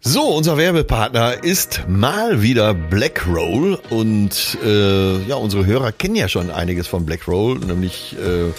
[0.00, 6.52] So, unser Werbepartner ist mal wieder Blackroll und äh, ja, unsere Hörer kennen ja schon
[6.52, 8.52] einiges von Blackroll, nämlich äh,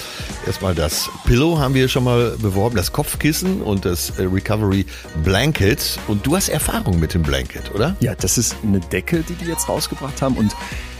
[0.45, 4.85] erstmal das Pillow haben wir schon mal beworben, das Kopfkissen und das äh, Recovery
[5.23, 7.95] Blanket und du hast Erfahrung mit dem Blanket, oder?
[8.01, 10.53] Ja, das ist eine Decke, die die jetzt rausgebracht haben und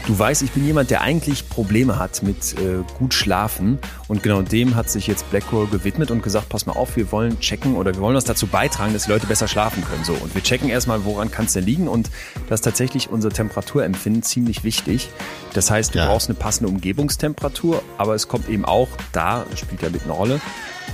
[0.06, 3.78] Du weißt, ich bin jemand, der eigentlich Probleme hat mit äh, gut schlafen.
[4.08, 7.38] Und genau dem hat sich jetzt Blackroll gewidmet und gesagt, pass mal auf, wir wollen
[7.38, 10.04] checken oder wir wollen was dazu beitragen, dass die Leute besser schlafen können.
[10.04, 11.86] So, und wir checken erstmal, woran kann es denn liegen?
[11.86, 12.10] Und
[12.48, 15.10] das ist tatsächlich unser Temperaturempfinden ziemlich wichtig.
[15.52, 16.06] Das heißt, du ja.
[16.06, 20.40] brauchst eine passende Umgebungstemperatur, aber es kommt eben auch, da spielt ja mit eine Rolle,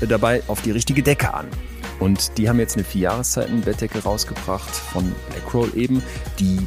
[0.00, 1.46] äh, dabei auf die richtige Decke an.
[2.00, 6.02] Und die haben jetzt eine Vierjahreszeiten-Bettdecke rausgebracht von Blackroll eben,
[6.38, 6.58] die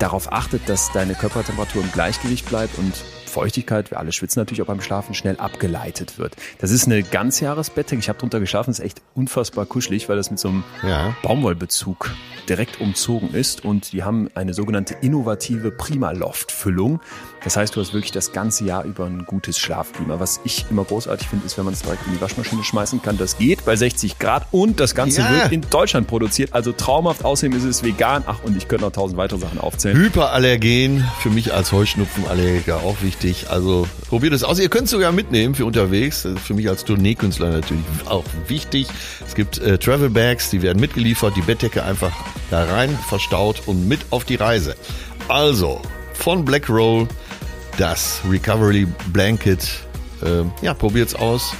[0.00, 2.94] darauf achtet, dass deine Körpertemperatur im Gleichgewicht bleibt und
[3.30, 6.36] Feuchtigkeit, wir alle schwitzen natürlich auch beim Schlafen, schnell abgeleitet wird.
[6.58, 8.00] Das ist eine Ganzjahresbettdecke.
[8.00, 11.16] Ich habe drunter geschlafen, ist echt unfassbar kuschelig, weil das mit so einem ja.
[11.22, 12.10] Baumwollbezug
[12.48, 17.00] direkt umzogen ist und die haben eine sogenannte innovative Primaloft-Füllung.
[17.44, 20.20] Das heißt, du hast wirklich das ganze Jahr über ein gutes Schlafklima.
[20.20, 23.18] Was ich immer großartig finde, ist, wenn man es direkt in die Waschmaschine schmeißen kann.
[23.18, 25.30] Das geht bei 60 Grad und das Ganze ja.
[25.30, 26.52] wird in Deutschland produziert.
[26.52, 27.24] Also traumhaft.
[27.24, 28.24] Außerdem ist es vegan.
[28.26, 29.96] Ach, und ich könnte noch tausend weitere Sachen aufzählen.
[29.96, 33.19] Hyperallergen, für mich als Heuschnupfenallergiker auch wichtig.
[33.48, 34.58] Also probiert es aus.
[34.58, 36.26] Ihr könnt es sogar mitnehmen für unterwegs.
[36.42, 38.88] Für mich als Tourneekünstler natürlich auch wichtig.
[39.26, 41.36] Es gibt äh, Travel Bags, die werden mitgeliefert.
[41.36, 42.12] Die Bettdecke einfach
[42.50, 44.74] da rein, verstaut und mit auf die Reise.
[45.28, 45.80] Also,
[46.14, 47.06] von Black Roll
[47.78, 49.60] das Recovery Blanket.
[50.22, 51.54] Äh, ja, probiert's aus.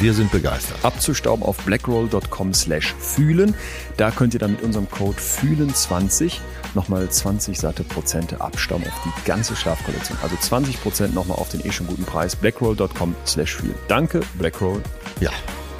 [0.00, 0.78] Wir sind begeistert.
[0.82, 3.54] Abzustauben auf blackroll.com slash fühlen.
[3.96, 6.40] Da könnt ihr dann mit unserem Code fühlen20
[6.74, 10.18] nochmal 20 satte Prozente abstauben auf die ganze Schlafkollektion.
[10.22, 12.34] Also 20 Prozent nochmal auf den eh schon guten Preis.
[12.34, 13.74] blackroll.com slash fühlen.
[13.88, 14.82] Danke, Blackroll.
[15.20, 15.30] Ja,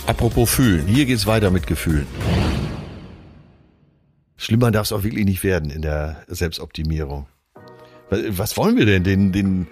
[0.06, 0.86] apropos fühlen.
[0.86, 2.06] Hier geht's weiter mit Gefühlen.
[4.36, 7.26] Schlimmer darf es auch wirklich nicht werden in der Selbstoptimierung.
[8.10, 9.02] Was wollen wir denn?
[9.02, 9.66] Den, den,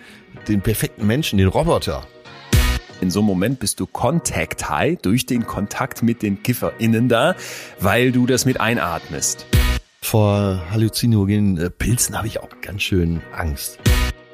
[0.48, 2.06] den perfekten Menschen, den Roboter?
[3.02, 7.34] In so einem Moment bist du Contact High durch den Kontakt mit den KifferInnen da,
[7.80, 9.44] weil du das mit einatmest.
[10.00, 13.80] Vor halluzinogenen äh, Pilzen habe ich auch ganz schön Angst.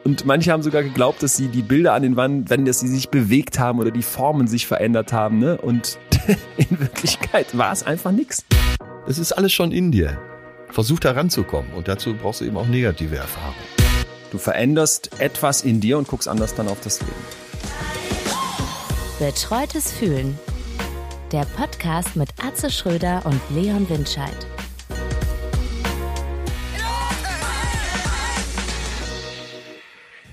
[0.04, 3.08] Und manche haben sogar geglaubt, dass sie die Bilder an den Wänden, dass sie sich
[3.08, 5.38] bewegt haben oder die Formen sich verändert haben.
[5.38, 5.56] Ne?
[5.56, 5.98] Und
[6.58, 8.44] in Wirklichkeit war es einfach nichts.
[9.06, 10.18] Es ist alles schon in dir.
[10.68, 13.56] Versuch da ranzukommen und dazu brauchst du eben auch negative Erfahrungen.
[14.30, 17.97] Du veränderst etwas in dir und guckst anders dann auf das Leben.
[19.18, 20.38] Betreutes Fühlen.
[21.32, 24.46] Der Podcast mit Atze Schröder und Leon Windscheid.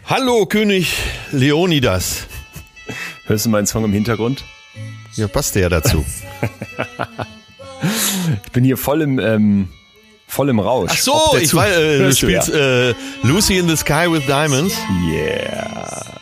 [0.05, 0.95] Hallo König
[1.31, 2.27] Leonidas.
[3.25, 4.43] Hörst du meinen Song im Hintergrund?
[5.15, 6.05] Ja, passt ja dazu.
[8.45, 9.69] ich bin hier voll im ähm,
[10.27, 10.91] voll im Rausch.
[10.93, 12.89] Ach so, ich weiß, äh, du spielst ja.
[12.89, 14.75] äh, Lucy in the Sky with Diamonds.
[15.09, 16.14] Yeah.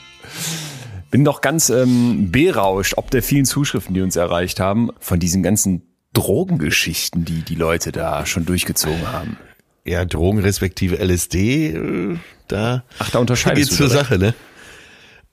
[1.13, 5.44] Bin doch ganz ähm, berauscht, ob der vielen Zuschriften, die uns erreicht haben, von diesen
[5.44, 9.38] ganzen Drogengeschichten, die die Leute da schon durchgezogen haben.
[9.85, 14.34] Ja, Drogen respektive LSD, äh, da, Ach, da unterscheidet geht's zur Sache, ne?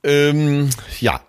[0.02, 0.68] Ähm,
[1.00, 1.22] ja,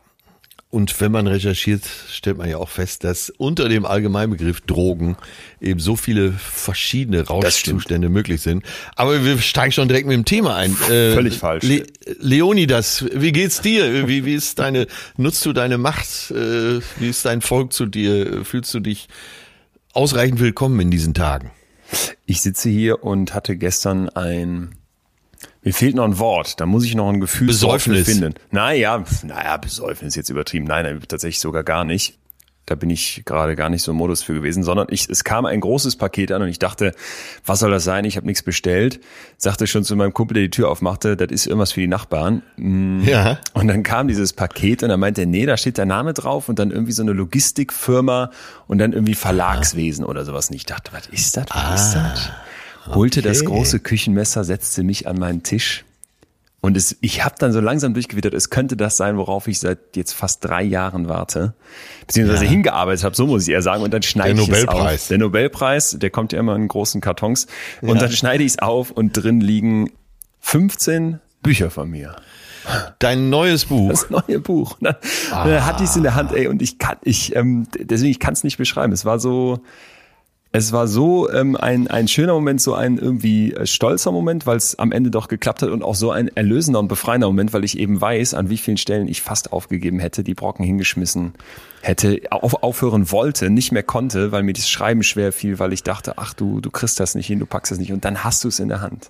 [0.72, 5.18] und wenn man recherchiert, stellt man ja auch fest, dass unter dem Allgemeinbegriff Drogen
[5.60, 8.64] eben so viele verschiedene Rauschzustände möglich sind.
[8.96, 10.72] Aber wir steigen schon direkt mit dem Thema ein.
[10.90, 11.66] Äh, Völlig falsch.
[11.66, 11.86] Le
[12.20, 14.08] Leonidas, wie geht's dir?
[14.08, 14.88] Wie, wie ist deine,
[15.18, 16.32] nutzt du deine Macht?
[16.32, 18.46] Äh, wie ist dein Volk zu dir?
[18.46, 19.10] Fühlst du dich
[19.92, 21.52] ausreichend willkommen in diesen Tagen?
[22.26, 24.78] Ich sitze hier und hatte gestern ein
[25.64, 26.60] mir fehlt noch ein Wort.
[26.60, 28.06] Da muss ich noch ein Gefühl Besäufnis.
[28.06, 28.34] finden.
[28.50, 30.66] Naja, naja, Besäufnis ist jetzt übertrieben.
[30.66, 32.18] Nein, tatsächlich sogar gar nicht.
[32.68, 35.46] Da bin ich gerade gar nicht so im Modus für gewesen, sondern ich, es kam
[35.46, 36.94] ein großes Paket an und ich dachte,
[37.46, 38.06] was soll das sein?
[38.06, 39.02] Ich habe nichts bestellt.
[39.38, 42.44] Sagte schon zu meinem Kumpel, der die Tür aufmachte, das ist irgendwas für die Nachbarn.
[42.58, 43.02] Mm.
[43.04, 43.40] Ja.
[43.54, 46.50] Und dann kam dieses Paket und dann meinte er, nee, da steht der Name drauf
[46.50, 48.32] und dann irgendwie so eine Logistikfirma
[48.68, 50.50] und dann irgendwie Verlagswesen oder sowas.
[50.50, 51.46] Und ich dachte, was ist das?
[51.50, 51.76] Was ah.
[51.76, 52.32] ist das?
[52.88, 53.30] Holte okay.
[53.30, 55.86] das große Küchenmesser, setzte mich an meinen Tisch.
[56.62, 59.96] Und es, ich habe dann so langsam durchgewittert, es könnte das sein, worauf ich seit
[59.96, 61.56] jetzt fast drei Jahren warte,
[62.06, 62.52] beziehungsweise ja.
[62.52, 63.82] hingearbeitet habe, so muss ich eher sagen.
[63.82, 65.08] Und dann schneide ich es auf.
[65.08, 67.48] Der Nobelpreis, der kommt ja immer in großen Kartons.
[67.82, 68.02] Und ja.
[68.02, 69.92] dann schneide ich es auf und drin liegen
[70.42, 72.16] 15 Bücher von mir.
[73.00, 73.90] Dein neues Buch.
[73.90, 74.78] Das neue Buch.
[74.80, 74.96] Und dann,
[75.32, 75.48] ah.
[75.48, 78.20] dann hatte ich es in der Hand, ey, und ich kann, ich, ähm, deswegen ich
[78.20, 78.94] kann es nicht beschreiben.
[78.94, 79.62] Es war so,
[80.54, 84.58] Es war so ähm, ein, ein schöner Moment, so ein irgendwie äh, stolzer Moment, weil
[84.58, 87.64] es am Ende doch geklappt hat und auch so ein erlösender und befreiender Moment, weil
[87.64, 91.34] ich eben weiß, an wie vielen Stellen ich fast aufgegeben hätte, die Brocken hingeschmissen
[91.82, 95.84] hätte, auf, aufhören wollte, nicht mehr konnte, weil mir das Schreiben schwer fiel, weil ich
[95.84, 98.44] dachte, ach du, du kriegst das nicht hin, du packst es nicht und dann hast
[98.44, 99.10] du es in der Hand.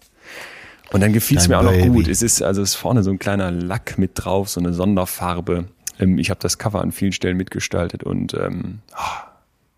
[0.94, 2.08] Und dann gefiel es mir auch noch gut.
[2.08, 5.66] Es ist also es ist vorne so ein kleiner Lack mit drauf, so eine Sonderfarbe.
[6.00, 9.31] Ähm, ich habe das Cover an vielen Stellen mitgestaltet und ähm, oh,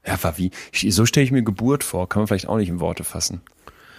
[0.06, 0.52] ja, war wie,
[0.90, 3.42] so stelle ich mir Geburt vor, kann man vielleicht auch nicht in Worte fassen.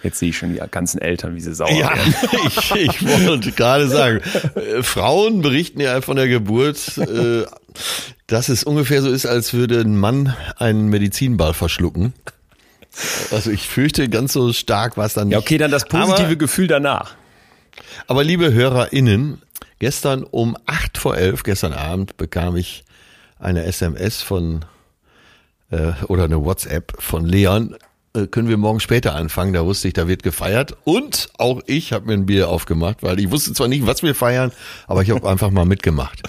[0.03, 2.13] Jetzt sehe ich schon die ganzen Eltern, wie sie sauer Ja, werden.
[2.47, 4.21] ich, ich wollte gerade sagen,
[4.53, 7.45] äh, Frauen berichten ja von der Geburt, äh,
[8.27, 12.13] dass es ungefähr so ist, als würde ein Mann einen Medizinball verschlucken.
[13.31, 15.33] Also ich fürchte, ganz so stark war es dann nicht.
[15.33, 17.15] Ja, okay, dann das positive Aber, Gefühl danach.
[18.05, 19.41] aber liebe HörerInnen,
[19.79, 22.83] gestern um acht vor elf, gestern Abend, bekam ich
[23.39, 24.63] eine SMS von
[25.71, 27.75] äh, oder eine WhatsApp von Leon.
[28.15, 29.51] Äh, können wir morgen später anfangen?
[29.51, 30.77] Da wusste ich, da wird gefeiert.
[30.85, 34.15] Und auch ich habe mir ein Bier aufgemacht, weil ich wusste zwar nicht, was wir
[34.15, 34.53] feiern,
[34.87, 36.21] aber ich habe einfach mal mitgemacht.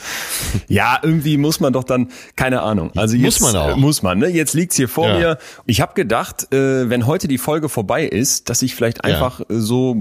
[0.66, 2.90] Ja, irgendwie muss man doch dann, keine Ahnung.
[2.96, 3.76] Also Muss jetzt, man auch.
[3.76, 4.26] äh, Muss man, ne?
[4.26, 5.18] Jetzt liegt's hier vor Ja.
[5.18, 5.38] mir.
[5.66, 9.14] Ich habe gedacht, äh, wenn heute die Folge vorbei ist, dass ich vielleicht Ja.
[9.14, 9.96] einfach äh, so,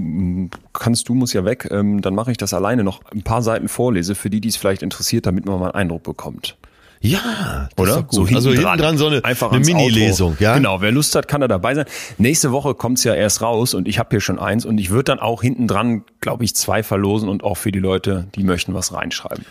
[0.72, 3.68] kannst du, muss ja weg, ähm, dann mache ich das alleine noch ein paar Seiten
[3.68, 6.56] vorlese, für die, die es vielleicht interessiert, damit man mal einen Eindruck bekommt.
[7.00, 8.02] Ja, Oder?
[8.02, 8.34] Gut.
[8.34, 10.54] also hinten dran so eine, Einfach eine Mini-Lesung, ja?
[10.54, 11.84] Genau, wer Lust hat, kann da dabei sein.
[12.18, 15.04] Nächste Woche kommt's ja erst raus und ich habe hier schon eins und ich würde
[15.04, 18.74] dann auch hinten dran, glaube ich, zwei verlosen und auch für die Leute, die möchten
[18.74, 19.44] was reinschreiben.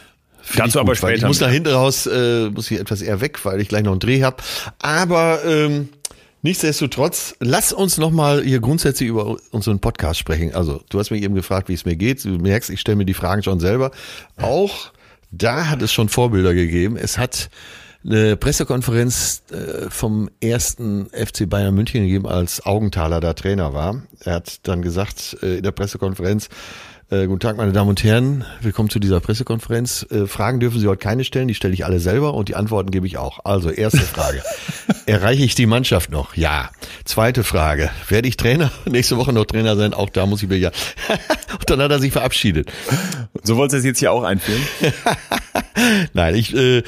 [0.55, 1.25] Dazu aber gut, weil später.
[1.25, 3.91] Ich muss da hinten raus, äh, muss ich etwas eher weg, weil ich gleich noch
[3.91, 4.43] einen Dreh hab.
[4.79, 5.89] Aber ähm,
[6.41, 10.53] nichtsdestotrotz, lass uns noch mal hier grundsätzlich über unseren Podcast sprechen.
[10.53, 12.23] Also, du hast mich eben gefragt, wie es mir geht.
[12.23, 13.91] Du merkst, ich stelle mir die Fragen schon selber.
[14.37, 14.91] Auch
[15.31, 16.97] da hat es schon Vorbilder gegeben.
[16.97, 17.49] Es hat
[18.05, 24.03] eine Pressekonferenz äh, vom ersten FC Bayern München gegeben, als Augenthaler da Trainer war.
[24.19, 26.49] Er hat dann gesagt äh, in der Pressekonferenz,
[27.09, 30.05] äh, guten Tag, meine Damen und Herren, willkommen zu dieser Pressekonferenz.
[30.09, 32.89] Äh, Fragen dürfen Sie heute keine stellen, die stelle ich alle selber und die Antworten
[32.91, 33.45] gebe ich auch.
[33.45, 34.41] Also, erste Frage.
[35.05, 36.35] Erreiche ich die Mannschaft noch?
[36.35, 36.71] Ja.
[37.03, 37.91] Zweite Frage.
[38.09, 38.71] Werde ich Trainer?
[38.85, 39.93] Nächste Woche noch Trainer sein?
[39.93, 40.71] Auch da muss ich mir ja.
[41.59, 42.71] und dann hat er sich verabschiedet.
[43.43, 44.63] So wolltest du es jetzt hier auch einführen?
[46.13, 46.81] Nein, ich, äh,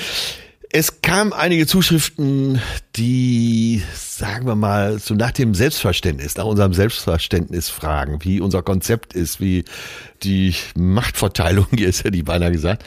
[0.70, 2.62] es kamen einige Zuschriften,
[2.98, 9.14] die, sagen wir mal, so nach dem Selbstverständnis, nach unserem Selbstverständnis fragen, wie unser Konzept
[9.14, 9.64] ist, wie
[10.24, 12.84] die Machtverteilung hier ist, hätte ich beinahe gesagt.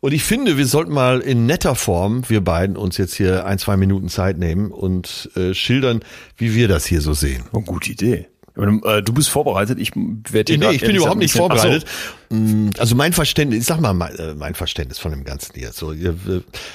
[0.00, 3.58] Und ich finde, wir sollten mal in netter Form, wir beiden, uns jetzt hier ein,
[3.58, 6.00] zwei Minuten Zeit nehmen und äh, schildern,
[6.38, 7.44] wie wir das hier so sehen.
[7.52, 8.26] Oh, gute Idee.
[8.56, 11.84] Äh, Du bist vorbereitet, ich werde Nee, ich bin überhaupt nicht vorbereitet.
[11.86, 15.72] Ach Mm, Also mein Verständnis, ich sag mal mein, äh, Verständnis von dem Ganzen hier.
[15.72, 16.14] So, äh,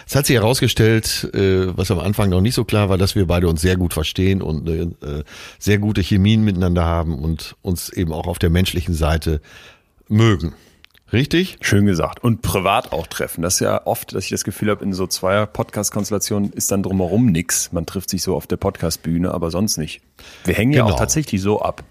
[0.06, 3.48] es hat sich herausgestellt, was am Anfang noch nicht so klar war, dass wir beide
[3.48, 4.69] uns sehr gut verstehen und
[5.57, 9.40] sehr gute Chemien miteinander haben und uns eben auch auf der menschlichen Seite
[10.07, 10.54] mögen.
[11.13, 11.57] Richtig?
[11.62, 12.24] Schön gesagt.
[12.24, 13.42] Und privat auch treffen.
[13.44, 16.81] Das ist ja oft, dass ich das Gefühl habe, in so zweier Podcast-Konstellationen ist dann
[16.84, 17.72] drumherum nix.
[17.72, 20.02] Man trifft sich so auf der Podcast-Bühne, aber sonst nicht.
[20.46, 20.96] Wir hängen ja Genau.
[20.96, 21.84] auch tatsächlich so ab.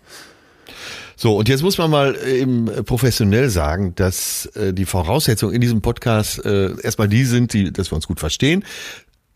[1.16, 5.80] So, und jetzt muss man mal eben professionell sagen, dass äh, die Voraussetzungen in diesem
[5.80, 8.64] Podcast äh, erstmal die sind, die, dass wir uns gut verstehen.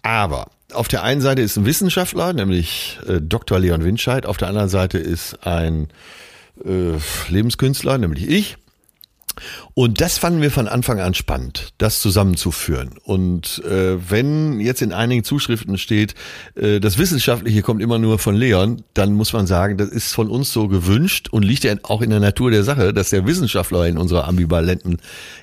[0.02, 3.60] Aber auf der einen Seite ist ein Wissenschaftler, nämlich äh, Dr.
[3.60, 5.88] Leon Winscheid, auf der anderen Seite ist ein
[6.64, 6.98] äh,
[7.28, 8.56] Lebenskünstler, nämlich ich.
[9.74, 12.98] Und das fanden wir von Anfang an spannend, das zusammenzuführen.
[13.04, 16.14] Und äh, wenn jetzt in einigen Zuschriften steht,
[16.54, 20.28] äh, das Wissenschaftliche kommt immer nur von Leon, dann muss man sagen, das ist von
[20.28, 23.86] uns so gewünscht und liegt ja auch in der Natur der Sache, dass der Wissenschaftler
[23.86, 24.98] in unserer ambivalenten,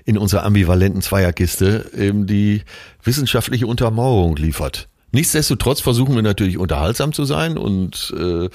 [0.06, 2.64] in unserer ambivalenten Zweierkiste eben die
[3.04, 4.88] wissenschaftliche Untermauerung liefert.
[5.16, 8.50] Nichtsdestotrotz versuchen wir natürlich unterhaltsam zu sein und äh,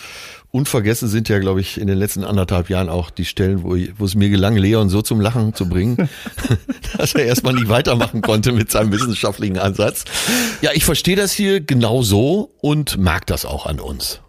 [0.51, 3.99] unvergessen sind ja, glaube ich, in den letzten anderthalb Jahren auch die Stellen, wo, ich,
[3.99, 6.11] wo es mir gelang, Leon so zum Lachen zu bringen,
[6.99, 10.05] dass er erstmal nicht weitermachen konnte mit seinem wissenschaftlichen Ansatz.
[10.61, 14.21] Ja, ich verstehe das hier genau so und mag das auch an uns.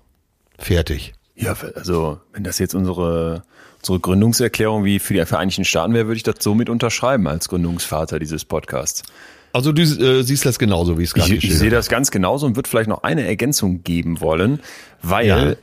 [0.57, 1.13] Fertig.
[1.35, 3.43] Ja, also wenn das jetzt unsere,
[3.79, 8.19] unsere Gründungserklärung wie für die Vereinigten Staaten wäre, würde ich das somit unterschreiben als Gründungsvater
[8.19, 9.03] dieses Podcasts.
[9.53, 12.45] Also du äh, siehst das genauso, wie es gerade Ich, ich sehe das ganz genauso
[12.45, 14.59] und würde vielleicht noch eine Ergänzung geben wollen,
[15.01, 15.53] weil Ja.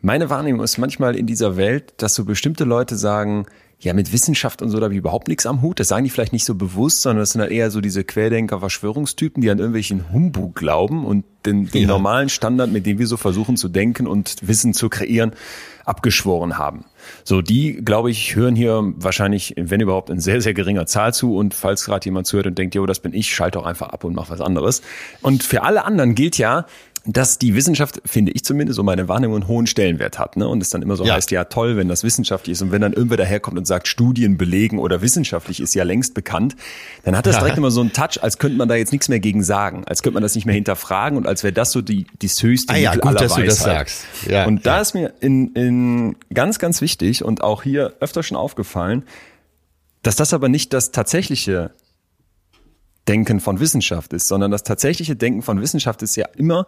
[0.00, 3.46] meine Wahrnehmung ist manchmal in dieser Welt, dass so bestimmte Leute sagen,
[3.78, 5.78] ja, mit Wissenschaft und so, da habe ich überhaupt nichts am Hut.
[5.80, 9.42] Das sagen die vielleicht nicht so bewusst, sondern das sind halt eher so diese Querdenker-Verschwörungstypen,
[9.42, 11.88] die an irgendwelchen Humbug glauben und den, den Ja.
[11.88, 15.32] normalen Standard, mit dem wir so versuchen zu denken und Wissen zu kreieren,
[15.86, 16.84] abgeschworen haben.
[17.24, 21.36] So, die, glaube ich, hören hier wahrscheinlich, wenn überhaupt, in sehr, sehr geringer Zahl zu.
[21.36, 24.04] Und falls gerade jemand zuhört und denkt, jo, das bin ich, schalt doch einfach ab
[24.04, 24.82] und mach was anderes.
[25.22, 26.66] Und für alle anderen gilt ja,
[27.06, 30.36] dass die Wissenschaft, finde ich zumindest, so meine Wahrnehmung, einen hohen Stellenwert hat.
[30.36, 30.48] Ne?
[30.48, 31.14] Und es dann immer so Ja.
[31.14, 32.62] heißt, ja toll, wenn das wissenschaftlich ist.
[32.62, 36.56] Und wenn dann irgendwer daherkommt und sagt, Studien belegen oder wissenschaftlich ist ja längst bekannt,
[37.04, 39.20] dann hat das direkt immer so einen Touch, als könnte man da jetzt nichts mehr
[39.20, 39.84] gegen sagen.
[39.86, 42.74] Als könnte man das nicht mehr hinterfragen und als wäre das so die, das höchste
[42.74, 43.76] Ah ja, Mittel gut, aller dass du das Weisheit.
[43.88, 44.04] sagst.
[44.28, 44.80] Ja, und da ja.
[44.82, 49.04] ist mir in, in ganz, ganz wichtig und auch hier öfter schon aufgefallen,
[50.02, 51.70] dass das aber nicht das tatsächliche
[53.08, 56.66] Denken von Wissenschaft ist, sondern das tatsächliche Denken von Wissenschaft ist ja immer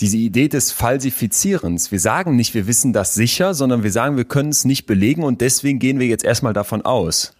[0.00, 1.90] diese Idee des Falsifizierens.
[1.90, 5.24] Wir sagen nicht, wir wissen das sicher, sondern wir sagen, wir können es nicht belegen
[5.24, 7.34] und deswegen gehen wir jetzt erstmal davon aus.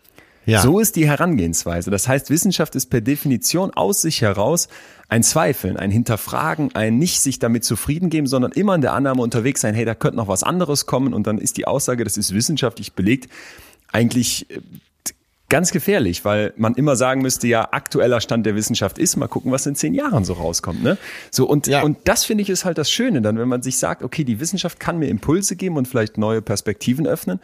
[0.48, 0.62] Ja.
[0.62, 1.90] So ist die Herangehensweise.
[1.90, 4.68] Das heißt, Wissenschaft ist per Definition aus sich heraus
[5.10, 9.20] ein Zweifeln, ein Hinterfragen, ein nicht sich damit zufrieden geben, sondern immer in der Annahme
[9.20, 12.16] unterwegs sein, hey, da könnte noch was anderes kommen und dann ist die Aussage, das
[12.16, 13.30] ist wissenschaftlich belegt,
[13.92, 14.60] eigentlich äh,
[15.48, 19.50] ganz gefährlich, weil man immer sagen müsste, ja, aktueller Stand der Wissenschaft ist, mal gucken,
[19.50, 20.82] was in zehn Jahren so rauskommt.
[20.82, 20.98] Ne?
[21.30, 21.82] So, und, Ja.
[21.82, 24.40] und das finde ich ist halt das Schöne, dann, wenn man sich sagt, okay, die
[24.40, 27.40] Wissenschaft kann mir Impulse geben und vielleicht neue Perspektiven öffnen.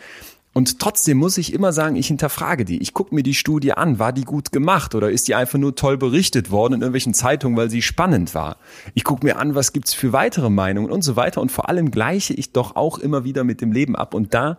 [0.56, 2.80] Und trotzdem muss ich immer sagen, ich hinterfrage die.
[2.80, 3.98] Ich gucke mir die Studie an.
[3.98, 7.56] War die gut gemacht oder ist die einfach nur toll berichtet worden in irgendwelchen Zeitungen,
[7.56, 8.58] weil sie spannend war?
[8.94, 11.40] Ich gucke mir an, was gibt's für weitere Meinungen und so weiter.
[11.40, 14.14] Und vor allem gleiche ich doch auch immer wieder mit dem Leben ab.
[14.14, 14.58] Und da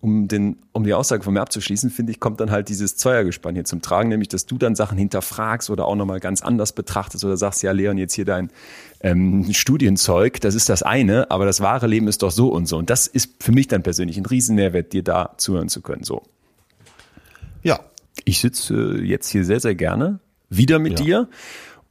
[0.00, 3.54] um, den, um die Aussage von mir abzuschließen, finde ich, kommt dann halt dieses Zweiergespann
[3.54, 7.24] hier zum Tragen, nämlich, dass du dann Sachen hinterfragst oder auch nochmal ganz anders betrachtest
[7.24, 8.50] oder sagst, ja, Leon, jetzt hier dein
[9.00, 12.76] ähm, Studienzeug, das ist das eine, aber das wahre Leben ist doch so und so.
[12.76, 16.04] Und das ist für mich dann persönlich ein Riesenmehrwert, dir da zuhören zu können.
[16.04, 16.22] So.
[17.62, 17.80] Ja.
[18.24, 21.04] Ich sitze äh, jetzt hier sehr, sehr gerne wieder mit Ja.
[21.04, 21.28] dir.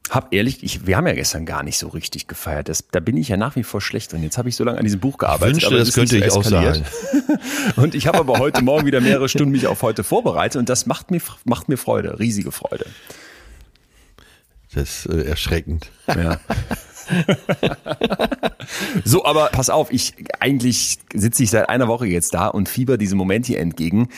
[0.09, 2.69] Hab ehrlich, ich, wir haben ja gestern gar nicht so richtig gefeiert.
[2.69, 4.23] Das, da bin ich ja nach wie vor schlecht drin.
[4.23, 5.55] Jetzt habe ich so lange an diesem Buch gearbeitet.
[5.55, 6.83] Wünschte, aber das könnte nicht ich so auch sagen.
[7.75, 10.85] Und ich habe aber heute Morgen wieder mehrere Stunden mich auf heute vorbereitet und das
[10.85, 12.85] macht mir, macht mir Freude, riesige Freude.
[14.73, 15.89] Das ist äh, erschreckend.
[16.07, 16.39] Ja.
[19.03, 22.97] so, aber pass auf, ich eigentlich sitze ich seit einer Woche jetzt da und fieber
[22.97, 24.09] diesem Moment hier entgegen.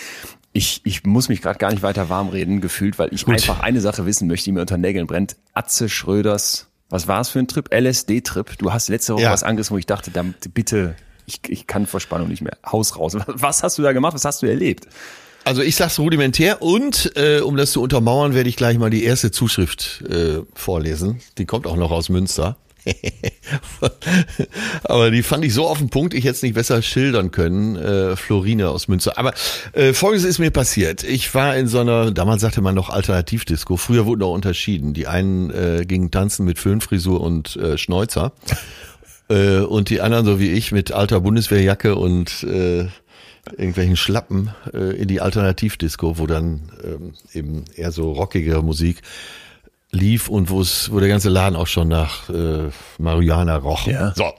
[0.51, 3.81] Ich, ich muss mich gerade gar nicht weiter warm reden, gefühlt, weil ich einfach eine
[3.81, 5.35] Sache wissen möchte, die mir unter Nägeln brennt.
[5.53, 7.69] Atze Schröders, was war es für ein Trip?
[7.71, 8.57] LSD-Trip.
[8.57, 9.31] Du hast letzte Woche Ja.
[9.31, 10.95] was angerissen, wo ich dachte, damit, bitte,
[11.27, 12.57] ich, ich kann vor Spannung nicht mehr.
[12.65, 13.15] Haus raus.
[13.27, 14.15] Was hast du da gemacht?
[14.15, 14.87] Was hast du erlebt?
[15.45, 19.03] Also ich sag's rudimentär und äh, um das zu untermauern, werde ich gleich mal die
[19.03, 21.21] erste Zuschrift äh, vorlesen.
[21.37, 22.57] Die kommt auch noch aus Münster.
[24.83, 27.75] Aber die fand ich so auf den Punkt, ich hätte es nicht besser schildern können.
[27.75, 29.17] Äh, Florine aus Münster.
[29.17, 29.33] Aber
[29.73, 31.03] äh, folgendes ist mir passiert.
[31.03, 33.77] Ich war in so einer, damals sagte man noch Alternativdisco.
[33.77, 34.93] Früher wurden auch unterschieden.
[34.93, 38.33] Die einen äh, gingen tanzen mit Föhnfrisur und äh, Schnäuzer.
[39.31, 42.87] Äh, und die anderen, so wie ich, mit alter Bundeswehrjacke und äh,
[43.51, 49.01] irgendwelchen Schlappen äh, in die Alternativdisco, wo dann ähm, eben eher so rockige Musik
[49.91, 53.87] lief und wo es, wo der ganze Laden auch schon nach äh, Marihuana roch.
[53.87, 54.13] Ja.
[54.15, 54.31] So.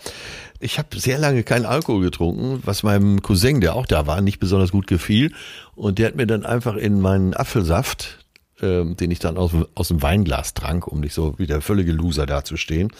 [0.62, 4.38] Ich habe sehr lange keinen Alkohol getrunken, was meinem Cousin, der auch da war, nicht
[4.38, 5.32] besonders gut gefiel.
[5.74, 8.18] Und der hat mir dann einfach in meinen Apfelsaft,
[8.60, 11.92] ähm, den ich dann aus, aus dem Weinglas trank, um nicht so wie der völlige
[11.92, 12.92] Loser dazustehen,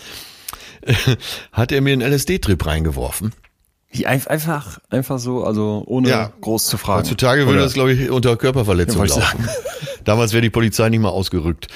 [1.52, 3.32] hat er mir einen LSD-Trip reingeworfen.
[4.04, 6.32] Einfach, einfach so, also ohne Ja.
[6.40, 7.00] groß zu fragen.
[7.00, 9.48] Heutzutage würde Oder- das, glaube ich, unter Körperverletzung Ja, laufen.
[10.04, 11.66] Damals wäre die Polizei nicht mal ausgerückt,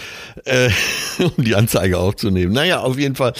[0.44, 0.70] äh,
[1.36, 2.52] um die Anzeige aufzunehmen.
[2.52, 3.32] Naja, auf jeden Fall.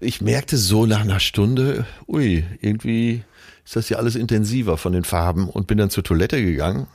[0.00, 3.22] Ich merkte so nach einer Stunde, ui, irgendwie
[3.64, 6.86] ist das ja alles intensiver von den Farben und bin dann zur Toilette gegangen.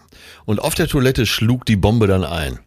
[0.45, 2.59] Und auf der Toilette schlug die Bombe dann ein.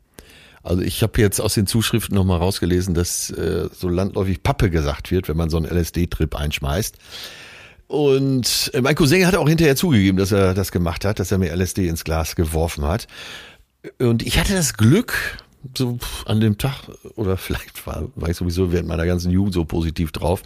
[0.65, 5.13] Also ich habe jetzt aus den Zuschriften nochmal rausgelesen, dass äh, so landläufig Pappe gesagt
[5.13, 6.97] wird, wenn man so einen LSD-Trip einschmeißt.
[7.89, 11.39] Und äh, mein Cousin hat auch hinterher zugegeben, dass er das gemacht hat, dass er
[11.39, 13.07] mir LSD ins Glas geworfen hat.
[13.99, 15.39] Und ich hatte das Glück,
[15.77, 16.75] so an dem Tag,
[17.15, 20.43] oder vielleicht war, war ich sowieso während meiner ganzen Jugend so positiv drauf,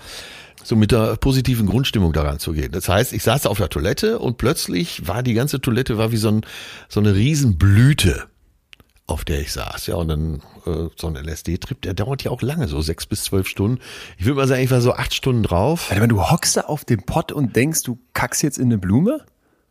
[0.63, 2.73] so mit der positiven Grundstimmung daran zu gehen.
[2.73, 6.19] Das heißt, ich saß auf der Toilette und plötzlich war die ganze Toilette war wie
[6.19, 6.43] so, ein,
[6.89, 8.25] so eine Riesenblüte,
[9.11, 9.87] auf der ich saß.
[9.87, 13.25] Ja, und dann äh, so ein LSD-Trip, der dauert ja auch lange, so sechs bis
[13.25, 13.81] zwölf Stunden.
[14.19, 15.91] Ich würde mal sagen, ich war so acht Stunden drauf.
[15.91, 18.79] Warte mal, du hockst da auf dem Pott und denkst, du kackst jetzt in eine
[18.79, 19.25] Blume?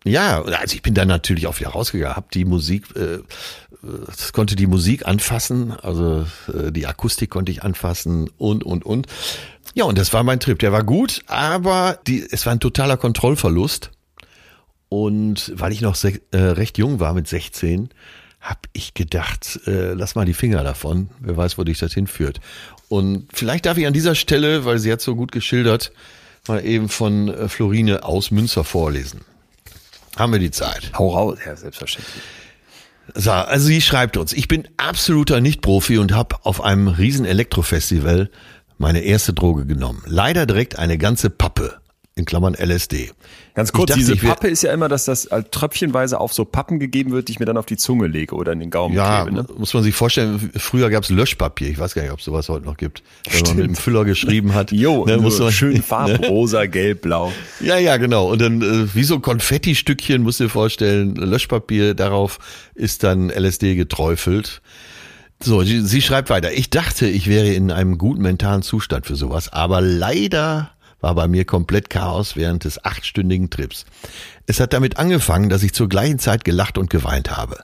[0.05, 3.21] Ja, also ich bin dann natürlich auch wieder rausgegangen, hab die Musik, äh, äh,
[4.31, 9.07] konnte die Musik anfassen, also äh, die Akustik konnte ich anfassen und und und.
[9.73, 10.57] Ja, und das war mein Trip.
[10.57, 13.91] Der war gut, aber die, es war ein totaler Kontrollverlust.
[14.89, 17.89] Und weil ich noch äh, recht jung war mit 16,
[18.41, 21.09] habe ich gedacht, äh, lass mal die Finger davon.
[21.19, 22.39] Wer weiß, wo dich das hinführt.
[22.87, 25.91] Und vielleicht darf ich an dieser Stelle, weil sie hat so gut geschildert,
[26.47, 29.21] mal eben von äh, Florine aus Münster vorlesen.
[30.17, 30.91] Haben wir die Zeit?
[30.97, 31.37] Hau raus.
[31.45, 32.23] Ja, selbstverständlich.
[33.15, 38.29] So, also sie schreibt uns, ich bin absoluter Nicht-Profi und habe auf einem riesen Elektrofestival
[38.77, 40.03] meine erste Droge genommen.
[40.05, 41.79] Leider direkt eine ganze Pappe
[42.19, 43.11] in Klammern LSD.
[43.55, 46.79] Ganz kurz, dachte, diese Pappe ist ja immer, dass das als tröpfchenweise auf so Pappen
[46.79, 49.23] gegeben wird, die ich mir dann auf die Zunge lege oder in den Gaumen Ja,
[49.23, 49.37] klebe.
[49.37, 49.45] Ne?
[49.57, 51.69] muss man sich vorstellen, früher gab es Löschpapier.
[51.69, 53.01] Ich weiß gar nicht, ob sowas heute noch gibt.
[53.29, 54.71] Wenn man mit dem Füller geschrieben hat.
[54.71, 57.33] Jo, ne, muss man, schön farbrosa, gelb, blau.
[57.59, 58.29] Ja, ja, genau.
[58.29, 62.39] Und dann äh, wie so Konfetti-Stückchen, musst du dir vorstellen, Löschpapier, darauf
[62.75, 64.61] ist dann LSD geträufelt.
[65.41, 66.51] So, sie, sie schreibt weiter.
[66.51, 71.27] Ich dachte, ich wäre in einem guten mentalen Zustand für sowas, aber leider war bei
[71.27, 73.85] mir komplett Chaos während des achtstündigen Trips.
[74.47, 77.57] Es hat damit angefangen, dass ich zur gleichen Zeit gelacht und geweint habe.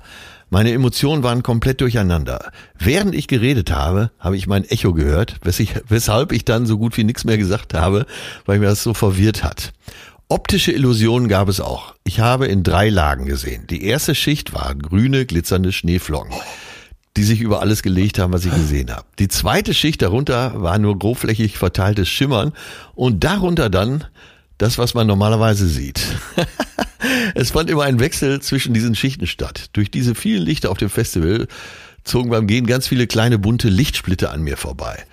[0.50, 2.52] Meine Emotionen waren komplett durcheinander.
[2.78, 7.04] Während ich geredet habe, habe ich mein Echo gehört, weshalb ich dann so gut wie
[7.04, 8.06] nichts mehr gesagt habe,
[8.46, 9.74] weil mir das so verwirrt hat.
[10.28, 11.94] Optische Illusionen gab es auch.
[12.04, 13.68] Ich habe in drei Lagen gesehen.
[13.68, 16.34] Die erste Schicht war grüne, glitzernde Schneeflocken,
[17.18, 19.06] die sich über alles gelegt haben, was ich gesehen habe.
[19.20, 22.52] Die zweite Schicht darunter war nur grobflächig verteiltes Schimmern
[22.94, 24.06] und darunter dann
[24.58, 26.02] das, was man normalerweise sieht.
[27.36, 29.70] es fand immer ein Wechsel zwischen diesen Schichten statt.
[29.74, 31.48] Durch diese vielen Lichter auf dem Festival
[32.04, 35.06] zogen beim Gehen ganz viele kleine bunte Lichtsplitter an mir vorbei.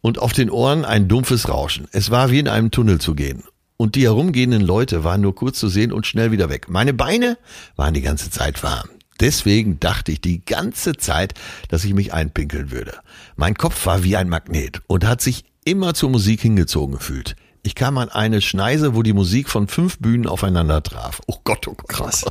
[0.00, 1.86] Und auf den Ohren ein dumpfes Rauschen.
[1.92, 3.44] Es war wie in einem Tunnel zu gehen.
[3.76, 6.68] Und die herumgehenden Leute waren nur kurz zu sehen und schnell wieder weg.
[6.68, 7.38] Meine Beine
[7.76, 8.88] waren die ganze Zeit warm.
[9.20, 11.34] Deswegen dachte ich die ganze Zeit,
[11.68, 12.98] dass ich mich einpinkeln würde.
[13.36, 17.36] Mein Kopf war wie ein Magnet und hat sich immer zur Musik hingezogen gefühlt.
[17.62, 21.20] Ich kam an eine Schneise, wo die Musik von fünf Bühnen aufeinander traf.
[21.26, 21.88] Oh Gott, oh Gott.
[21.88, 22.24] Krass.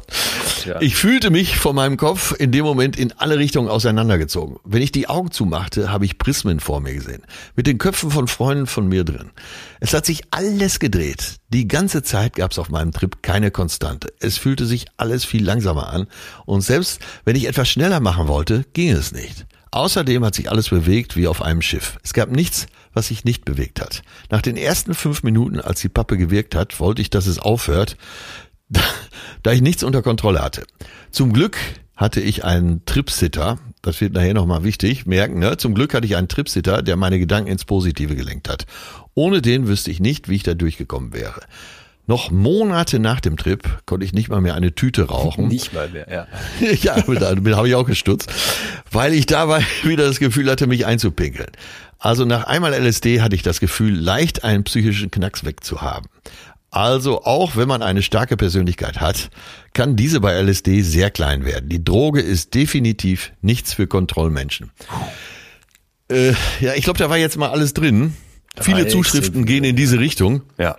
[0.65, 0.81] Ja.
[0.81, 4.57] Ich fühlte mich von meinem Kopf in dem Moment in alle Richtungen auseinandergezogen.
[4.63, 7.21] Wenn ich die Augen zumachte, habe ich Prismen vor mir gesehen.
[7.55, 9.29] Mit den Köpfen von Freunden von mir drin.
[9.79, 11.35] Es hat sich alles gedreht.
[11.49, 14.11] Die ganze Zeit gab es auf meinem Trip keine Konstante.
[14.19, 16.07] Es fühlte sich alles viel langsamer an.
[16.45, 19.45] Und selbst wenn ich etwas schneller machen wollte, ging es nicht.
[19.71, 21.99] Außerdem hat sich alles bewegt wie auf einem Schiff.
[22.03, 22.65] Es gab nichts,
[22.99, 24.01] was sich nicht bewegt hat.
[24.29, 27.95] Nach den ersten fünf Minuten, als die Pappe gewirkt hat, wollte ich, dass es aufhört,
[28.69, 28.81] da,
[29.41, 30.65] da ich nichts unter Kontrolle hatte.
[31.09, 31.57] Zum Glück
[31.95, 35.55] hatte ich einen Tripsitter, das wird nachher nochmal wichtig, merken, ne?
[35.55, 38.65] Zum Glück hatte ich einen Tripsitter, der meine Gedanken ins Positive gelenkt hat.
[39.13, 41.39] Ohne den wüsste ich nicht, wie ich da durchgekommen wäre.
[42.05, 45.47] Noch Monate nach dem Trip konnte ich nicht mal mehr eine Tüte rauchen.
[45.47, 46.27] Nicht mal mehr, ja.
[46.81, 48.29] ja, da habe ich auch gestutzt,
[48.91, 51.51] weil ich dabei wieder das Gefühl hatte, mich einzupinkeln.
[51.99, 56.09] Also nach einmal LSD hatte ich das Gefühl, leicht einen psychischen Knacks wegzuhaben.
[56.71, 59.29] Also auch wenn man eine starke Persönlichkeit hat,
[59.73, 61.67] kann diese bei LSD sehr klein werden.
[61.67, 64.71] Die Droge ist definitiv nichts für Kontrollmenschen.
[66.09, 68.15] Äh, ja, ich glaube, da war jetzt mal alles drin.
[68.61, 70.41] Viele Zuschriften gehen in diese Richtung.
[70.57, 70.77] Ja.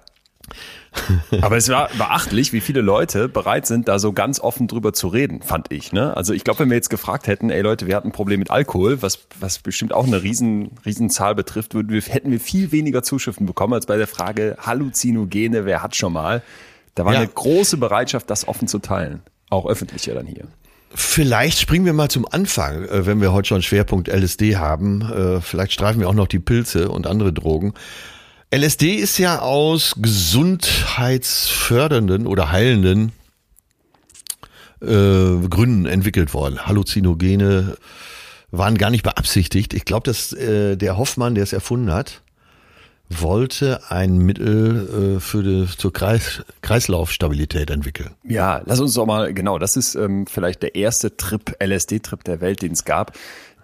[1.40, 5.08] Aber es war beachtlich, wie viele Leute bereit sind, da so ganz offen drüber zu
[5.08, 5.92] reden, fand ich.
[5.92, 6.16] Ne?
[6.16, 8.50] Also ich glaube, wenn wir jetzt gefragt hätten, ey Leute, wir hatten ein Problem mit
[8.50, 12.72] Alkohol, was, was bestimmt auch eine riesen, riesen Zahl betrifft, würden wir, hätten wir viel
[12.72, 16.42] weniger Zuschriften bekommen als bei der Frage Halluzinogene, wer hat schon mal?
[16.96, 17.20] Da war Ja.
[17.20, 19.20] eine große Bereitschaft, das offen zu teilen.
[19.48, 20.44] Auch öffentlich ja dann hier.
[20.92, 25.02] Vielleicht springen wir mal zum Anfang, äh, wenn wir heute schon Schwerpunkt LSD haben.
[25.02, 27.74] Äh, Vielleicht streifen wir auch noch die Pilze und andere Drogen.
[28.52, 33.12] LSD ist ja aus gesundheitsfördernden oder heilenden
[34.80, 34.86] äh,
[35.48, 36.66] Gründen entwickelt worden.
[36.66, 37.76] Halluzinogene
[38.50, 39.72] waren gar nicht beabsichtigt.
[39.74, 42.22] Ich glaube, dass äh, der Hoffmann, der es erfunden hat,
[43.08, 48.10] wollte ein Mittel äh, für die, zur Kreis, Kreislaufstabilität entwickeln.
[48.24, 52.40] Ja, lass uns doch mal, genau, das ist ähm, vielleicht der erste Trip, LSD-Trip der
[52.40, 53.16] Welt, den es gab,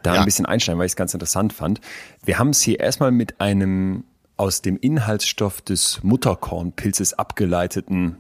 [0.03, 0.21] da Ja.
[0.21, 1.81] ein bisschen einsteigen, weil ich es ganz interessant fand.
[2.25, 4.05] Wir haben es hier erstmal mit einem
[4.37, 8.19] aus dem Inhaltsstoff des Mutterkornpilzes abgeleiteten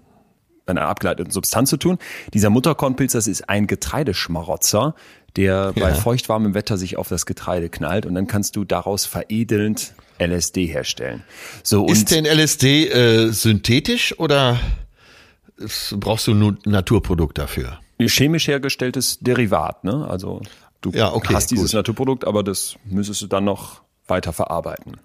[0.67, 1.99] einer abgeleiteten Substanz zu tun.
[2.35, 4.95] Dieser Mutterkornpilz, das ist ein Getreideschmarotzer,
[5.37, 9.95] der bei feuchtwarmem Wetter sich auf das Getreide knallt und dann kannst du daraus veredelnd
[10.19, 11.23] LSD herstellen.
[11.63, 14.59] So Ist denn LSD äh, synthetisch oder
[15.93, 17.79] brauchst du nur ein Naturprodukt dafür?
[18.01, 20.07] chemisch hergestelltes Derivat, ne?
[20.09, 20.43] Also
[20.81, 21.79] du Ja, okay, hast dieses gut.
[21.79, 24.99] Naturprodukt, aber das müsstest du dann noch weiter verarbeiten.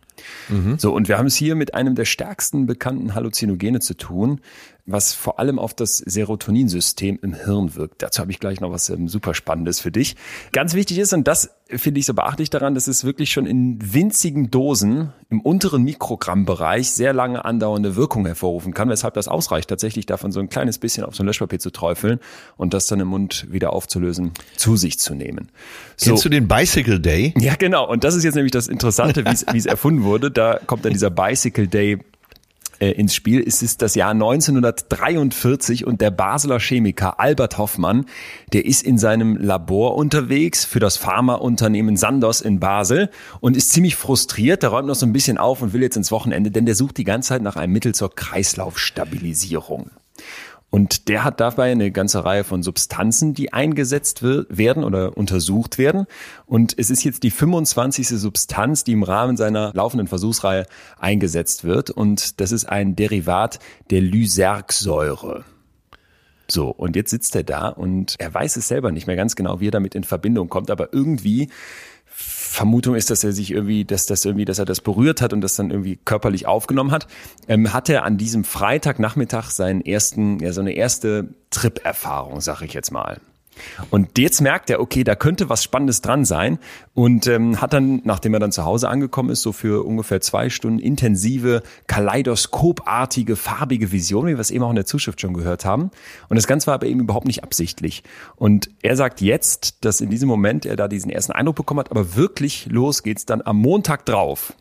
[0.49, 0.77] Mhm.
[0.77, 4.41] So, und wir haben es hier mit einem der stärksten bekannten Halluzinogene zu tun,
[4.85, 8.01] was vor allem auf das Serotoninsystem im Hirn wirkt.
[8.01, 10.15] Dazu habe ich gleich noch was ähm, super Spannendes für dich.
[10.51, 13.93] Ganz wichtig ist, und das finde ich so beachtlich daran, dass es wirklich schon in
[13.93, 20.05] winzigen Dosen im unteren Mikrogrammbereich sehr lange andauernde Wirkung hervorrufen kann, weshalb das ausreicht, tatsächlich
[20.05, 22.19] davon so ein kleines bisschen auf so ein Löschpapier zu träufeln
[22.57, 25.49] und das dann im Mund wieder aufzulösen, zu sich zu nehmen.
[25.95, 26.11] So.
[26.11, 27.33] Kennst du den Bicycle Day?
[27.37, 27.87] Ja, genau.
[27.89, 30.31] Und das ist jetzt nämlich das Interessante, wie es wie es erfunden wurde.
[30.31, 31.99] Da kommt dann dieser Bicycle Day
[32.81, 33.43] äh, ins Spiel.
[33.45, 38.05] Es ist das Jahr 1943 und der Basler Chemiker Albert Hoffmann,
[38.51, 43.95] der ist in seinem Labor unterwegs für das Pharmaunternehmen Sandoz in Basel und ist ziemlich
[43.95, 44.63] frustriert.
[44.63, 46.97] Der räumt noch so ein bisschen auf und will jetzt ins Wochenende, denn der sucht
[46.97, 49.91] die ganze Zeit nach einem Mittel zur Kreislaufstabilisierung.
[50.71, 56.05] Und der hat dabei eine ganze Reihe von Substanzen, die eingesetzt werden oder untersucht werden.
[56.45, 58.07] Und es ist jetzt die 25.
[58.07, 60.65] Substanz, die im Rahmen seiner laufenden Versuchsreihe
[60.97, 61.89] eingesetzt wird.
[61.89, 65.43] Und das ist ein Derivat der Lysergsäure.
[66.49, 69.59] So, und jetzt sitzt er da und er weiß es selber nicht mehr ganz genau,
[69.59, 71.49] wie er damit in Verbindung kommt, aber irgendwie
[72.51, 75.39] Vermutung ist, dass er sich irgendwie, dass das irgendwie, dass er das berührt hat und
[75.39, 77.07] das dann irgendwie körperlich aufgenommen hat,
[77.47, 82.73] ähm, hat er an diesem Freitagnachmittag seinen ersten, ja, so eine erste Trip-Erfahrung, sag ich
[82.73, 83.21] jetzt mal.
[83.89, 86.59] Und jetzt merkt er, okay, da könnte was Spannendes dran sein
[86.93, 90.49] und ähm, hat dann, nachdem er dann zu Hause angekommen ist, so für ungefähr zwei
[90.49, 95.65] Stunden intensive, kaleidoskopartige, farbige Vision, wie wir es eben auch in der Zuschrift schon gehört
[95.65, 95.91] haben.
[96.29, 98.03] Und das Ganze war aber eben überhaupt nicht absichtlich.
[98.35, 101.91] Und er sagt jetzt, dass in diesem Moment er da diesen ersten Eindruck bekommen hat,
[101.91, 104.53] aber wirklich los geht's dann am Montag drauf.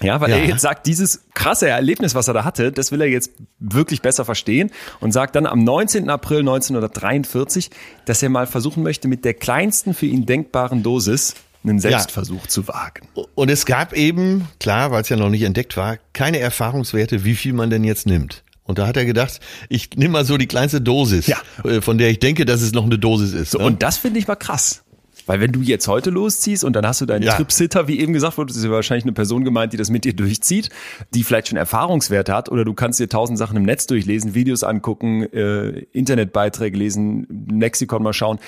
[0.00, 0.36] Ja, weil ja.
[0.36, 4.02] er jetzt sagt, dieses krasse Erlebnis, was er da hatte, das will er jetzt wirklich
[4.02, 6.08] besser verstehen und sagt dann am 19.
[6.08, 7.70] April 1943,
[8.04, 12.48] dass er mal versuchen möchte, mit der kleinsten für ihn denkbaren Dosis einen Selbstversuch ja.
[12.48, 13.08] zu wagen.
[13.34, 17.34] Und es gab eben, klar, weil es ja noch nicht entdeckt war, keine Erfahrungswerte, wie
[17.34, 18.42] viel man denn jetzt nimmt.
[18.64, 21.38] Und da hat er gedacht, ich nehme mal so die kleinste Dosis, ja.
[21.64, 23.50] Äh, von der ich denke, dass es noch eine Dosis ist.
[23.50, 23.64] So, ne?
[23.64, 24.82] Und das finde ich mal krass.
[25.26, 27.34] Weil wenn du jetzt heute losziehst und dann hast du deinen ja.
[27.34, 30.04] Tripsitter, wie eben gesagt wurde, das ist ja wahrscheinlich eine Person gemeint, die das mit
[30.04, 30.70] dir durchzieht,
[31.14, 34.64] die vielleicht schon Erfahrungswerte hat oder du kannst dir tausend Sachen im Netz durchlesen, Videos
[34.64, 38.38] angucken, äh, Internetbeiträge lesen, Lexikon mal schauen,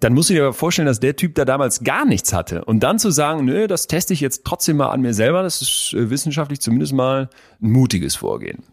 [0.00, 2.64] dann musst du dir aber vorstellen, dass der Typ da damals gar nichts hatte.
[2.64, 5.62] Und dann zu sagen, nö, das teste ich jetzt trotzdem mal an mir selber, das
[5.62, 7.30] ist äh, wissenschaftlich zumindest mal
[7.62, 8.64] ein mutiges Vorgehen.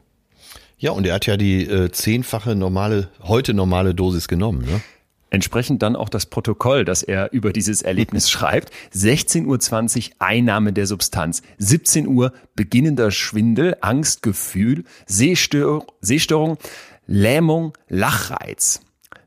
[0.77, 4.81] Ja, und er hat ja die äh, zehnfache normale, heute normale Dosis genommen, ne?
[5.31, 8.71] Entsprechend dann auch das Protokoll, das er über dieses Erlebnis schreibt.
[8.93, 11.41] 16.20 Uhr Einnahme der Substanz.
[11.57, 16.57] 17 Uhr beginnender Schwindel, Angstgefühl, Sehstör Sehstörung,
[17.07, 18.81] Lähmung, Lachreiz.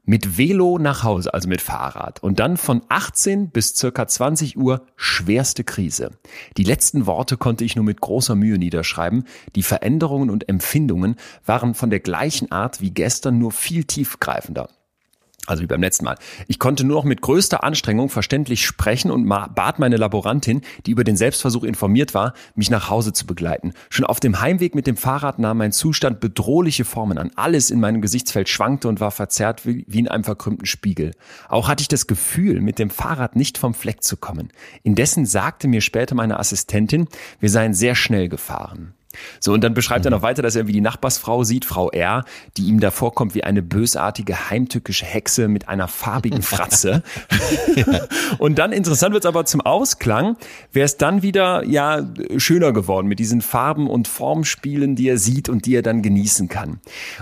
[0.04, 2.22] Mit Velo nach Hause, also mit Fahrrad.
[2.22, 6.10] Und dann von 18 bis circa 20 Uhr schwerste Krise.
[6.58, 9.24] Die letzten Worte konnte ich nur mit großer Mühe niederschreiben.
[9.54, 14.68] Die Veränderungen und Empfindungen waren von der gleichen Art wie gestern, nur viel tiefgreifender.
[15.46, 16.16] Also wie beim letzten Mal.
[16.48, 21.04] Ich konnte nur noch mit größter Anstrengung verständlich sprechen und bat meine Laborantin, die über
[21.04, 23.72] den Selbstversuch informiert war, mich nach Hause zu begleiten.
[23.90, 27.30] Schon auf dem Heimweg mit dem Fahrrad nahm mein Zustand bedrohliche Formen an.
[27.36, 31.12] Alles in meinem Gesichtsfeld schwankte und war verzerrt wie, in einem verkrümmten Spiegel.
[31.48, 34.50] Auch hatte ich das Gefühl, mit dem Fahrrad nicht vom Fleck zu kommen.
[34.82, 37.08] Indessen sagte mir später meine Assistentin,
[37.40, 38.94] wir seien sehr schnell gefahren.
[39.40, 40.08] So, und dann beschreibt mhm.
[40.08, 42.24] er noch weiter, dass er wie die Nachbarsfrau sieht, Frau R.,
[42.56, 47.02] die ihm da vorkommt wie eine bösartige, heimtückische Hexe mit einer farbigen Fratze.
[48.38, 50.36] Und dann, interessant wird es aber zum Ausklang,
[50.72, 55.48] wäre es dann wieder, ja, schöner geworden mit diesen Farben und Formspielen, die er sieht
[55.48, 56.80] und die er dann genießen kann.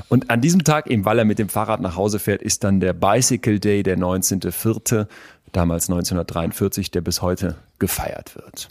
[0.08, 2.80] Und an diesem Tag, eben weil er mit dem Fahrrad nach Hause fährt, ist dann
[2.80, 5.06] der Bicycle Day, der 19.04.,
[5.52, 8.68] damals 1943, der bis heute gefeiert wird.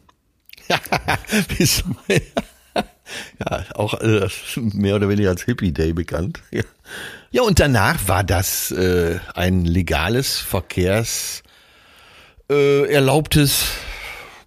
[3.39, 6.41] ja, auch äh, mehr oder weniger als Hippie Day bekannt.
[6.51, 6.63] Ja,
[7.31, 11.43] ja und danach war das äh, ein legales Verkehrs
[12.49, 13.65] äh, erlaubtes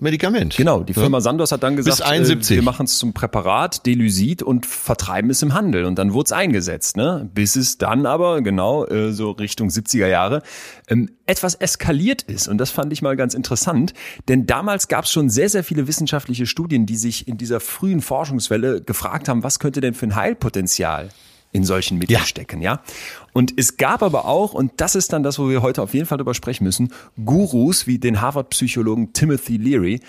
[0.01, 0.57] Medikament.
[0.57, 1.23] Genau, die Firma ja.
[1.23, 2.51] Sandoz hat dann gesagt, Bis 71.
[2.51, 5.85] Äh, wir machen es zum Präparat Delusid und vertreiben es im Handel.
[5.85, 7.29] Und dann wurde es eingesetzt, ne?
[7.33, 10.43] Bis es dann aber, genau, äh, so Richtung 70er Jahre,
[10.89, 12.49] ähm, etwas eskaliert ist.
[12.49, 13.95] Und das fand ich mal ganz interessant.
[14.29, 18.01] Denn damals gab es schon sehr, sehr viele wissenschaftliche Studien, die sich in dieser frühen
[18.01, 21.11] Forschungswelle gefragt haben, was könnte denn für ein Heilpotenzial
[21.55, 22.27] in solchen Mitteln ja.
[22.27, 22.83] stecken, ja.
[23.33, 26.05] Und es gab aber auch, und das ist dann das, wo wir heute auf jeden
[26.05, 26.93] Fall drüber sprechen müssen,
[27.25, 30.01] Gurus wie den Harvard-Psychologen Timothy Leary,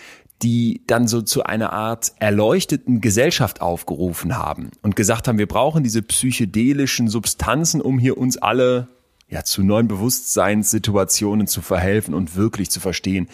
[0.42, 5.84] die dann so zu einer Art erleuchteten Gesellschaft aufgerufen haben und gesagt haben, wir brauchen
[5.84, 8.88] diese psychedelischen Substanzen, um hier uns alle
[9.30, 13.28] ja zu neuen Bewusstseinssituationen zu verhelfen und wirklich zu verstehen,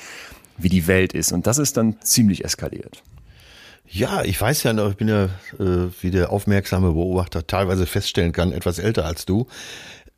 [0.57, 1.31] wie die Welt ist.
[1.31, 3.03] Und das ist dann ziemlich eskaliert.
[3.93, 5.25] Ja, ich weiß ja noch, ich bin ja,
[5.59, 9.47] äh, wie der aufmerksame Beobachter teilweise feststellen kann, etwas älter als du.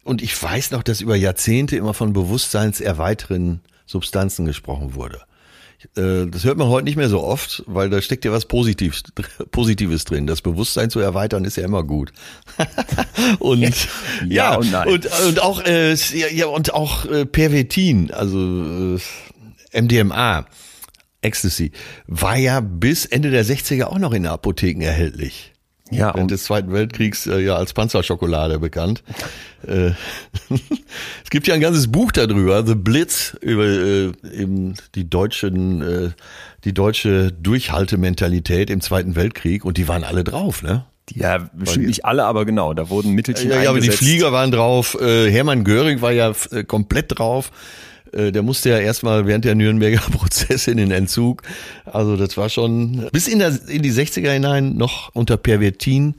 [0.04, 5.22] Und ich weiß noch, dass über Jahrzehnte immer von bewusstseinserweiternden Substanzen gesprochen wurde.
[5.96, 9.04] Äh, das hört man heute nicht mehr so oft, weil da steckt ja was Positives,
[9.52, 10.28] Positives drin.
[10.28, 12.14] Das Bewusstsein zu erweitern ist ja immer gut.
[13.40, 13.72] und ja,
[14.28, 14.88] ja, und, nein.
[14.88, 20.46] und, und auch äh, ja, und auch äh, Pervetin, also äh, MDMA.
[21.24, 21.72] Ecstasy,
[22.08, 25.54] war ja bis Ende der 60er auch noch in Apotheken erhältlich.
[25.92, 29.04] Ja, während des Zweiten Weltkriegs äh, ja als Panzerschokolade bekannt.
[29.68, 29.92] Äh,
[31.24, 36.10] es gibt ja ein ganzes Buch darüber, The Blitz, über äh, eben die deutschen, äh,
[36.64, 40.86] die deutsche Durchhaltementalität im Zweiten Weltkrieg und die waren alle drauf, ne?
[41.12, 44.52] Ja, bestimmt nicht alle, aber genau, da wurden Mittelchen Ja, ja aber die Flieger waren
[44.52, 47.52] drauf, äh, Hermann Göring war ja äh, komplett drauf.
[48.14, 51.44] Äh, der musste ja erstmal während der Nürnberger Prozesse in den Entzug.
[51.86, 56.16] Also das war schon bis in, der, in die 60er hinein noch unter Pervertin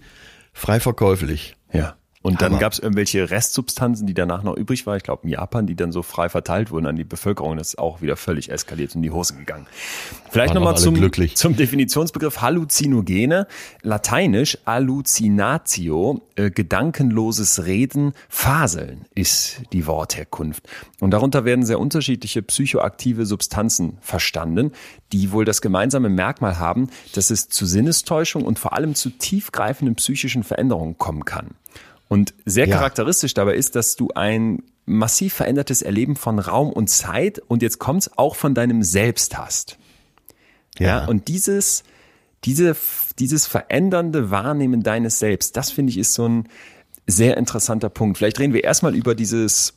[0.53, 1.57] frei verkäuflich.
[1.73, 1.97] Ja.
[2.25, 4.97] Und dann gab es irgendwelche Restsubstanzen, die danach noch übrig waren.
[4.97, 7.59] Ich glaube in Japan, die dann so frei verteilt wurden an die Bevölkerung.
[7.59, 9.67] Das ist auch wieder völlig eskaliert und in die Hose gegangen.
[10.31, 10.97] Vielleicht nochmal zum,
[11.35, 13.47] zum Definitionsbegriff Halluzinogene.
[13.83, 20.67] Lateinisch Hallucinatio, äh, gedankenloses Reden, Faseln ist die Wortherkunft.
[21.01, 24.73] Und darunter werden sehr unterschiedliche psychoaktive Substanzen verstanden,
[25.13, 29.97] die wohl das gemeinsame Merkmal haben, dass es zu Sinnestäuschung und vor allem zu tiefgreifenden
[29.97, 31.51] psychischen Veränderungen kommen kann.
[32.15, 32.77] Und sehr ja.
[32.77, 37.81] charakteristisch dabei ist, dass du ein massiv verändertes Erleben von Raum und Zeit und jetzt
[37.81, 39.79] kommt's auch von deinem Selbst hast.
[40.79, 41.83] Ja, ja und dieses,
[42.45, 42.77] diese,
[43.19, 46.49] dieses verändernde Wahrnehmen deines Selbst, das finde ich ist so ein
[47.09, 48.19] sehr interessanter Punkt.
[48.19, 49.75] Vielleicht reden wir erstmal über dieses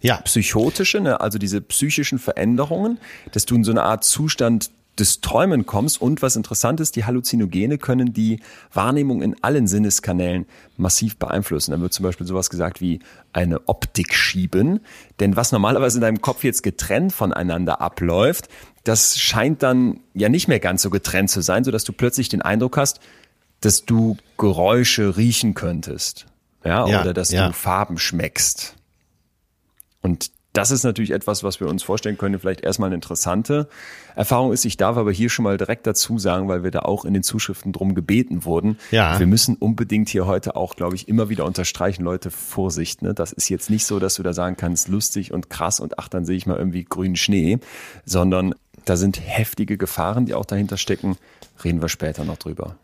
[0.00, 0.18] ja.
[0.18, 3.00] psychotische, ne, also diese psychischen Veränderungen,
[3.32, 6.00] dass du in so eine Art Zustand des Träumen kommst.
[6.00, 8.40] Und was interessant ist, die Halluzinogene können die
[8.72, 11.72] Wahrnehmung in allen Sinneskanälen massiv beeinflussen.
[11.72, 13.00] Da wird zum Beispiel sowas gesagt wie
[13.32, 14.80] eine Optik schieben.
[15.20, 18.48] Denn was normalerweise in deinem Kopf jetzt getrennt voneinander abläuft,
[18.84, 22.42] das scheint dann ja nicht mehr ganz so getrennt zu sein, sodass du plötzlich den
[22.42, 23.00] Eindruck hast,
[23.60, 26.26] dass du Geräusche riechen könntest.
[26.64, 27.46] Ja, ja oder dass ja.
[27.46, 28.76] du Farben schmeckst.
[30.00, 33.68] Und das ist natürlich etwas, was wir uns vorstellen können, vielleicht erstmal eine interessante
[34.14, 34.64] Erfahrung ist.
[34.66, 37.22] Ich darf aber hier schon mal direkt dazu sagen, weil wir da auch in den
[37.22, 38.76] Zuschriften drum gebeten wurden.
[38.90, 39.18] Ja.
[39.18, 43.00] Wir müssen unbedingt hier heute auch, glaube ich, immer wieder unterstreichen, Leute, Vorsicht.
[43.00, 43.14] Ne?
[43.14, 46.08] Das ist jetzt nicht so, dass du da sagen kannst, lustig und krass und ach,
[46.08, 47.58] dann sehe ich mal irgendwie grünen Schnee,
[48.04, 51.16] sondern da sind heftige Gefahren, die auch dahinter stecken.
[51.64, 52.76] Reden wir später noch drüber.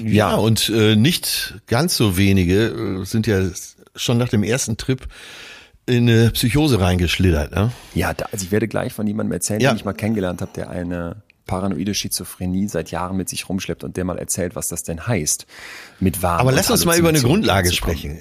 [0.00, 3.40] Ja, ja und äh, nicht ganz so wenige äh, sind ja
[3.96, 5.08] schon nach dem ersten Trip
[5.86, 7.72] in eine Psychose reingeschlittert, ne?
[7.94, 9.70] Ja, da, also ich werde gleich von jemandem erzählen, ja.
[9.70, 13.96] den ich mal kennengelernt habe, der eine paranoide Schizophrenie seit Jahren mit sich rumschleppt und
[13.96, 15.46] der mal erzählt, was das denn heißt.
[16.00, 18.18] Mit Warn Aber lass uns mal über eine Grundlage sprechen.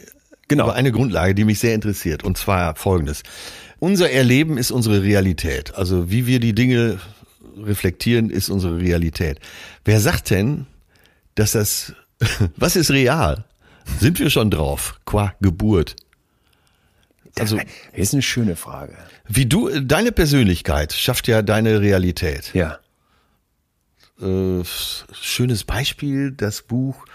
[0.47, 0.65] Genau.
[0.65, 2.23] Über eine Grundlage, die mich sehr interessiert.
[2.23, 3.23] Und zwar folgendes.
[3.79, 5.73] Unser Erleben ist unsere Realität.
[5.75, 6.99] Also wie wir die Dinge
[7.57, 9.39] reflektieren, ist unsere Realität.
[9.83, 10.67] Wer sagt denn,
[11.33, 11.93] dass das,
[12.57, 13.45] was ist real?
[13.99, 14.99] Sind wir schon drauf?
[15.05, 15.95] Qua Geburt.
[17.39, 17.59] Also,
[17.93, 18.95] ist eine schöne Frage.
[19.27, 22.53] Wie du, deine Persönlichkeit schafft ja deine Realität.
[22.53, 22.79] Ja.
[24.21, 24.63] Äh,
[25.11, 27.05] schönes Beispiel, das Buch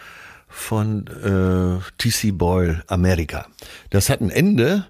[0.49, 2.33] von äh, T.C.
[2.33, 3.47] Boyle, Amerika.
[3.89, 4.87] Das hat ein Ende.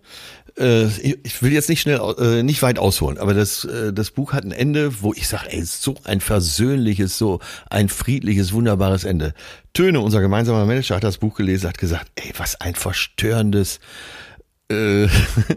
[0.58, 4.32] Äh, ich will jetzt nicht schnell, äh, nicht weit ausholen, aber das, äh, das Buch
[4.32, 9.34] hat ein Ende, wo ich sage, ey, so ein versöhnliches, so ein friedliches, wunderbares Ende.
[9.72, 13.80] Töne, unser gemeinsamer Manager, hat das Buch gelesen, hat gesagt, ey, was ein verstörendes,
[14.70, 15.08] äh,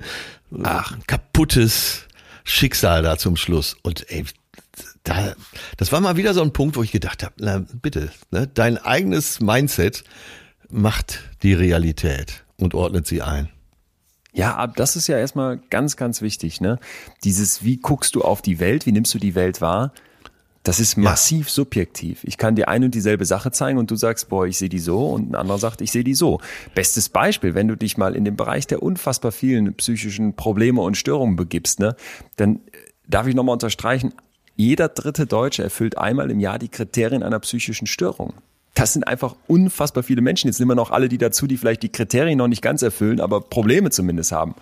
[0.64, 2.08] ach, kaputtes
[2.44, 3.78] Schicksal da zum Schluss.
[3.84, 4.26] Und ey,
[5.04, 5.34] da,
[5.78, 8.78] das war mal wieder so ein Punkt, wo ich gedacht habe, na bitte, ne, dein
[8.78, 10.04] eigenes Mindset
[10.70, 13.50] macht die Realität und ordnet sie ein.
[14.34, 16.80] Ja, das ist ja erstmal ganz, ganz wichtig, ne?
[17.24, 19.94] Dieses, wie guckst du auf die Welt, wie nimmst du die Welt wahr?
[20.64, 21.54] Das ist massiv ja.
[21.54, 22.24] subjektiv.
[22.24, 24.80] Ich kann dir eine und dieselbe Sache zeigen und du sagst, boah, ich sehe die
[24.80, 26.40] so und ein anderer sagt, ich sehe die so.
[26.74, 30.96] Bestes Beispiel, wenn du dich mal in den Bereich der unfassbar vielen psychischen Probleme und
[30.96, 31.96] Störungen begibst, ne,
[32.38, 32.60] dann äh,
[33.08, 34.14] darf ich nochmal unterstreichen,
[34.56, 38.34] jeder dritte Deutsche erfüllt einmal im Jahr die Kriterien einer psychischen Störung
[38.74, 40.48] das sind einfach unfassbar viele Menschen.
[40.48, 43.22] Jetzt nehmen wir noch alle die dazu, die vielleicht die Kriterien noch nicht ganz erfüllen,
[43.22, 44.56] aber Probleme zumindest haben.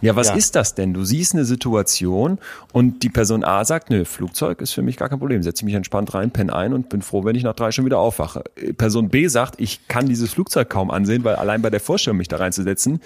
[0.00, 0.34] Ja, was ja.
[0.34, 0.94] ist das denn?
[0.94, 2.38] Du siehst eine Situation
[2.72, 5.42] und die Person A sagt, nö, Flugzeug ist für mich gar kein Problem.
[5.42, 7.98] Setze mich entspannt rein, penne ein und bin froh, wenn ich nach drei schon wieder
[7.98, 8.44] aufwache.
[8.76, 12.28] Person B sagt, ich kann dieses Flugzeug kaum ansehen, weil allein bei der Vorstellung, mich
[12.28, 13.00] da reinzusetzen,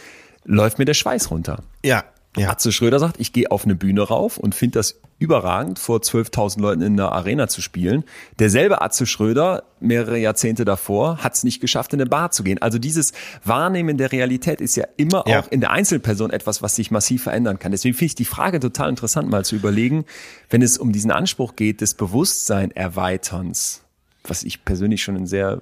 [0.44, 1.60] läuft mir der Schweiß runter.
[1.84, 2.04] Ja,
[2.36, 2.50] ja.
[2.50, 6.60] Atze Schröder sagt, ich gehe auf eine Bühne rauf und finde das überragend, vor 12.000
[6.60, 8.04] Leuten in der Arena zu spielen.
[8.38, 12.60] Derselbe Atze Schröder, mehrere Jahrzehnte davor, hat es nicht geschafft, in eine Bar zu gehen.
[12.60, 13.12] Also dieses
[13.44, 15.40] Wahrnehmen der Realität ist ja immer ja.
[15.40, 17.72] auch in der Einzelperson etwas, was sich massiv verändern kann.
[17.72, 20.04] Deswegen finde ich die Frage total interessant, mal zu überlegen,
[20.50, 23.83] wenn es um diesen Anspruch geht des Bewusstsein erweiterns.
[24.26, 25.58] Was ich persönlich schon einen sehr,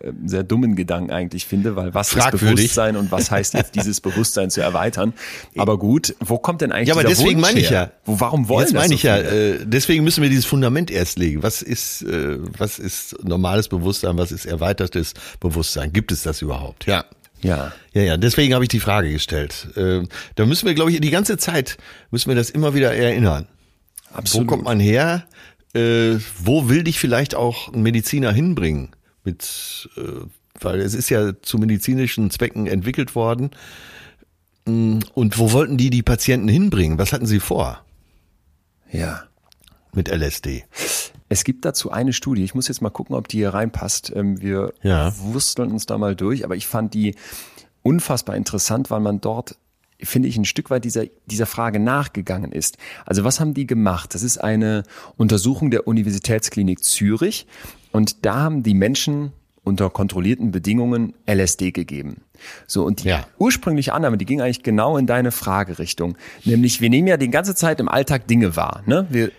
[0.00, 2.42] äh, sehr dummen Gedanken eigentlich finde, weil was Fragwürdig.
[2.48, 5.12] ist Bewusstsein und was heißt jetzt dieses Bewusstsein zu erweitern?
[5.56, 7.92] Aber gut, wo kommt denn eigentlich Ja, aber deswegen Wunsch meine ich her?
[7.94, 8.00] ja.
[8.04, 9.54] Wo, warum wollen Jetzt das meine so ich ja, viele?
[9.56, 11.42] äh, deswegen müssen wir dieses Fundament erst legen.
[11.42, 15.92] Was ist, äh, was ist normales Bewusstsein, was ist erweitertes Bewusstsein?
[15.92, 16.86] Gibt es das überhaupt?
[16.86, 17.04] Ja.
[17.42, 17.72] Ja.
[17.92, 19.68] Ja, ja, deswegen habe ich die Frage gestellt.
[19.76, 20.04] Äh,
[20.36, 21.76] da müssen wir, glaube ich, die ganze Zeit
[22.10, 23.46] müssen wir das immer wieder erinnern.
[24.12, 24.46] Absolut.
[24.46, 25.24] Wo kommt man her?
[25.76, 28.90] Äh, wo will dich vielleicht auch ein Mediziner hinbringen?
[29.24, 30.00] Mit, äh,
[30.60, 33.50] weil es ist ja zu medizinischen Zwecken entwickelt worden.
[34.66, 36.98] Mm, Und wo wollten die die Patienten hinbringen?
[36.98, 37.84] Was hatten sie vor
[38.90, 39.24] Ja.
[39.92, 40.64] mit LSD?
[41.28, 44.12] Es gibt dazu eine Studie, ich muss jetzt mal gucken, ob die hier reinpasst.
[44.14, 45.12] Ähm, Wir Ja.
[45.18, 47.16] wursteln uns da mal durch, aber ich fand die
[47.82, 49.56] unfassbar interessant, weil man dort,
[50.00, 52.76] finde ich, ein Stück weit dieser, dieser Frage nachgegangen ist.
[53.04, 54.14] Also was haben die gemacht?
[54.14, 54.82] Das ist eine
[55.16, 57.46] Untersuchung der Universitätsklinik Zürich
[57.92, 59.32] und da haben die Menschen
[59.64, 62.22] unter kontrollierten Bedingungen LSD gegeben.
[62.68, 63.26] So, und die Ja.
[63.38, 66.16] ursprüngliche Annahme, die ging eigentlich genau in deine Fragerichtung.
[66.44, 68.82] Nämlich, wir nehmen ja die ganze Zeit im Alltag Dinge wahr.
[68.86, 69.06] Ne?
[69.10, 69.32] Wir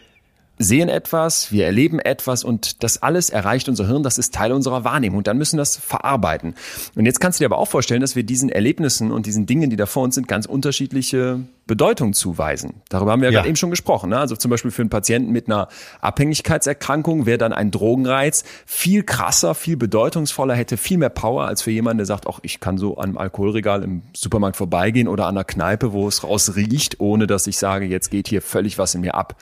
[0.59, 4.83] sehen etwas, wir erleben etwas und das alles erreicht unser Hirn, das ist Teil unserer
[4.83, 6.55] Wahrnehmung und dann müssen wir das verarbeiten.
[6.95, 9.69] Und jetzt kannst du dir aber auch vorstellen, dass wir diesen Erlebnissen und diesen Dingen,
[9.69, 12.75] die da vor uns sind, ganz unterschiedliche Bedeutung zuweisen.
[12.89, 13.39] Darüber haben wir ja, Ja.
[13.39, 14.09] gerade eben schon gesprochen.
[14.09, 14.17] Ne?
[14.17, 15.67] Also zum Beispiel für einen Patienten mit einer
[16.01, 21.71] Abhängigkeitserkrankung wäre dann ein Drogenreiz viel krasser, viel bedeutungsvoller, hätte viel mehr Power als für
[21.71, 25.35] jemanden, der sagt, ach, ich kann so an einem Alkoholregal im Supermarkt vorbeigehen oder an
[25.35, 28.95] einer Kneipe, wo es raus riecht, ohne dass ich sage, jetzt geht hier völlig was
[28.95, 29.35] in mir ab.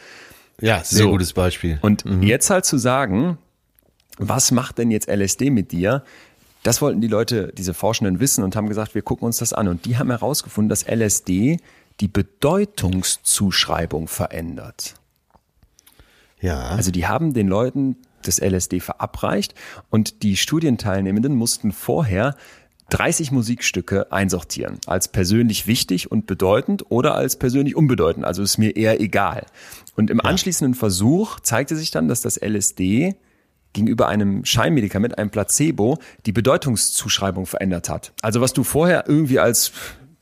[0.61, 1.11] Ja, sehr So.
[1.11, 1.79] gutes Beispiel.
[1.81, 3.37] Und jetzt halt zu sagen,
[4.17, 6.03] was macht denn jetzt LSD mit dir?
[6.63, 9.67] Das wollten die Leute, diese Forschenden wissen und haben gesagt, wir gucken uns das an.
[9.67, 11.57] Und die haben herausgefunden, dass LSD
[11.99, 14.95] die Bedeutungszuschreibung verändert.
[16.41, 19.53] ja, Also die haben den Leuten das LSD verabreicht
[19.89, 22.35] und die Studienteilnehmenden mussten vorher
[22.89, 28.76] 30 Musikstücke einsortieren, als persönlich wichtig und bedeutend oder als persönlich unbedeutend, also ist mir
[28.76, 29.45] eher egal.
[29.95, 33.15] Und im anschließenden Versuch zeigte sich dann, dass das LSD
[33.74, 38.13] gegenüber einem Scheinmedikament, einem Placebo, die Bedeutungszuschreibung verändert hat.
[38.21, 39.71] Also was du vorher irgendwie als,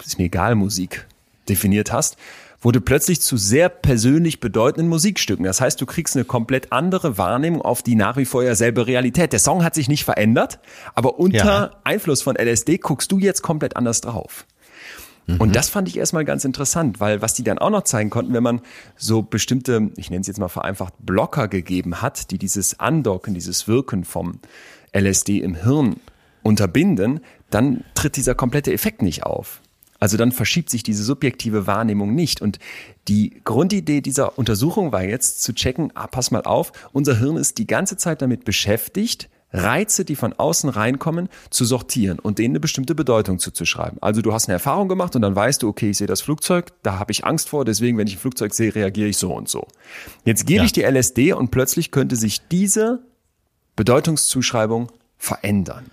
[0.03, 1.07] ist mir egal, Musik
[1.47, 2.17] definiert hast,
[2.63, 5.45] wurde plötzlich zu sehr persönlich bedeutenden Musikstücken.
[5.45, 8.87] Das heißt, du kriegst eine komplett andere Wahrnehmung auf die nach wie vor ja selbe
[8.87, 9.33] Realität.
[9.33, 10.59] Der Song hat sich nicht verändert,
[10.95, 11.71] aber unter Ja.
[11.83, 14.45] Einfluss von LSD guckst du jetzt komplett anders drauf.
[15.39, 18.33] Und das fand ich erstmal ganz interessant, weil was die dann auch noch zeigen konnten,
[18.33, 18.59] wenn man
[18.97, 23.69] so bestimmte, ich nenne es jetzt mal vereinfacht, Blocker gegeben hat, die dieses Andocken, dieses
[23.69, 24.39] Wirken vom
[24.91, 25.95] LSD im Hirn
[26.43, 29.61] unterbinden, dann tritt dieser komplette Effekt nicht auf.
[30.03, 32.41] Also dann verschiebt sich diese subjektive Wahrnehmung nicht.
[32.41, 32.59] Und
[33.07, 37.57] die Grundidee dieser Untersuchung war jetzt zu checken, ah, pass mal auf, unser Hirn ist
[37.57, 42.59] die ganze Zeit damit beschäftigt, Reize, die von außen reinkommen, zu sortieren und denen eine
[42.59, 43.97] bestimmte Bedeutung zuzuschreiben.
[44.01, 46.73] Also du hast eine Erfahrung gemacht und dann weißt du, okay, ich sehe das Flugzeug,
[46.83, 49.47] da habe ich Angst vor, deswegen, wenn ich ein Flugzeug sehe, reagiere ich so und
[49.47, 49.67] so.
[50.25, 50.65] Jetzt gebe Ja.
[50.65, 52.99] ich die LSD und plötzlich könnte sich diese
[53.77, 55.85] Bedeutungszuschreibung verändern.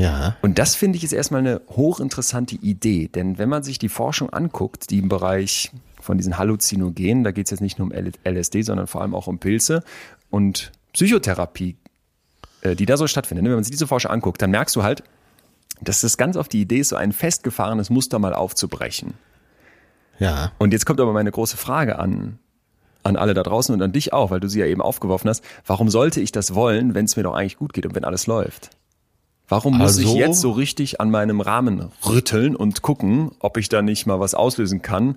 [0.00, 3.90] Ja, Und das finde ich ist erstmal eine hochinteressante Idee, denn wenn man sich die
[3.90, 7.92] Forschung anguckt, die im Bereich von diesen Halluzinogenen, da geht es jetzt nicht nur um
[7.92, 9.84] LSD, sondern vor allem auch um Pilze
[10.30, 11.76] und Psychotherapie,
[12.62, 13.44] äh, die da so stattfindet.
[13.44, 15.02] Wenn man sich diese Forschung anguckt, dann merkst du halt,
[15.82, 19.12] dass das ganz auf die Idee ist, so ein festgefahrenes Muster mal aufzubrechen.
[20.18, 20.52] ja.
[20.58, 22.38] Und jetzt kommt aber meine große Frage an,
[23.02, 25.44] an alle da draußen und an dich auch, weil du sie ja eben aufgeworfen hast.
[25.66, 28.26] Warum sollte ich das wollen, wenn es mir doch eigentlich gut geht und wenn alles
[28.26, 28.70] läuft?
[29.50, 33.68] Warum muss ich Also- jetzt so richtig an meinem Rahmen rütteln und gucken, ob ich
[33.68, 35.16] da nicht mal was auslösen kann,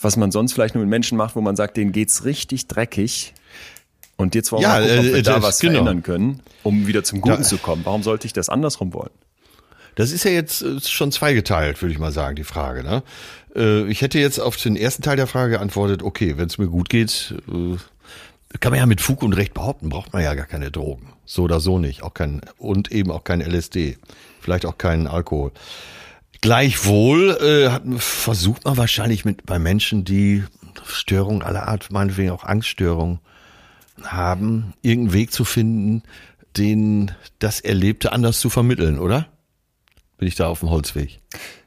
[0.00, 3.32] was man sonst vielleicht nur mit Menschen macht, wo man sagt, denen geht's richtig dreckig.
[4.16, 5.72] Und jetzt wollen wir Ja, mal gucken, ob wir äh, da was genau.
[5.72, 7.82] verändern können, um wieder zum Guten Da- zu kommen.
[7.84, 9.10] Warum sollte ich das andersrum wollen?
[9.94, 12.82] Das ist ja jetzt äh, schon zweigeteilt, würde ich mal sagen, die Frage.
[12.82, 13.02] Ne?
[13.56, 16.68] Äh, Ich hätte jetzt auf den ersten Teil der Frage geantwortet, okay, wenn es mir
[16.68, 17.76] gut geht, äh,
[18.58, 21.12] kann man ja mit Fug und Recht behaupten, braucht man ja gar keine Drogen.
[21.24, 22.02] So oder so nicht.
[22.02, 23.98] Auch kein, und eben auch kein LSD.
[24.40, 25.52] Vielleicht auch keinen Alkohol.
[26.40, 30.44] Gleichwohl äh, versucht man wahrscheinlich mit bei Menschen, die
[30.84, 33.20] Störungen aller Art, meinetwegen auch Angststörungen
[34.02, 36.02] haben, irgendeinen Weg zu finden,
[36.56, 39.28] den das Erlebte anders zu vermitteln, oder?
[40.16, 41.20] Bin ich da auf dem Holzweg?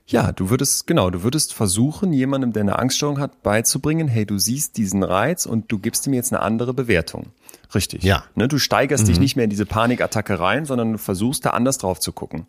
[0.05, 4.37] Ja, du würdest, genau, du würdest versuchen, jemandem, der eine Angststörung hat, beizubringen, hey, du
[4.37, 7.27] siehst diesen Reiz und du gibst ihm jetzt eine andere Bewertung.
[7.73, 8.03] Richtig.
[8.03, 8.23] Ja.
[8.35, 11.77] Ne, du steigerst dich nicht mehr in diese Panikattacke rein, sondern du versuchst da anders
[11.77, 12.47] drauf zu gucken.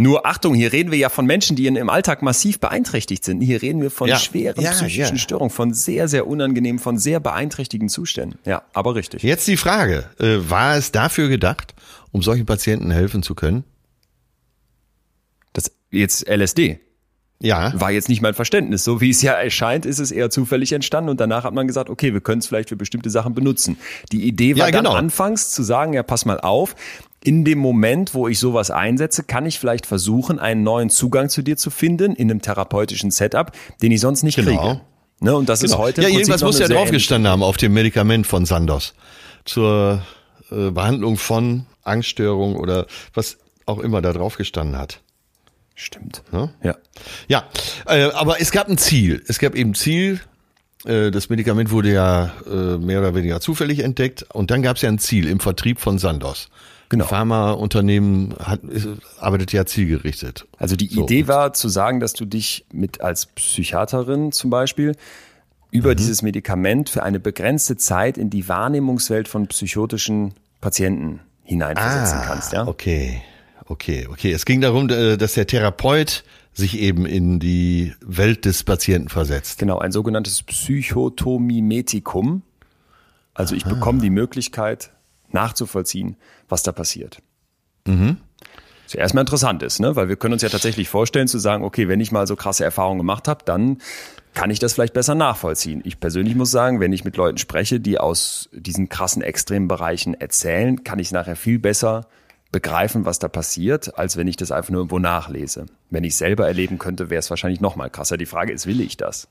[0.00, 3.40] Nur Achtung, hier reden wir ja von Menschen, die im Alltag massiv beeinträchtigt sind.
[3.40, 4.16] Hier reden wir von Ja.
[4.16, 5.18] schweren Ja, psychischen ja.
[5.20, 8.38] Störungen, von sehr, sehr unangenehmen, von sehr beeinträchtigenden Zuständen.
[8.44, 9.24] Ja, aber richtig.
[9.24, 11.74] Jetzt die Frage, äh, war es dafür gedacht,
[12.12, 13.64] um solchen Patienten helfen zu können?
[15.90, 16.80] Jetzt LSD
[17.40, 17.72] Ja.
[17.80, 18.84] war jetzt nicht mein Verständnis.
[18.84, 21.88] So wie es ja erscheint, ist es eher zufällig entstanden und danach hat man gesagt,
[21.90, 23.78] okay, wir können es vielleicht für bestimmte Sachen benutzen.
[24.12, 24.90] Die Idee war Ja, genau.
[24.94, 26.74] dann anfangs zu sagen, ja, pass mal auf,
[27.24, 31.42] in dem Moment, wo ich sowas einsetze, kann ich vielleicht versuchen, einen neuen Zugang zu
[31.42, 34.50] dir zu finden in einem therapeutischen Setup, den ich sonst nicht Genau.
[34.60, 34.80] kriege.
[35.20, 35.82] Ne, und das ist Genau.
[35.82, 38.94] heute ja, irgendwas muss ja sehr drauf gestanden haben auf dem Medikament von Sandoz
[39.44, 40.02] zur
[40.52, 45.00] äh, Behandlung von Angststörung oder was auch immer da drauf gestanden hat.
[45.80, 46.24] Stimmt.
[46.32, 46.52] Ne?
[46.60, 46.74] Ja.
[47.28, 47.44] Ja,
[47.86, 49.22] äh, aber es gab ein Ziel.
[49.28, 50.20] Es gab eben ein Ziel.
[50.84, 54.82] Äh, das Medikament wurde ja äh, mehr oder weniger zufällig entdeckt und dann gab es
[54.82, 56.48] ja ein Ziel im Vertrieb von Sandoz.
[56.88, 57.04] Genau.
[57.04, 58.88] Ein Pharmaunternehmen hat, ist,
[59.20, 60.48] arbeitet ja zielgerichtet.
[60.56, 64.96] Also die So, Idee war zu sagen, dass du dich mit als Psychiaterin zum Beispiel
[65.70, 72.52] über dieses Medikament für eine begrenzte Zeit in die Wahrnehmungswelt von psychotischen Patienten hineinversetzen kannst.
[72.52, 72.62] Ja?
[72.62, 73.22] Ah, Okay,
[73.68, 74.32] okay, okay.
[74.32, 79.58] Es ging darum, äh, dass der Therapeut sich eben in die Welt des Patienten versetzt.
[79.58, 82.42] Genau, ein sogenanntes Psychotomimetikum.
[83.32, 84.90] Also ich bekomme die Möglichkeit
[85.30, 86.16] nachzuvollziehen,
[86.48, 87.22] was da passiert.
[88.84, 89.94] Was ja erstmal interessant ist, ne?
[89.94, 92.64] weil wir können uns ja tatsächlich vorstellen zu sagen, okay, wenn ich mal so krasse
[92.64, 93.78] Erfahrungen gemacht habe, dann
[94.34, 95.82] kann ich das vielleicht besser nachvollziehen.
[95.84, 100.14] Ich persönlich muss sagen, wenn ich mit Leuten spreche, die aus diesen krassen extremen Bereichen
[100.14, 102.06] erzählen, kann ich nachher viel besser
[102.52, 105.66] begreifen, was da passiert, als wenn ich das einfach nur irgendwo nachlese.
[105.90, 108.16] Wenn ich selber erleben könnte, wäre es wahrscheinlich noch mal krasser.
[108.16, 109.28] Die Frage ist, will ich das?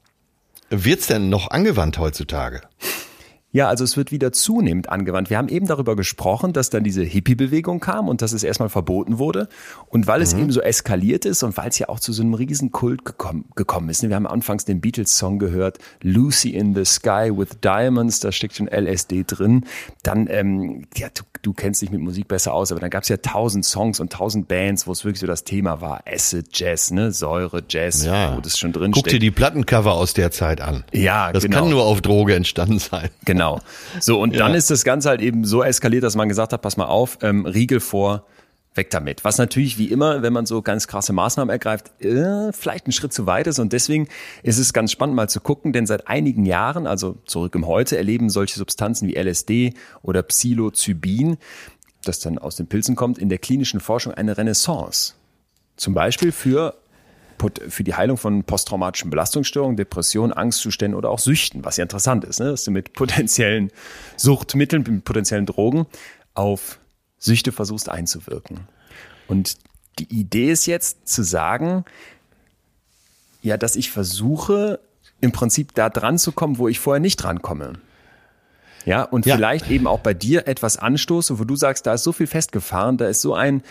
[0.70, 2.62] Wird's denn noch angewandt heutzutage?
[3.54, 5.30] Ja, also es wird wieder zunehmend angewandt.
[5.30, 9.20] Wir haben eben darüber gesprochen, dass dann diese Hippie-Bewegung kam und dass es erstmal verboten
[9.20, 9.48] wurde.
[9.88, 12.34] Und weil es eben so eskaliert ist und weil es ja auch zu so einem
[12.34, 14.04] Riesenkult gekommen, gekommen ist.
[14.08, 18.68] Wir haben anfangs den Beatles-Song gehört, Lucy in the Sky with Diamonds, da steckt schon
[18.68, 19.64] LSD drin.
[20.04, 23.10] Dann, ähm, ja, du, du kennst dich mit Musik besser aus, aber dann gab es
[23.10, 26.02] ja tausend Songs und tausend Bands, wo es wirklich so das Thema war.
[26.06, 28.36] Acid Jazz, ne, Säure Jazz, Ja.
[28.36, 30.84] wo das schon drin Guck dir die Plattencover aus der Zeit an.
[30.92, 31.60] Ja, Das genau.
[31.62, 33.10] kann nur auf Droge entstanden sein.
[33.26, 33.37] Genau.
[34.00, 34.58] So, und dann Ja.
[34.58, 37.46] ist das Ganze halt eben so eskaliert, dass man gesagt hat, pass mal auf, ähm,
[37.46, 38.26] Riegel vor,
[38.76, 39.24] weg damit.
[39.24, 43.12] Was natürlich wie immer, wenn man so ganz krasse Maßnahmen ergreift, äh, vielleicht ein Schritt
[43.12, 43.58] zu weit ist.
[43.58, 44.08] Und deswegen
[44.44, 47.98] ist es ganz spannend mal zu gucken, denn seit einigen Jahren, also zurück im Heute,
[47.98, 49.74] erleben solche Substanzen wie LSD
[50.04, 51.38] oder Psilocybin,
[52.04, 55.14] das dann aus den Pilzen kommt, in der klinischen Forschung eine Renaissance.
[55.76, 56.76] Zum Beispiel für
[57.70, 62.40] für die Heilung von posttraumatischen Belastungsstörungen, Depressionen, Angstzuständen oder auch Süchten, was ja interessant ist,
[62.40, 62.50] ne?
[62.52, 63.72] dass du mit potenziellen
[64.16, 65.86] Suchtmitteln, mit potenziellen Drogen
[66.34, 66.80] auf
[67.18, 68.68] Süchte versuchst einzuwirken.
[69.28, 69.58] Und
[70.00, 71.86] die Idee ist jetzt zu sagen,
[73.42, 74.80] ja, dass ich versuche,
[75.22, 77.74] im Prinzip da dran zu kommen, wo ich vorher nicht drankomme.
[78.86, 79.36] Ja, und Ja.
[79.36, 82.98] vielleicht eben auch bei dir etwas anstoße, wo du sagst, da ist so viel festgefahren,
[82.98, 83.64] da ist so ein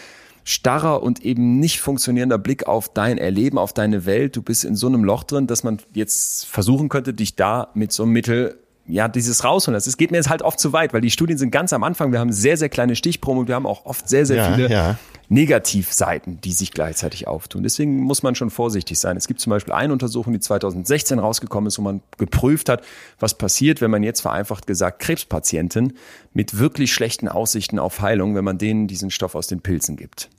[0.47, 4.37] starrer und eben nicht funktionierender Blick auf dein Erleben, auf deine Welt.
[4.37, 7.91] Du bist in so einem Loch drin, dass man jetzt versuchen könnte, dich da mit
[7.93, 8.57] so einem Mittel
[8.89, 9.75] ja, dieses rausholen.
[9.75, 11.83] Das es geht mir jetzt halt oft zu weit, weil die Studien sind ganz am
[11.83, 12.13] Anfang.
[12.13, 14.71] Wir haben sehr, sehr kleine Stichproben und wir haben auch oft sehr, sehr Ja, viele
[14.71, 14.99] ja.
[15.29, 17.65] Negativseiten, die sich gleichzeitig auftun.
[17.65, 19.17] Deswegen muss man schon vorsichtig sein.
[19.17, 22.83] Es gibt zum Beispiel eine Untersuchung, die 2016 rausgekommen ist, wo man geprüft hat,
[23.19, 25.95] was passiert, wenn man jetzt vereinfacht gesagt Krebspatienten
[26.33, 30.31] mit wirklich schlechten Aussichten auf Heilung, wenn man denen diesen Stoff aus den Pilzen gibt.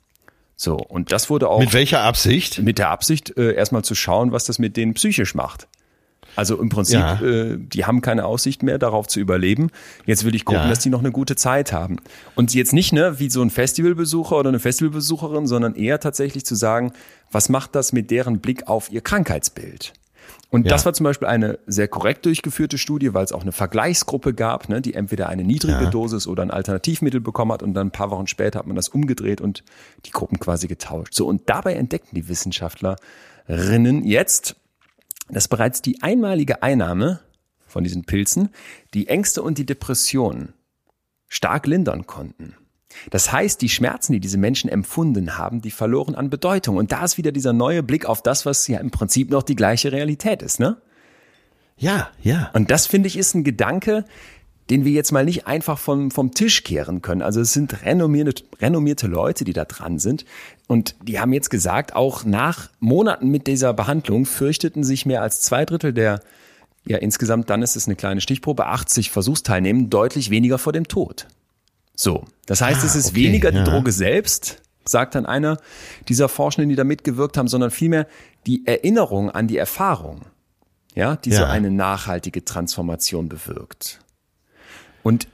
[0.60, 2.58] So, und das wurde auch Mit welcher Absicht?
[2.60, 5.68] mit der Absicht, äh, erstmal zu schauen, was das mit denen psychisch macht.
[6.34, 7.20] Also im Prinzip, Ja.
[7.22, 9.70] äh, die haben keine Aussicht mehr, darauf zu überleben.
[10.04, 10.68] Jetzt will ich gucken, Ja.
[10.68, 11.98] dass die noch eine gute Zeit haben.
[12.34, 16.56] Und jetzt nicht ne, wie so ein Festivalbesucher oder eine Festivalbesucherin, sondern eher tatsächlich zu
[16.56, 16.92] sagen,
[17.30, 19.92] was macht das mit deren Blick auf ihr Krankheitsbild?
[20.50, 20.70] Und Ja.
[20.70, 24.68] das war zum Beispiel eine sehr korrekt durchgeführte Studie, weil es auch eine Vergleichsgruppe gab,
[24.70, 25.90] ne, die entweder eine niedrige Ja.
[25.90, 28.88] Dosis oder ein Alternativmittel bekommen hat und dann ein paar Wochen später hat man das
[28.88, 29.62] umgedreht und
[30.06, 31.12] die Gruppen quasi getauscht.
[31.12, 34.56] So, und dabei entdeckten die Wissenschaftlerinnen jetzt,
[35.28, 37.20] dass bereits die einmalige Einnahme
[37.66, 38.48] von diesen Pilzen
[38.94, 40.54] die Ängste und die Depressionen
[41.28, 42.54] stark lindern konnten.
[43.10, 46.76] Das heißt, die Schmerzen, die diese Menschen empfunden haben, die verloren an Bedeutung.
[46.76, 49.56] Und da ist wieder dieser neue Blick auf das, was ja im Prinzip noch die
[49.56, 50.78] gleiche Realität ist, ne?
[51.76, 52.50] Ja, ja.
[52.54, 54.04] Und das finde ich ist ein Gedanke,
[54.70, 57.22] den wir jetzt mal nicht einfach vom, vom Tisch kehren können.
[57.22, 60.24] Also es sind renommierte, renommierte Leute, die da dran sind.
[60.66, 65.40] Und die haben jetzt gesagt, auch nach Monaten mit dieser Behandlung fürchteten sich mehr als
[65.40, 66.20] zwei Drittel der,
[66.86, 71.28] ja insgesamt dann ist es eine kleine Stichprobe, 80 Versuchsteilnehmenden deutlich weniger vor dem Tod.
[72.00, 73.64] So, das heißt, Ah, es ist okay, weniger die ja.
[73.64, 75.58] Droge selbst, sagt dann einer
[76.08, 78.06] dieser Forschenden, die da mitgewirkt haben, sondern vielmehr
[78.46, 80.22] die Erinnerung an die Erfahrung,
[80.94, 81.48] ja, die so Ja.
[81.50, 83.98] eine nachhaltige Transformation bewirkt.
[85.02, 85.26] Und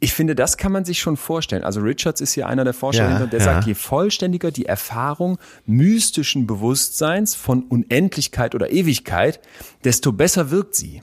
[0.00, 1.64] ich finde, das kann man sich schon vorstellen.
[1.64, 3.44] Also Richards ist hier einer der Forscher, Ja, der ja.
[3.44, 9.38] sagt, je vollständiger die Erfahrung mystischen Bewusstseins von Unendlichkeit oder Ewigkeit,
[9.84, 11.02] desto besser wirkt sie.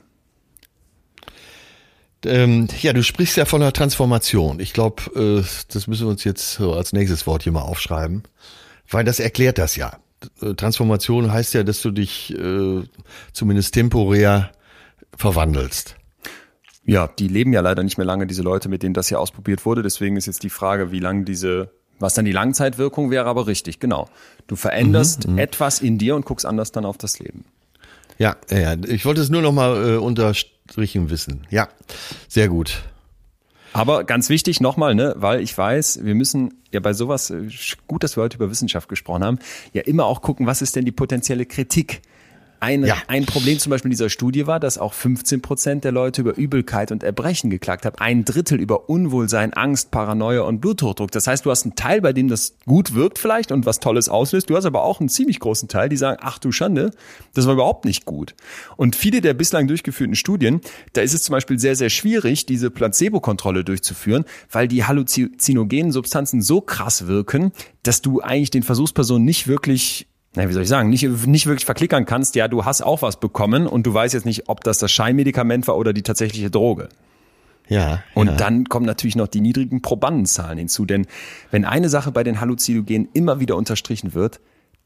[2.24, 4.60] Ähm, ja, du sprichst ja von einer Transformation.
[4.60, 8.22] Ich glaube, äh, das müssen wir uns jetzt so als nächstes Wort hier mal aufschreiben,
[8.90, 9.98] weil das erklärt das ja.
[10.40, 12.82] Äh, Transformation heißt ja, dass du dich äh,
[13.32, 14.52] zumindest temporär
[15.16, 15.96] verwandelst.
[16.84, 19.64] Ja, die leben ja leider nicht mehr lange, diese Leute, mit denen das hier ausprobiert
[19.64, 19.82] wurde.
[19.82, 23.78] Deswegen ist jetzt die Frage, wie lang diese, was dann die Langzeitwirkung wäre, aber richtig,
[23.78, 24.08] genau.
[24.48, 27.44] Du veränderst etwas in dir und guckst anders dann auf das Leben.
[28.18, 29.96] Ja, ja, ich wollte es nur noch mal äh,
[30.62, 31.46] unterstrichen wissen.
[31.50, 31.68] Ja,
[32.28, 32.82] sehr gut.
[33.74, 37.48] Aber ganz wichtig nochmal, ne, weil ich weiß, wir müssen ja bei sowas, äh,
[37.86, 39.38] gut, dass wir heute über Wissenschaft gesprochen haben,
[39.72, 42.02] ja immer auch gucken, was ist denn die potenzielle Kritik?
[42.62, 42.96] Ein, Ja.
[43.08, 46.92] ein Problem zum Beispiel dieser Studie war, dass auch 15 Prozent der Leute über Übelkeit
[46.92, 47.96] und Erbrechen geklagt haben.
[47.98, 51.10] Ein Drittel über Unwohlsein, Angst, Paranoia und Bluthochdruck.
[51.10, 54.08] Das heißt, du hast einen Teil, bei dem das gut wirkt vielleicht und was Tolles
[54.08, 54.48] auslöst.
[54.48, 56.92] Du hast aber auch einen ziemlich großen Teil, die sagen, ach du Schande,
[57.34, 58.36] das war überhaupt nicht gut.
[58.76, 60.60] Und viele der bislang durchgeführten Studien,
[60.92, 66.42] da ist es zum Beispiel sehr, sehr schwierig, diese Placebo-Kontrolle durchzuführen, weil die halluzinogenen Substanzen
[66.42, 67.50] so krass wirken,
[67.82, 71.66] dass du eigentlich den Versuchspersonen nicht wirklich na, wie soll ich sagen, nicht, nicht wirklich
[71.66, 74.78] verklickern kannst, ja, du hast auch was bekommen und du weißt jetzt nicht, ob das
[74.78, 76.88] das Scheinmedikament war oder die tatsächliche Droge.
[77.68, 78.02] Ja.
[78.14, 78.36] Und ja.
[78.36, 81.06] dann kommen natürlich noch die niedrigen Probandenzahlen hinzu, denn
[81.50, 84.40] wenn eine Sache bei den Halluzinogenen immer wieder unterstrichen wird,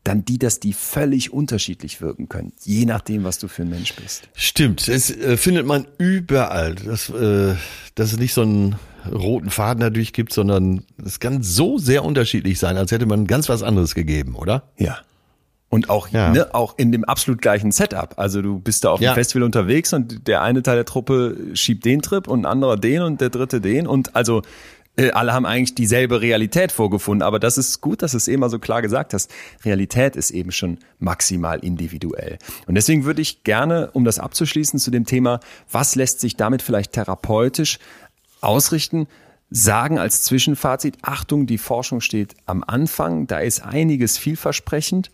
[0.05, 3.94] dann die, dass die völlig unterschiedlich wirken können, je nachdem, was du für ein Mensch
[3.94, 4.28] bist.
[4.34, 7.55] Stimmt, es äh, findet man überall, dass, äh,
[7.97, 8.76] dass es nicht so einen
[9.11, 13.49] roten Faden dadurch gibt, sondern es kann so sehr unterschiedlich sein, als hätte man ganz
[13.49, 14.70] was anderes gegeben, oder?
[14.76, 14.99] Ja.
[15.68, 16.30] Und auch, Ja.
[16.30, 18.14] ne, auch in dem absolut gleichen Setup.
[18.18, 19.14] Also du bist da auf dem Ja.
[19.14, 23.02] Festival unterwegs und der eine Teil der Truppe schiebt den Trip und ein anderer den
[23.02, 23.86] und der dritte den.
[23.88, 24.42] Und also
[24.96, 27.22] äh, alle haben eigentlich dieselbe Realität vorgefunden.
[27.26, 29.30] Aber das ist gut, dass du es eben mal so klar gesagt hast.
[29.64, 32.38] Realität ist eben schon maximal individuell.
[32.66, 35.40] Und deswegen würde ich gerne, um das abzuschließen zu dem Thema,
[35.70, 37.78] was lässt sich damit vielleicht therapeutisch
[38.40, 39.06] ausrichten,
[39.50, 45.10] sagen als Zwischenfazit, Achtung, die Forschung steht am Anfang, da ist einiges vielversprechend,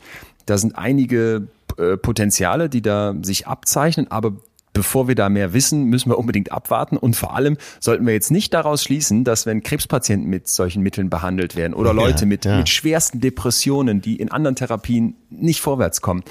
[0.46, 4.32] da sind einige äh, Potenziale, die da sich abzeichnen, aber
[4.72, 8.30] bevor wir da mehr wissen, müssen wir unbedingt abwarten und vor allem sollten wir jetzt
[8.30, 12.56] nicht daraus schließen, dass wenn Krebspatienten mit solchen Mitteln behandelt werden oder Leute mit, ja.
[12.56, 16.22] mit schwersten Depressionen, die in anderen Therapien nicht vorwärts kommen,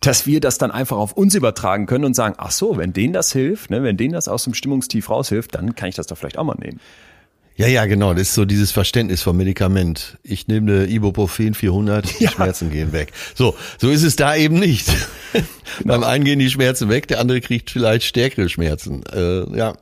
[0.00, 3.12] dass wir das dann einfach auf uns übertragen können und sagen, ach so, wenn denen
[3.12, 6.16] das hilft, ne, wenn denen das aus dem Stimmungstief raushilft, dann kann ich das doch
[6.16, 6.80] vielleicht auch mal nehmen.
[7.60, 8.14] Ja, ja, genau.
[8.14, 10.16] Das ist so dieses Verständnis vom Medikament.
[10.22, 13.12] Ich nehme eine Ibuprofen 400, die Schmerzen gehen weg.
[13.34, 14.88] So, so ist es da eben nicht.
[15.84, 19.02] Beim einen gehen die Schmerzen weg, der andere kriegt vielleicht stärkere Schmerzen.
[19.12, 19.74] Äh, ja,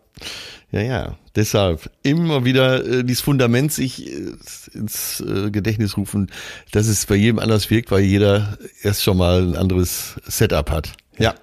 [0.73, 1.19] ja, ja.
[1.37, 4.33] Deshalb immer wieder äh, dieses Fundament sich äh,
[4.75, 6.33] ins äh, Gedächtnis rufen,
[6.73, 10.95] dass es bei jedem anders wirkt, weil jeder erst schon mal ein anderes Setup hat.
[11.17, 11.37] Ja.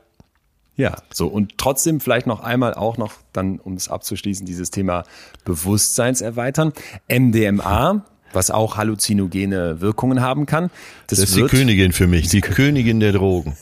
[0.77, 5.03] Ja, so und trotzdem vielleicht noch einmal auch noch dann, um es abzuschließen, dieses Thema
[5.45, 6.73] Bewusstseins erweitern.
[7.09, 8.03] MDMA,
[8.33, 10.69] was auch halluzinogene Wirkungen haben kann.
[11.07, 13.55] Das, Das ist die Königin für mich, die Königin der Drogen.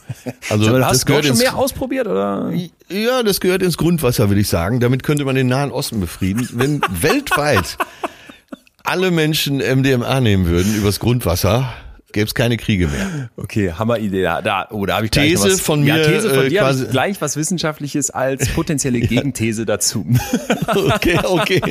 [0.49, 2.51] Also das hast du auch gehört schon mehr ausprobiert oder?
[2.89, 4.80] Ja, das gehört ins Grundwasser, will ich sagen.
[4.80, 6.49] Damit könnte man den Nahen Osten befrieden.
[6.53, 7.78] Wenn weltweit
[8.84, 11.72] alle Menschen MDMA nehmen würden übers Grundwasser,
[12.14, 13.30] gäbe es keine Kriege mehr.
[13.36, 14.22] Okay, Hammeridee.
[14.22, 15.59] Da, da, oh, da habe ich These was.
[15.59, 19.66] von ja, mir, These von äh, dir quasi- ich gleich was Wissenschaftliches als potenzielle Gegenthese
[19.66, 20.05] dazu.
[20.74, 21.61] Okay, okay.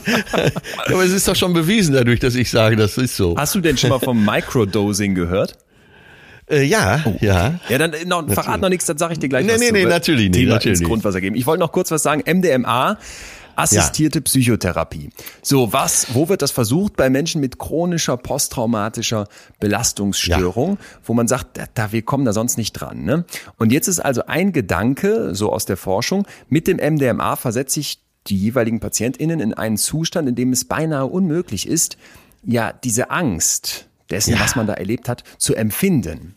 [0.87, 3.37] Aber es ist doch schon bewiesen dadurch, dass ich sage, das ist so.
[3.37, 5.57] Hast du denn schon mal vom Microdosing gehört?
[6.51, 7.55] Äh, ja, ja.
[7.69, 9.69] Ja, dann äh, noch, verrat noch nichts, dann sage ich dir gleich Nee, was nee,
[9.69, 9.73] zu.
[9.75, 10.89] nee, natürlich nicht, Thema natürlich ins nicht.
[10.89, 11.37] Grundwasser geben.
[11.37, 12.23] Ich wollte noch kurz was sagen.
[12.27, 12.99] MDMA,
[13.57, 15.11] assistierte Psychotherapie.
[15.43, 16.97] So, was, wo wird das versucht?
[16.97, 19.27] Bei Menschen mit chronischer posttraumatischer
[19.61, 23.05] Belastungsstörung, wo man sagt, da, da, wir kommen da sonst nicht dran.
[23.05, 23.25] Ne?
[23.59, 28.01] Und jetzt ist also ein Gedanke, so aus der Forschung, mit dem MDMA versetze ich
[28.29, 31.97] die jeweiligen PatientInnen in einen Zustand, in dem es beinahe unmöglich ist,
[32.45, 34.41] ja, diese Angst dessen, Ja.
[34.41, 36.37] was man da erlebt hat, zu empfinden.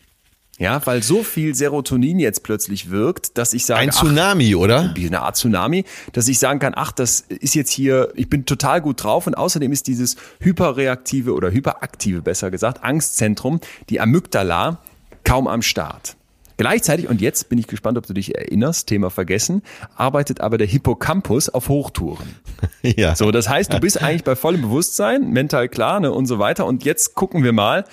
[0.57, 4.91] Ja, weil so viel Serotonin jetzt plötzlich wirkt, dass ich sage, Ein ach, Tsunami, oder?
[4.95, 5.83] wie eine Art Tsunami,
[6.13, 9.37] dass ich sagen kann, ach, das ist jetzt hier, ich bin total gut drauf und
[9.37, 14.79] außerdem ist dieses hyperreaktive oder hyperaktive, besser gesagt, Angstzentrum, die Amygdala,
[15.25, 16.15] kaum am Start.
[16.57, 19.61] Gleichzeitig, und jetzt bin ich gespannt, ob du dich erinnerst, Thema vergessen,
[19.97, 22.27] arbeitet aber der Hippocampus auf Hochtouren.
[22.81, 23.15] Ja.
[23.15, 26.65] So, das heißt, du bist eigentlich bei vollem Bewusstsein, mental klar ne, und so weiter.
[26.67, 27.83] Und jetzt gucken wir mal,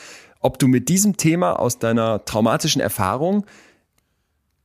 [0.43, 3.47] ob du mit diesem Thema aus deiner traumatischen Erfahrung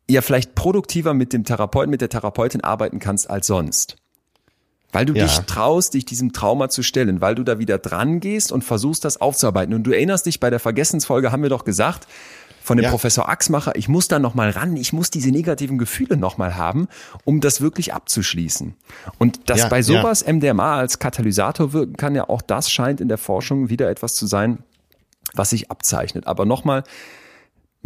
[0.09, 3.95] ja vielleicht produktiver mit dem Therapeuten, mit der Therapeutin arbeiten kannst als sonst.
[4.93, 5.25] Weil du Ja.
[5.25, 9.03] dich traust, dich diesem Trauma zu stellen, weil du da wieder dran gehst und versuchst,
[9.03, 9.75] das aufzuarbeiten.
[9.75, 12.07] Und du erinnerst dich, bei der Vergessensfolge haben wir doch gesagt,
[12.63, 12.89] von dem Ja.
[12.89, 16.87] Professor Axmacher, ich muss da nochmal ran, ich muss diese negativen Gefühle nochmal haben,
[17.25, 18.75] um das wirklich abzuschließen.
[19.17, 23.07] Und dass Ja, bei sowas MDMA als Katalysator wirken kann, ja auch das scheint in
[23.09, 24.59] der Forschung wieder etwas zu sein,
[25.33, 26.27] was sich abzeichnet.
[26.27, 26.83] Aber nochmal,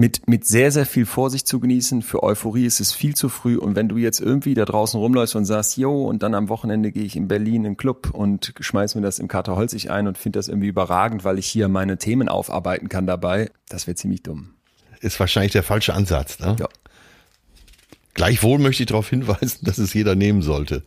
[0.01, 2.01] mit, mit sehr, sehr viel Vorsicht zu genießen.
[2.01, 3.57] Für Euphorie ist es viel zu früh.
[3.57, 6.91] Und wenn du jetzt irgendwie da draußen rumläufst und sagst, yo, und dann am Wochenende
[6.91, 10.07] gehe ich in Berlin in einen Club und schmeiß mir das im Kater Holzig ein
[10.07, 13.95] und finde das irgendwie überragend, weil ich hier meine Themen aufarbeiten kann dabei, das wäre
[13.95, 14.55] ziemlich dumm.
[15.01, 16.39] Ist wahrscheinlich der falsche Ansatz.
[16.39, 16.55] Ne?
[16.59, 16.67] Ja.
[18.13, 20.83] Gleichwohl möchte ich darauf hinweisen, dass es jeder nehmen sollte.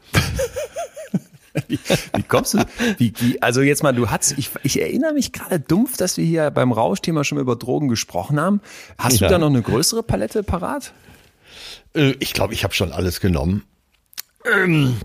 [1.68, 2.58] Wie kommst du?
[2.98, 6.24] Wie, wie, also jetzt mal, du hast, ich, ich erinnere mich gerade dumpf, dass wir
[6.24, 8.60] hier beim Rauschthema schon über Drogen gesprochen haben.
[8.98, 9.28] Hast Ja.
[9.28, 10.92] du da noch eine größere Palette parat?
[11.94, 13.62] Äh, Ich glaube, ich habe schon alles genommen.
[14.52, 14.96] Ähm,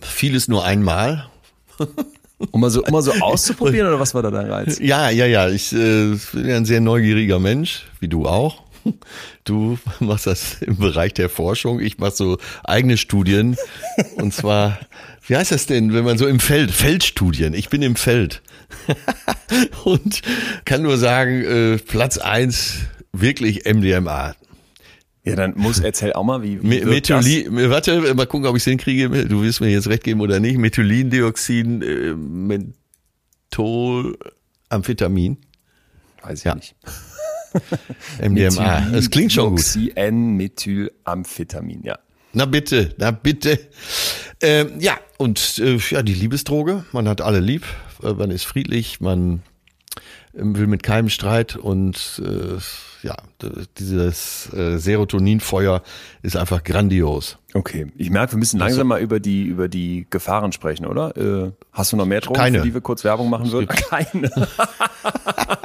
[0.00, 1.28] vieles nur einmal.
[2.50, 4.78] Um mal so, um mal so auszuprobieren oder was war da dein Reiz?
[4.80, 5.48] Ja, ja, ja.
[5.48, 8.63] Ich äh, bin ja ein sehr neugieriger Mensch, wie du auch.
[9.44, 11.80] Du machst das im Bereich der Forschung.
[11.80, 13.56] Ich mache so eigene Studien.
[14.16, 14.78] Und zwar,
[15.26, 17.52] wie heißt das denn, wenn man so im Feld, Feldstudien.
[17.54, 18.42] Ich bin im Feld.
[19.84, 20.22] Und
[20.64, 22.78] kann nur sagen, äh, Platz eins
[23.12, 24.34] wirklich MDMA.
[25.24, 26.84] Ja, dann muss erzähl auch mal, wie, wie?
[26.84, 29.08] Methylin, warte, mal gucken, ob ich es hinkriege.
[29.26, 30.58] Du wirst mir jetzt recht geben oder nicht.
[30.58, 34.18] Methylindioxin, äh, Menthol,
[34.68, 35.38] Amphetamin,
[36.22, 36.54] Weiß ich Ja.
[36.54, 36.74] nicht.
[38.22, 38.88] MDMA.
[38.94, 39.78] Es klingt schon gut.
[39.94, 41.98] N-Methylamphetamin, ja.
[42.32, 43.58] Na bitte, na bitte.
[44.40, 46.84] Ähm, ja, und äh, ja, die Liebesdroge.
[46.92, 47.64] Man hat alle lieb,
[48.02, 49.42] äh, man ist friedlich, man
[50.36, 52.58] ähm, will mit keinem Streit und äh,
[53.06, 53.14] ja,
[53.78, 55.82] dieses äh, Serotoninfeuer
[56.22, 57.38] ist einfach grandios.
[57.52, 61.16] Okay, ich merke, wir müssen langsam mal über die über die Gefahren sprechen, oder?
[61.16, 62.58] Äh, hast du noch mehr Drogen, Keine.
[62.58, 63.68] für die wir kurz Werbung machen würden?
[63.90, 64.30] Keine.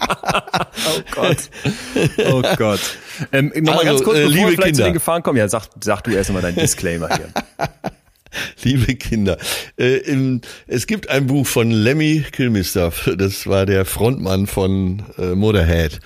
[0.88, 1.38] oh Gott.
[2.32, 2.80] Oh Gott.
[3.32, 4.84] Ähm, Nochmal Also, ganz kurz, äh, bevor liebe wir vielleicht zu Kinder.
[4.86, 5.38] den Gefahren kommen.
[5.38, 7.30] Ja, sag, sag du erst mal deinen Disclaimer hier.
[8.64, 9.38] Liebe Kinder,
[9.78, 15.34] äh, im, es gibt ein Buch von Lemmy Kilmister, das war der Frontmann von äh,
[15.34, 16.00] Motorhead.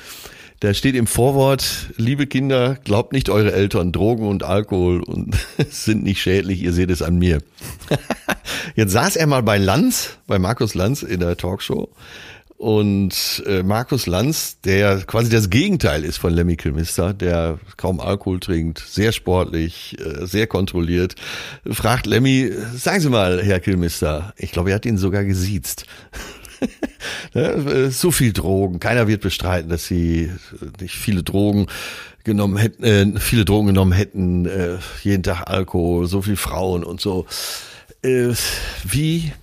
[0.61, 5.35] Da steht im Vorwort, liebe Kinder, glaubt nicht eure Eltern, Drogen und Alkohol und
[5.69, 7.39] sind nicht schädlich, ihr seht es an mir.
[8.75, 11.89] Jetzt saß er mal bei Lanz, bei Markus Lanz in der Talkshow
[12.63, 18.39] und äh, Markus Lanz, der quasi das Gegenteil ist von Lemmy Kilmister, der kaum Alkohol
[18.39, 21.15] trinkt, sehr sportlich, äh, sehr kontrolliert,
[21.69, 25.85] fragt Lemmy, sagen Sie mal, Herr Kilmister, ich glaube, er hat ihn sogar gesiezt.
[27.33, 28.79] Ne, äh, so viel Drogen.
[28.79, 31.67] Keiner wird bestreiten, dass sie äh, nicht viele Drogen
[32.23, 37.01] genommen hätten, äh, viele Drogen genommen hätten, äh, jeden Tag Alkohol, so viel Frauen und
[37.01, 37.25] so.
[38.01, 38.33] Äh,
[38.85, 39.33] wie,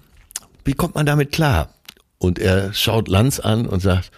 [0.64, 1.75] wie kommt man damit klar?
[2.23, 4.11] Und er schaut Lanz an und sagt,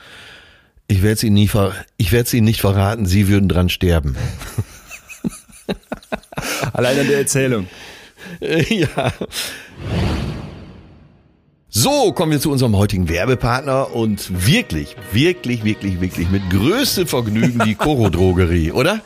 [0.88, 3.68] ich werde es Ihnen nie ver ich werde es Ihnen nicht verraten, Sie würden dran
[3.68, 4.16] sterben.
[6.72, 7.68] Allein an der Erzählung.
[8.40, 9.12] Äh, ja.
[11.74, 17.60] So, kommen wir zu unserem heutigen Werbepartner und wirklich, wirklich, wirklich, wirklich mit größtem Vergnügen
[17.64, 19.00] die Coro Drogerie, oder?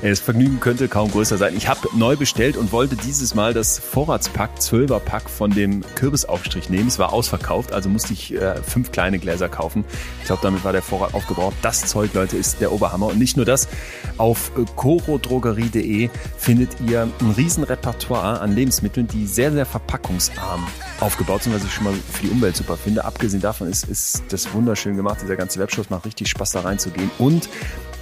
[0.00, 1.54] Das Vergnügen könnte kaum größer sein.
[1.54, 6.70] Ich habe neu bestellt und wollte dieses Mal das Vorratspack, 12er Pack von dem Kürbisaufstrich
[6.70, 6.88] nehmen.
[6.88, 9.84] Es war ausverkauft, also musste ich äh, fünf kleine Gläser kaufen.
[10.20, 11.56] Ich glaube, damit war der Vorrat aufgebraucht.
[11.60, 13.08] Das Zeug, Leute, ist der Oberhammer.
[13.08, 13.68] Und nicht nur das,
[14.16, 16.08] auf äh, corodrogerie.de
[16.38, 20.66] findet ihr ein riesen Repertoire an Lebensmitteln, die sehr, sehr verpackungsarm
[21.00, 23.04] aufgebaut sind, was ich schon mal für die Umwelt super finde.
[23.04, 25.18] Abgesehen davon ist, ist das wunderschön gemacht.
[25.22, 27.10] Dieser ganze Webshop macht richtig Spaß, da reinzugehen.
[27.18, 27.48] Und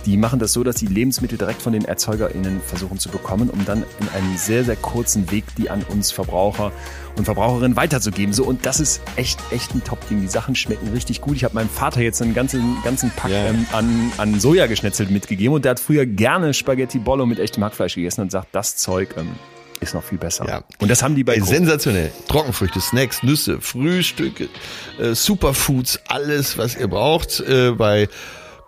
[0.06, 3.64] die machen das so, dass sie Lebensmittel direkt von den ErzeugerInnen versuchen zu bekommen, um
[3.64, 6.72] dann in einem sehr, sehr kurzen Weg die an uns Verbraucher
[7.16, 8.34] und Verbraucherinnen weiterzugeben.
[8.34, 10.20] So, und das ist echt, echt ein Top-Ding.
[10.20, 11.36] Die Sachen schmecken richtig gut.
[11.36, 13.46] Ich habe meinem Vater jetzt einen ganzen, ganzen Pack Ja.
[13.46, 17.64] ähm, an, an Soja geschnetzelt mitgegeben und der hat früher gerne Spaghetti Bollo mit echtem
[17.64, 19.28] Hackfleisch gegessen und sagt, das Zeug ähm,
[19.84, 20.46] ist noch viel besser.
[20.46, 20.64] Ja.
[20.78, 22.10] Und das haben die bei Ey, sensationell.
[22.28, 24.48] Trockenfrüchte, Snacks, Nüsse, Frühstücke,
[24.98, 28.08] äh, Superfoods, alles, was ihr braucht äh, bei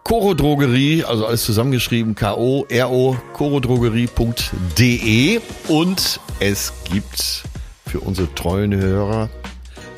[0.05, 7.43] Coro Drogerie, also alles zusammengeschrieben, K-O-R-O, corodrogerie.de und es gibt
[7.87, 9.29] für unsere treuen Hörer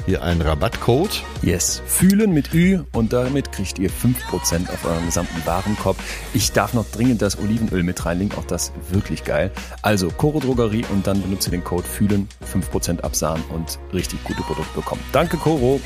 [0.08, 1.22] hier einen Rabattcode.
[1.42, 5.98] Yes, fühlen mit Ü und damit kriegt ihr 5% auf euren gesamten Warenkorb.
[6.32, 9.52] Ich darf noch dringend das Olivenöl mit reinlegen, auch das wirklich geil.
[9.82, 14.40] Also Coro Drogerie und dann benutzt ihr den Code fühlen, 5% absahen und richtig gute
[14.40, 15.02] Produkte bekommen.
[15.12, 15.78] Danke Coro.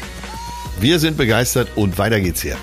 [0.79, 2.57] Wir sind begeistert und weiter geht's hier.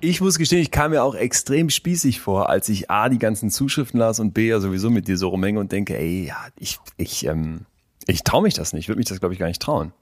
[0.00, 3.50] Ich muss gestehen, ich kam mir auch extrem spießig vor, als ich A, die ganzen
[3.50, 6.80] Zuschriften las und B, ja sowieso mit dir so rumhänge und denke, ey, ja, ich,
[6.96, 7.66] ich, ähm,
[8.06, 9.92] ich traue mich das nicht, würde mich das, glaube ich, gar nicht trauen.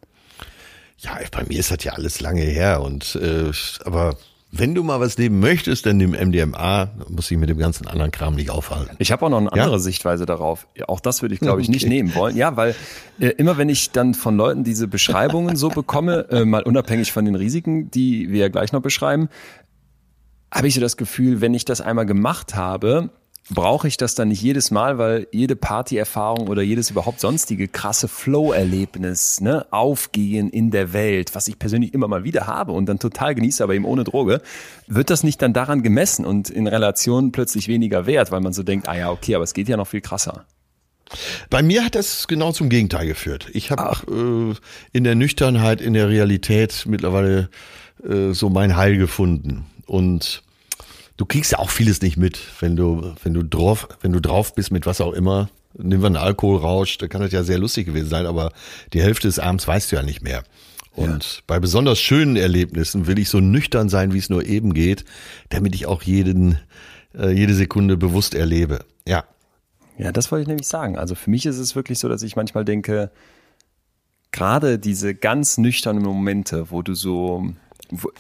[0.99, 3.53] Ja, bei mir ist das ja alles lange her und äh,
[3.85, 4.17] aber
[4.51, 8.11] wenn du mal was nehmen möchtest, dann nimm MDMA, muss ich mit dem ganzen anderen
[8.11, 8.97] Kram nicht aufhalten.
[8.99, 9.79] Ich habe auch noch eine andere ja?
[9.79, 10.67] Sichtweise darauf.
[10.87, 11.77] Auch das würde ich, glaube ich, okay.
[11.77, 12.35] nicht nehmen wollen.
[12.35, 12.75] Ja, weil
[13.21, 17.27] äh, immer wenn ich dann von Leuten diese Beschreibungen so bekomme, äh, mal unabhängig von
[17.27, 19.29] den Risiken, die wir ja gleich noch beschreiben,
[20.51, 23.11] habe ich so das Gefühl, wenn ich das einmal gemacht habe,
[23.51, 28.09] brauche ich das dann nicht jedes Mal, weil jede Partyerfahrung oder jedes überhaupt sonstige krasse
[28.09, 32.99] Flow-Erlebnis, ne, Aufgehen in der Welt, was ich persönlich immer mal wieder habe und dann
[32.99, 34.43] total genieße, aber eben ohne Droge,
[34.87, 38.63] wird das nicht dann daran gemessen und in Relation plötzlich weniger wert, weil man so
[38.63, 40.45] denkt, ah ja, okay, aber es geht ja noch viel krasser.
[41.49, 43.47] Bei mir hat das genau zum Gegenteil geführt.
[43.55, 47.49] Ich habe äh, in der Nüchternheit, in der Realität mittlerweile
[48.07, 49.65] äh, so mein Heil gefunden.
[49.87, 50.43] Und
[51.19, 54.55] du kriegst ja auch vieles nicht mit, wenn du, wenn du drauf, wenn du drauf
[54.55, 55.51] bist mit was auch immer.
[55.75, 58.53] Nehmen wir einen Alkoholrausch, da kann das ja sehr lustig gewesen sein, aber
[58.95, 60.43] die Hälfte des Abends weißt du ja nicht mehr.
[60.93, 61.43] Und ja.
[61.47, 65.05] bei besonders schönen Erlebnissen will ich so nüchtern sein, wie es nur eben geht,
[65.51, 66.59] damit ich auch jeden,
[67.15, 68.81] äh, jede Sekunde bewusst erlebe.
[69.07, 69.25] Ja.
[69.99, 70.97] Ja, das wollte ich nämlich sagen.
[70.97, 73.11] Also für mich ist es wirklich so, dass ich manchmal denke,
[74.33, 77.53] gerade diese ganz nüchternen Momente, wo du so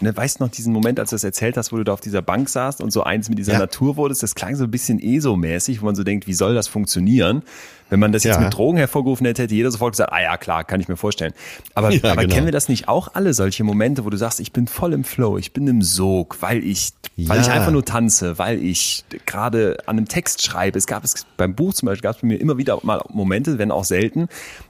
[0.00, 2.00] ne, weißt du noch diesen Moment, als du das erzählt hast, wo du da auf
[2.00, 3.58] dieser Bank saßt und so eins mit dieser ja.
[3.58, 6.68] Natur wurdest, das klang so ein bisschen ESO-mäßig, wo man so denkt, wie soll das
[6.68, 7.42] funktionieren?
[7.90, 8.42] Wenn man das jetzt ja.
[8.42, 11.32] mit Drogen hervorgerufen hätte, hätte jeder sofort gesagt, ah ja, klar, kann ich mir vorstellen.
[11.74, 12.34] Aber, ja, aber genau.
[12.34, 15.04] kennen wir das nicht auch alle, solche Momente, wo du sagst, ich bin voll im
[15.04, 19.78] Flow, ich bin im Sog, weil ich, weil ich einfach nur tanze, weil ich gerade
[19.86, 20.76] an einem Text schreibe.
[20.76, 23.58] Es gab es beim Buch zum Beispiel, gab es bei mir immer wieder mal Momente,
[23.58, 24.28] wenn auch selten,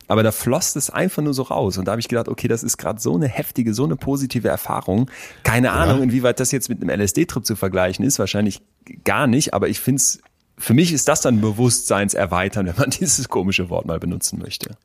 [0.08, 1.78] aber da floss es einfach nur so raus.
[1.78, 4.48] Und da habe ich gedacht, okay, das ist gerade so eine heftige, so eine positive
[4.48, 5.10] Erfahrung.
[5.42, 8.18] Keine Ahnung, inwieweit das jetzt mit einem LSD-Trip zu vergleichen ist.
[8.18, 8.62] Wahrscheinlich
[9.04, 10.20] gar nicht, aber ich finde es
[10.58, 14.76] für mich ist das dann Bewusstseinserweitern, wenn man dieses komische Wort mal benutzen möchte.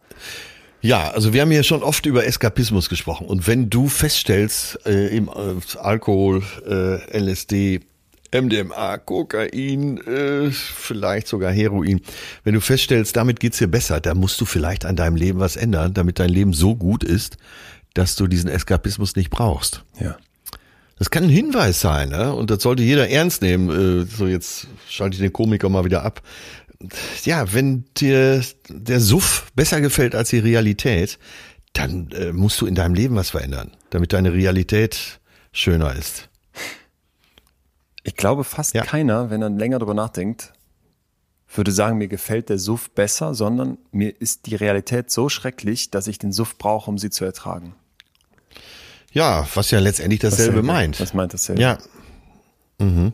[0.82, 3.26] Ja, also wir haben hier schon oft über Eskapismus gesprochen.
[3.26, 7.80] Und wenn du feststellst, äh, im äh, Alkohol, äh, LSD,
[8.34, 12.02] MDMA, Kokain, äh, vielleicht sogar Heroin.
[12.44, 15.56] Wenn du feststellst, damit geht's dir besser, da musst du vielleicht an deinem Leben was
[15.56, 17.38] ändern, damit dein Leben so gut ist,
[17.94, 19.84] dass du diesen Eskapismus nicht brauchst.
[20.00, 20.18] Ja.
[20.98, 22.34] Das kann ein Hinweis sein, ne?
[22.34, 24.04] und das sollte jeder ernst nehmen.
[24.04, 26.22] Äh, so, jetzt schalte ich den Komiker mal wieder ab.
[27.24, 31.18] Ja, wenn dir der Suff besser gefällt als die Realität,
[31.74, 35.20] dann äh, musst du in deinem Leben was verändern, damit deine Realität
[35.52, 36.30] schöner ist.
[38.04, 38.84] Ich glaube, fast ja.
[38.84, 40.54] keiner, wenn er länger drüber nachdenkt,
[41.56, 46.08] würde sagen, mir gefällt der Suff besser, sondern mir ist die Realität so schrecklich, dass
[46.08, 47.76] ich den Suff brauche, um sie zu ertragen.
[49.12, 50.99] Ja, was ja letztendlich dasselbe was meint.
[50.99, 51.62] Was meint dasselbe?
[51.62, 51.78] Ja.
[52.80, 53.14] Mhm.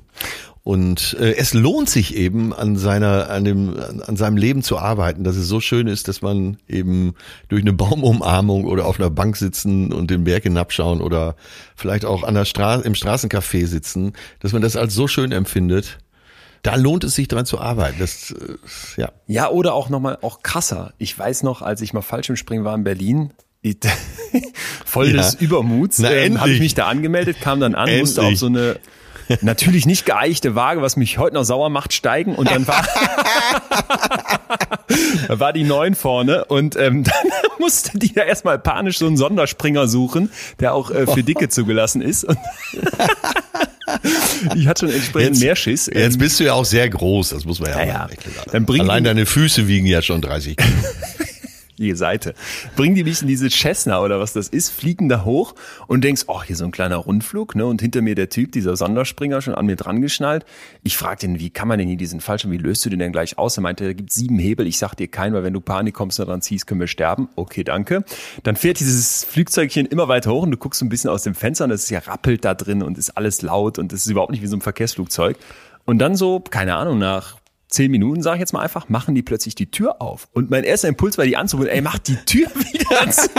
[0.64, 5.24] Und äh, es lohnt sich eben an seiner, an dem, an seinem Leben zu arbeiten,
[5.24, 7.16] dass es so schön ist, dass man eben
[7.47, 11.36] durch eine Baumumarmung oder auf einer Bank sitzen und den Berg hinabschauen oder
[11.76, 15.99] vielleicht auch an der Straße, im Straßencafé sitzen, dass man das als so schön empfindet.
[16.62, 17.95] Da lohnt es sich dran zu arbeiten.
[17.99, 19.12] Das, äh, ja.
[19.28, 20.93] Ja, oder auch nochmal, auch krasser.
[20.97, 23.32] Ich weiß noch, als ich mal falsch im Springen war in Berlin,
[24.86, 25.14] voll ja.
[25.14, 25.99] des Übermuts.
[25.99, 28.01] Ähm, Habe ich mich da angemeldet, kam dann an, endlich.
[28.01, 28.78] musste auf so eine
[29.42, 32.86] natürlich nicht geeichte Waage, was mich heute noch sauer macht, steigen und dann war,
[35.28, 37.14] da war die neun vorne und ähm, dann
[37.60, 42.02] musste die ja erstmal panisch so einen Sonderspringer suchen, der auch äh, für Dicke zugelassen
[42.02, 42.28] ist.
[44.56, 45.88] Ich hatte schon entsprechend jetzt, mehr Schiss.
[45.88, 48.08] Jetzt ähm, bist du ja auch sehr groß, das muss man ja, ja, ja.
[48.52, 50.70] Dann Allein deine Füße wiegen ja schon 30 Kilo
[51.84, 52.34] die Seite.
[52.76, 55.56] Bringen die mich in diese Cessna oder was das ist, fliegen da hoch
[55.88, 57.66] und denkst, oh, hier so ein kleiner Rundflug, ne?
[57.66, 60.46] Und hinter mir der Typ, dieser Sonderspringer, schon an mir dran geschnallt.
[60.84, 63.12] Ich frag den, wie kann man denn hier diesen Fallschirm, wie löst du den denn
[63.12, 63.58] gleich aus?
[63.58, 66.20] Er meinte, da gibt sieben Hebel, ich sag dir keinen, weil wenn du Panik kommst
[66.20, 67.30] und dran ziehst, können wir sterben.
[67.36, 68.04] Okay, danke.
[68.44, 71.36] Dann fährt dieses Flugzeugchen immer weiter hoch und du guckst so ein bisschen aus dem
[71.36, 74.12] Fenster und es ist ja rappelt da drin und ist alles laut und es ist
[74.12, 75.38] überhaupt nicht wie so ein Verkehrsflugzeug.
[75.86, 77.39] Und dann so, keine Ahnung, nach
[77.70, 80.28] zehn Minuten, sage ich jetzt mal einfach, machen die plötzlich die Tür auf.
[80.34, 83.30] Und mein erster Impuls war, die anzurufen, ey, mach die Tür wieder zu.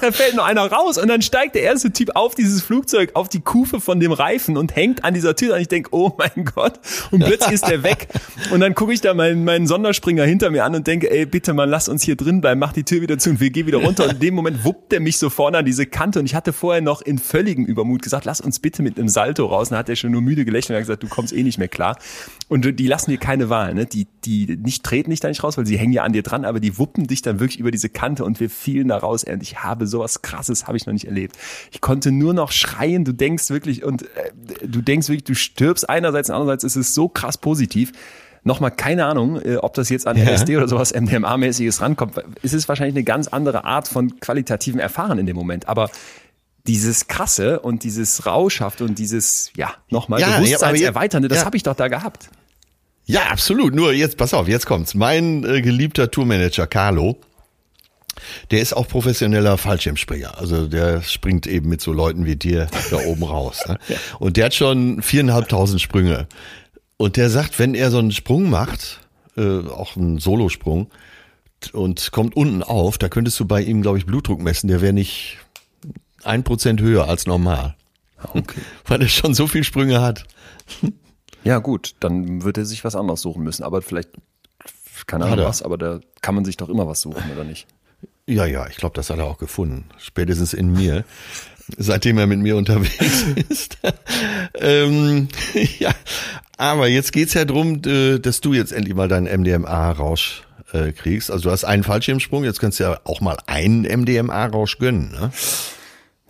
[0.00, 3.28] da fällt nur einer raus und dann steigt der erste Typ auf dieses Flugzeug, auf
[3.28, 6.44] die Kufe von dem Reifen und hängt an dieser Tür und ich denk, oh mein
[6.44, 6.80] Gott.
[7.12, 8.08] Und plötzlich ist der weg.
[8.50, 11.54] Und dann gucke ich da meinen, meinen Sonderspringer hinter mir an und denke, ey, bitte
[11.54, 13.78] mal, lass uns hier drin bleiben, mach die Tür wieder zu und wir gehen wieder
[13.78, 14.04] runter.
[14.04, 16.52] Und in dem Moment wuppt der mich so vorne an diese Kante und ich hatte
[16.52, 19.68] vorher noch in völligem Übermut gesagt, lass uns bitte mit einem Salto raus.
[19.68, 21.58] Und dann hat er schon nur müde gelächelt und hat gesagt, du kommst eh nicht
[21.58, 21.96] mehr klar.
[22.48, 23.86] Und die lassen dir keine Wahl, ne?
[23.86, 26.44] Die, die nicht treten dich da nicht raus, weil sie hängen ja an dir dran,
[26.44, 29.24] aber die wuppen dich dann wirklich über diese Kante und wir fielen da raus.
[29.24, 31.36] Und ich habe sowas krasses, habe ich noch nicht erlebt.
[31.72, 34.30] Ich konnte nur noch schreien, du denkst wirklich und äh,
[34.64, 37.90] du denkst wirklich, du stirbst einerseits, andererseits ist es so krass positiv.
[38.44, 40.30] Nochmal keine Ahnung, äh, ob das jetzt an ja.
[40.30, 42.14] LSD oder sowas MDMA-mäßiges rankommt.
[42.44, 45.66] Es ist wahrscheinlich eine ganz andere Art von qualitativen Erfahren in dem Moment.
[45.66, 45.90] Aber
[46.64, 51.44] dieses krasse und dieses Rauschhaft und dieses, ja, nochmal ja, Bewusstseinserweiternde, ja, das ja.
[51.44, 52.30] habe ich doch da gehabt.
[53.06, 53.74] Ja, absolut.
[53.74, 54.94] Nur jetzt, pass auf, jetzt kommt's.
[54.94, 57.16] Mein äh, geliebter Tourmanager Carlo,
[58.50, 60.38] der ist auch professioneller Fallschirmspringer.
[60.38, 63.64] Also der springt eben mit so Leuten wie dir da oben raus.
[63.68, 63.78] Ne?
[64.18, 66.26] Und der hat schon viereinhalbtausend Sprünge.
[66.96, 69.00] Und der sagt, wenn er so einen Sprung macht,
[69.36, 70.90] äh, auch einen Solosprung,
[71.72, 74.68] und kommt unten auf, da könntest du bei ihm, glaube ich, Blutdruck messen.
[74.68, 75.38] Der wäre nicht
[76.22, 77.76] ein Prozent höher als normal.
[78.34, 78.60] Okay.
[78.84, 80.24] Weil er schon so viel Sprünge hat.
[81.46, 83.62] Ja, gut, dann wird er sich was anderes suchen müssen.
[83.62, 84.10] Aber vielleicht,
[85.06, 87.68] keine Ahnung was, aber da kann man sich doch immer was suchen, oder nicht?
[88.26, 89.84] Ja, ja, ich glaube, das hat er auch gefunden.
[89.98, 91.04] Spätestens in mir.
[91.78, 93.78] seitdem er mit mir unterwegs ist.
[94.54, 95.28] ähm,
[95.78, 95.92] ja,
[96.56, 100.42] aber jetzt geht's ja drum, dass du jetzt endlich mal deinen MDMA-Rausch
[100.72, 101.30] äh, kriegst.
[101.30, 105.12] Also du hast einen Fallschirmsprung, jetzt kannst du ja auch mal einen MDMA-Rausch gönnen.
[105.12, 105.30] Ne?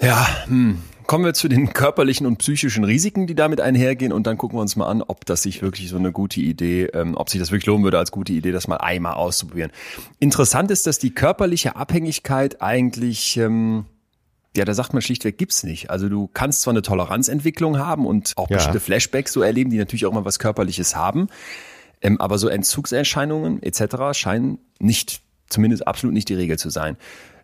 [0.01, 0.83] Ja, hm.
[1.07, 4.63] Kommen wir zu den körperlichen und psychischen Risiken, die damit einhergehen und dann gucken wir
[4.63, 7.51] uns mal an, ob das sich wirklich so eine gute Idee, ähm, ob sich das
[7.51, 9.71] wirklich lohnen würde als gute Idee, das mal einmal auszuprobieren.
[10.19, 13.87] Interessant ist, dass die körperliche Abhängigkeit eigentlich ähm,
[14.57, 15.91] ja, da sagt man schlichtweg, gibt's nicht.
[15.91, 18.57] Also du kannst zwar eine Toleranzentwicklung haben und auch ja.
[18.57, 21.29] bestimmte Flashbacks so erleben, die natürlich auch immer was Körperliches haben,
[22.01, 24.19] ähm, aber so Entzugserscheinungen etc.
[24.19, 26.97] scheinen nicht, zumindest absolut nicht die Regel zu sein.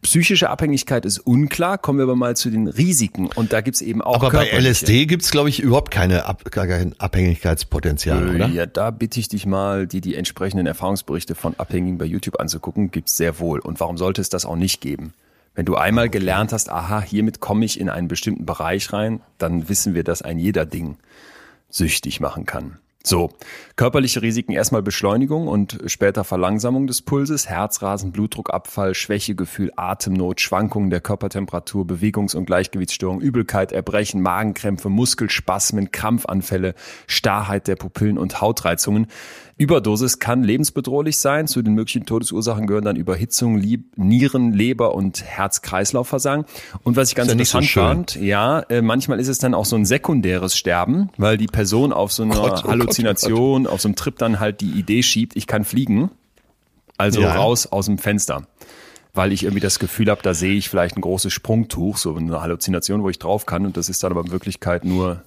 [0.02, 3.30] Psychische Abhängigkeit ist unklar, kommen wir aber mal zu den Risiken.
[3.36, 4.16] Und da gibt's eben auch.
[4.16, 8.48] Aber bei LSD gibt's, glaube ich, überhaupt keine Ab kein Abhängigkeitspotenzial, äh, oder?
[8.48, 12.90] Ja, da bitte ich dich mal, die die entsprechenden Erfahrungsberichte von Abhängigen bei YouTube anzugucken,
[12.90, 13.60] gibt's sehr wohl.
[13.60, 15.14] Und warum sollte es das auch nicht geben?
[15.54, 19.68] Wenn du einmal gelernt hast, aha, hiermit komme ich in einen bestimmten Bereich rein, dann
[19.68, 20.96] wissen wir, dass ein jeder Ding
[21.68, 22.78] süchtig machen kann.
[23.04, 23.30] So,
[23.74, 31.00] körperliche Risiken erstmal Beschleunigung und später Verlangsamung des Pulses, Herzrasen, Blutdruckabfall, Schwächegefühl, Atemnot, Schwankungen der
[31.00, 36.74] Körpertemperatur, Bewegungs- und Gleichgewichtsstörung, Übelkeit, Erbrechen, Magenkrämpfe, Muskelspasmen, Krampfanfälle,
[37.08, 39.08] Starrheit der Pupillen und Hautreizungen.
[39.58, 41.46] Überdosis kann lebensbedrohlich sein.
[41.46, 46.46] Zu den möglichen Todesursachen gehören dann Überhitzung, Lieb Nieren, Leber und Herz-Kreislauf-Versagen.
[46.82, 49.76] Und was ich ganz interessant so fand, ja, äh, manchmal ist es dann auch so
[49.76, 53.96] ein sekundäres Sterben, weil die Person auf so einer Gott, oh Halluzination, auf so einem
[53.96, 56.10] Trip dann halt die Idee schiebt, ich kann fliegen.
[56.98, 57.34] Also ja.
[57.34, 58.46] raus aus dem Fenster
[59.14, 62.40] weil ich irgendwie das Gefühl habe, da sehe ich vielleicht ein großes Sprungtuch, so eine
[62.40, 65.22] Halluzination, wo ich drauf kann und das ist dann aber in Wirklichkeit nur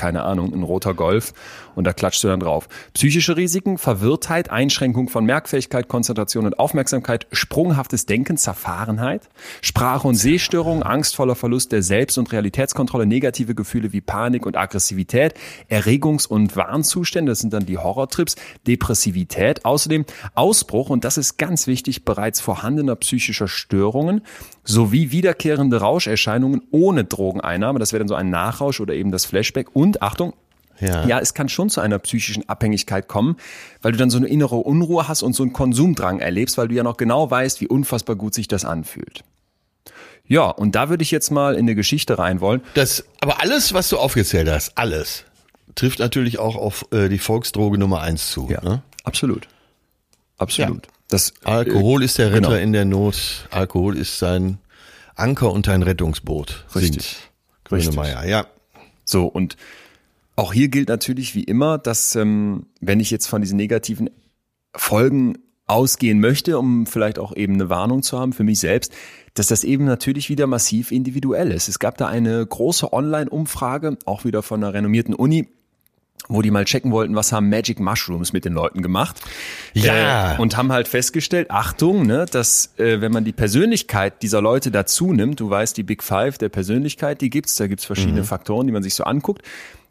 [0.00, 1.34] keine Ahnung, ein roter Golf
[1.74, 2.68] und da klatschst du dann drauf.
[2.94, 9.28] Psychische Risiken, Verwirrtheit, Einschränkung von Merkfähigkeit, Konzentration und Aufmerksamkeit, sprunghaftes Denken, Zerfahrenheit,
[9.60, 15.34] Sprache- und Sehstörungen, angstvoller Verlust der Selbst- und Realitätskontrolle, negative Gefühle wie Panik und Aggressivität,
[15.68, 21.66] Erregungs- und Warnzustände, das sind dann die Horrortrips, Depressivität, außerdem Ausbruch, und das ist ganz
[21.66, 24.22] wichtig, bereits vorhandener psychischer Störungen,
[24.64, 29.69] sowie wiederkehrende Rauscherscheinungen ohne Drogeneinnahme, das wäre dann so ein Nachrausch oder eben das Flashback
[29.72, 30.34] und Achtung,
[30.80, 31.06] ja.
[31.06, 33.36] ja, es kann schon zu einer psychischen Abhängigkeit kommen,
[33.82, 36.74] weil du dann so eine innere Unruhe hast und so einen Konsumdrang erlebst, weil du
[36.74, 39.22] ja noch genau weißt, wie unfassbar gut sich das anfühlt.
[40.26, 42.62] Ja, und da würde ich jetzt mal in eine Geschichte rein wollen.
[42.74, 45.24] Das, aber alles, was du aufgezählt hast, alles,
[45.74, 48.48] trifft natürlich auch auf äh, die Volksdroge Nummer eins zu.
[48.48, 48.82] Ja, ne?
[49.04, 49.48] absolut.
[50.38, 50.86] Absolut.
[50.86, 50.92] Ja.
[51.08, 52.62] Das, Alkohol äh, ist der Retter genau.
[52.62, 53.48] in der Not.
[53.50, 54.58] Alkohol ist sein
[55.16, 56.64] Anker und ein Rettungsboot.
[56.74, 57.16] Richtig.
[57.64, 58.46] Grünemeier, ja.
[59.10, 59.56] So, und
[60.36, 64.08] auch hier gilt natürlich wie immer, dass ähm, wenn ich jetzt von diesen negativen
[64.74, 68.92] Folgen ausgehen möchte, um vielleicht auch eben eine Warnung zu haben für mich selbst,
[69.34, 71.68] dass das eben natürlich wieder massiv individuell ist.
[71.68, 75.48] Es gab da eine große Online-Umfrage, auch wieder von einer renommierten Uni,
[76.30, 79.20] wo die mal checken wollten, was haben Magic Mushrooms mit den Leuten gemacht.
[79.74, 80.36] Ja.
[80.36, 84.70] Äh, und haben halt festgestellt, Achtung, ne, dass äh, wenn man die Persönlichkeit dieser Leute
[84.70, 88.26] dazu nimmt, du weißt, die Big Five der Persönlichkeit, die gibt's, da gibt's verschiedene mhm.
[88.26, 89.42] Faktoren, die man sich so anguckt.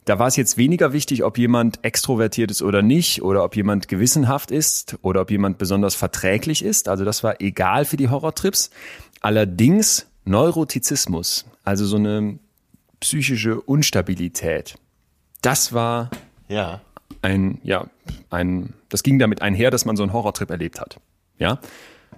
[0.06, 3.86] Da war es jetzt weniger wichtig, ob jemand extrovertiert ist oder nicht, oder ob jemand
[3.86, 6.88] gewissenhaft ist, oder ob jemand besonders verträglich ist.
[6.88, 8.70] Also das war egal für die Horrortrips.
[9.20, 12.38] Allerdings Neurotizismus, also so eine
[13.00, 14.76] psychische Unstabilität,
[15.42, 16.10] das war
[16.50, 16.80] Ja.
[17.22, 17.86] ein, ja,
[18.28, 20.98] ein, das ging damit einher, dass man so einen Horrortrip erlebt hat.
[21.38, 21.60] Ja.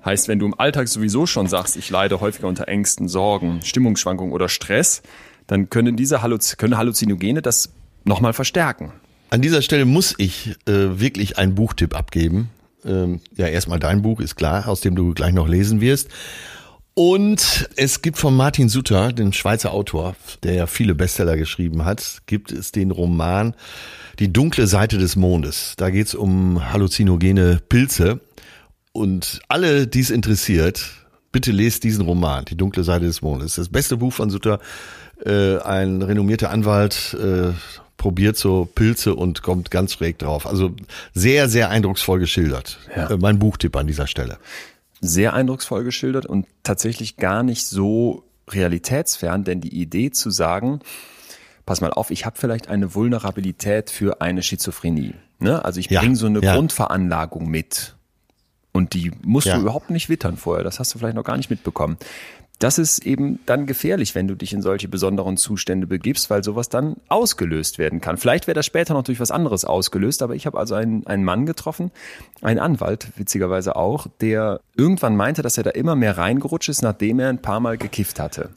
[0.05, 4.33] Heißt, wenn du im Alltag sowieso schon sagst, ich leide häufiger unter Ängsten, Sorgen, Stimmungsschwankungen
[4.33, 5.03] oder Stress,
[5.47, 7.71] dann können diese Halluz können Halluzinogene das
[8.05, 8.93] nochmal verstärken.
[9.31, 12.51] An dieser Stelle muss ich äh, wirklich einen Buchtipp abgeben.
[12.85, 16.09] Ähm, ja, erstmal dein Buch, ist klar, aus dem du gleich noch lesen wirst.
[16.95, 22.23] Und es gibt von Martin Sutter, dem Schweizer Autor, der ja viele Bestseller geschrieben hat,
[22.27, 23.55] gibt es den Roman
[24.19, 25.73] Die dunkle Seite des Mondes.
[25.79, 28.21] Da geht es um halluzinogene Pilze.
[28.93, 30.85] Und alle, die es interessiert,
[31.33, 33.55] bitte lest diesen Roman, Die dunkle Seite des Mondes.
[33.55, 34.61] Das beste Buch von Sutter.
[35.25, 37.53] Äh, ein renommierter Anwalt äh,
[37.97, 40.47] probiert so Pilze und kommt ganz schräg drauf.
[40.47, 40.75] Also
[41.15, 42.79] sehr, sehr eindrucksvoll geschildert.
[42.95, 43.11] Ja.
[43.11, 44.37] Äh, mein Buchtipp an dieser Stelle.
[45.05, 50.81] Sehr eindrucksvoll geschildert und tatsächlich gar nicht so realitätsfern, denn die Idee zu sagen,
[51.67, 55.15] pass mal auf, ich habe vielleicht eine Vulnerabilität für eine Schizophrenie.
[55.41, 55.65] Ne?
[55.65, 56.55] Also ich Ja, bringe so eine ja.
[56.55, 57.97] Grundveranlagung mit.
[58.73, 59.57] Und die musst Ja.
[59.57, 60.65] du überhaupt nicht wittern vorher.
[60.65, 61.99] Das hast du vielleicht noch gar nicht mitbekommen.
[62.63, 66.69] Das ist eben dann gefährlich, wenn du dich in solche besonderen Zustände begibst, weil sowas
[66.69, 68.19] dann ausgelöst werden kann.
[68.19, 71.25] Vielleicht wäre das später noch durch was anderes ausgelöst, aber ich habe also einen, einen
[71.25, 71.91] Mann getroffen,
[72.41, 77.19] einen Anwalt, witzigerweise auch, der irgendwann meinte, dass er da immer mehr reingerutscht ist, nachdem
[77.19, 78.51] er ein paar Mal gekifft hatte.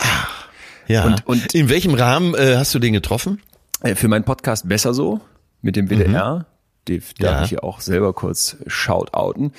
[0.87, 1.05] Ja.
[1.05, 3.41] Und- und- in welchem Rahmen äh, hast du den getroffen?
[3.81, 5.19] Äh, Für meinen Podcast Besser so
[5.63, 6.45] mit dem WDR.
[6.87, 7.43] Die darf Ja.
[7.43, 9.51] ich hier auch selber kurz shoutouten.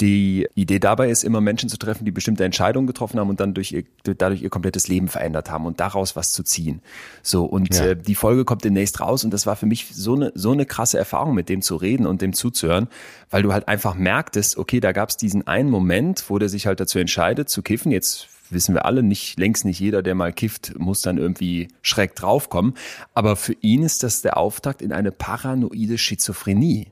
[0.00, 3.54] Die Idee dabei ist immer Menschen zu treffen, die bestimmte Entscheidungen getroffen haben und dann
[3.54, 6.82] durch ihr, dadurch ihr komplettes Leben verändert haben und daraus was zu ziehen.
[7.22, 7.86] So und Ja.
[7.86, 10.66] äh, die Folge kommt demnächst raus und das war für mich so eine so eine
[10.66, 12.88] krasse Erfahrung, mit dem zu reden und dem zuzuhören,
[13.30, 16.66] weil du halt einfach merktest, okay, da gab es diesen einen Moment, wo der sich
[16.66, 17.92] halt dazu entscheidet zu kiffen.
[17.92, 22.14] Jetzt wissen wir alle, nicht längst nicht jeder, der mal kifft, muss dann irgendwie schräg
[22.14, 22.74] draufkommen.
[23.14, 26.88] Aber für ihn ist das der Auftakt in eine paranoide Schizophrenie.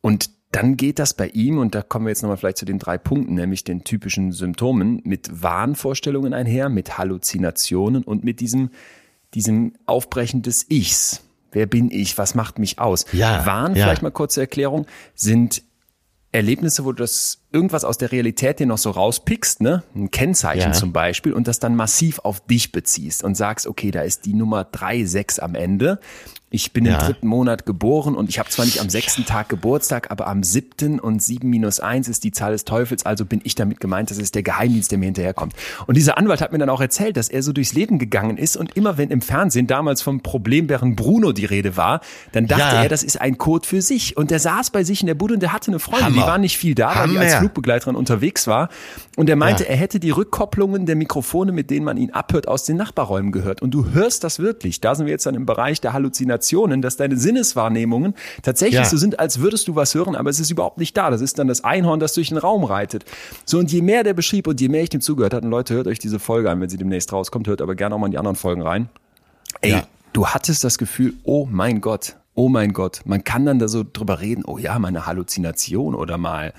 [0.00, 2.78] Und dann geht das bei ihm, und da kommen wir jetzt nochmal vielleicht zu den
[2.78, 8.70] drei Punkten, nämlich den typischen Symptomen, mit Wahnvorstellungen einher, mit Halluzinationen und mit diesem,
[9.34, 11.22] diesem Aufbrechen des Ichs.
[11.52, 12.18] Wer bin ich?
[12.18, 13.06] Was macht mich aus?
[13.12, 13.84] Ja, Wahn, ja.
[13.84, 15.62] vielleicht mal kurze Erklärung, sind
[16.32, 19.82] Erlebnisse, wo du das irgendwas aus der Realität dir noch so rauspickst, ne?
[19.94, 20.72] Ein Kennzeichen Ja.
[20.72, 24.34] zum Beispiel und das dann massiv auf dich beziehst und sagst, okay, da ist die
[24.34, 25.98] Nummer 36 am Ende.
[26.52, 26.94] Ich bin Ja.
[26.94, 30.42] im dritten Monat geboren und ich habe zwar nicht am sechsten Tag Geburtstag, aber am
[30.42, 34.10] siebten und sieben minus eins ist die Zahl des Teufels, also bin ich damit gemeint,
[34.10, 35.54] das ist der Geheimdienst, der mir hinterherkommt.
[35.86, 38.56] Und dieser Anwalt hat mir dann auch erzählt, dass er so durchs Leben gegangen ist
[38.56, 42.00] und immer wenn im Fernsehen damals vom Problembären Bruno die Rede war,
[42.32, 42.82] dann dachte Ja.
[42.82, 44.16] er, das ist ein Code für sich.
[44.16, 46.32] Und der saß bei sich in der Bude und der hatte eine Freundin, die Hammer.
[46.32, 47.39] war nicht viel da, weil die als.
[47.40, 48.68] Flugbegleiterin unterwegs war.
[49.16, 52.64] Und er meinte, er hätte die Rückkopplungen der Mikrofone, mit denen man ihn abhört, aus
[52.64, 53.62] den Nachbarräumen gehört.
[53.62, 54.80] Und du hörst das wirklich.
[54.80, 59.18] Da sind wir jetzt dann im Bereich der Halluzinationen, dass deine Sinneswahrnehmungen tatsächlich so sind,
[59.18, 61.10] als würdest du was hören, aber es ist überhaupt nicht da.
[61.10, 63.04] Das ist dann das Einhorn, das durch den Raum reitet.
[63.44, 65.74] So, und je mehr der beschrieb und je mehr ich dem zugehört hatte, und Leute,
[65.74, 68.12] hört euch diese Folge an, wenn sie demnächst rauskommt, hört aber gerne auch mal in
[68.12, 68.88] die anderen Folgen rein.
[69.60, 69.82] Ey, Ja.
[70.12, 73.02] du hattest das Gefühl, oh mein Gott, oh mein Gott.
[73.04, 76.52] Man kann dann da so drüber reden, oh ja, mal eine Halluzination oder mal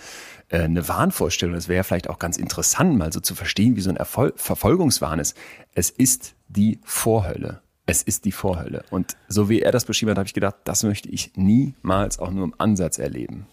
[0.49, 1.55] äh, eine Wahnvorstellung.
[1.55, 5.19] Das wäre vielleicht auch ganz interessant, mal so zu verstehen, wie so ein Erfol Verfolgungswahn
[5.19, 5.35] ist.
[5.73, 7.61] Es ist die Vorhölle.
[7.85, 8.83] Es ist die Vorhölle.
[8.91, 12.31] Und so wie er das beschrieben hat, habe ich gedacht, das möchte ich niemals auch
[12.31, 13.47] nur im Ansatz erleben.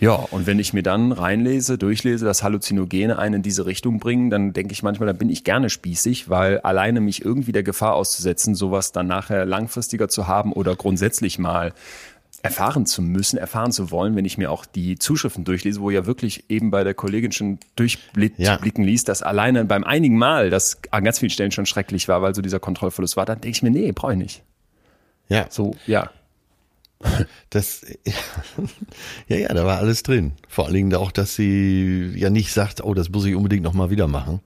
[0.00, 4.28] Ja, und wenn ich mir dann reinlese, durchlese, dass Halluzinogene einen in diese Richtung bringen,
[4.28, 7.94] dann denke ich manchmal, dann bin ich gerne spießig, weil alleine mich irgendwie der Gefahr
[7.94, 11.72] auszusetzen, sowas dann nachher langfristiger zu haben oder grundsätzlich mal
[12.42, 16.04] erfahren zu müssen, erfahren zu wollen, wenn ich mir auch die Zuschriften durchlese, wo ja
[16.04, 18.58] wirklich eben bei der Kollegin schon durchblicken Ja.
[18.62, 22.34] ließ, dass alleine beim einigen Mal das an ganz vielen Stellen schon schrecklich war, weil
[22.34, 24.42] so dieser Kontrollverlust war, dann denke ich mir, nee, brauche ich nicht.
[25.30, 26.10] Ja, So, ja.
[27.50, 27.84] Das,
[29.28, 30.32] ja, ja, da war alles drin.
[30.48, 33.90] Vor allen Dingen auch, dass sie ja nicht sagt, oh, das muss ich unbedingt nochmal
[33.90, 34.40] wieder machen.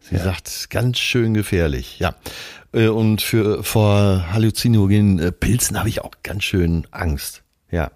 [0.00, 2.14] Sie sagt, ganz schön gefährlich, ja.
[2.72, 7.42] Äh, Und für, vor halluzinogenen äh, Pilzen habe ich auch ganz schön Angst.
[7.70, 7.90] Ja.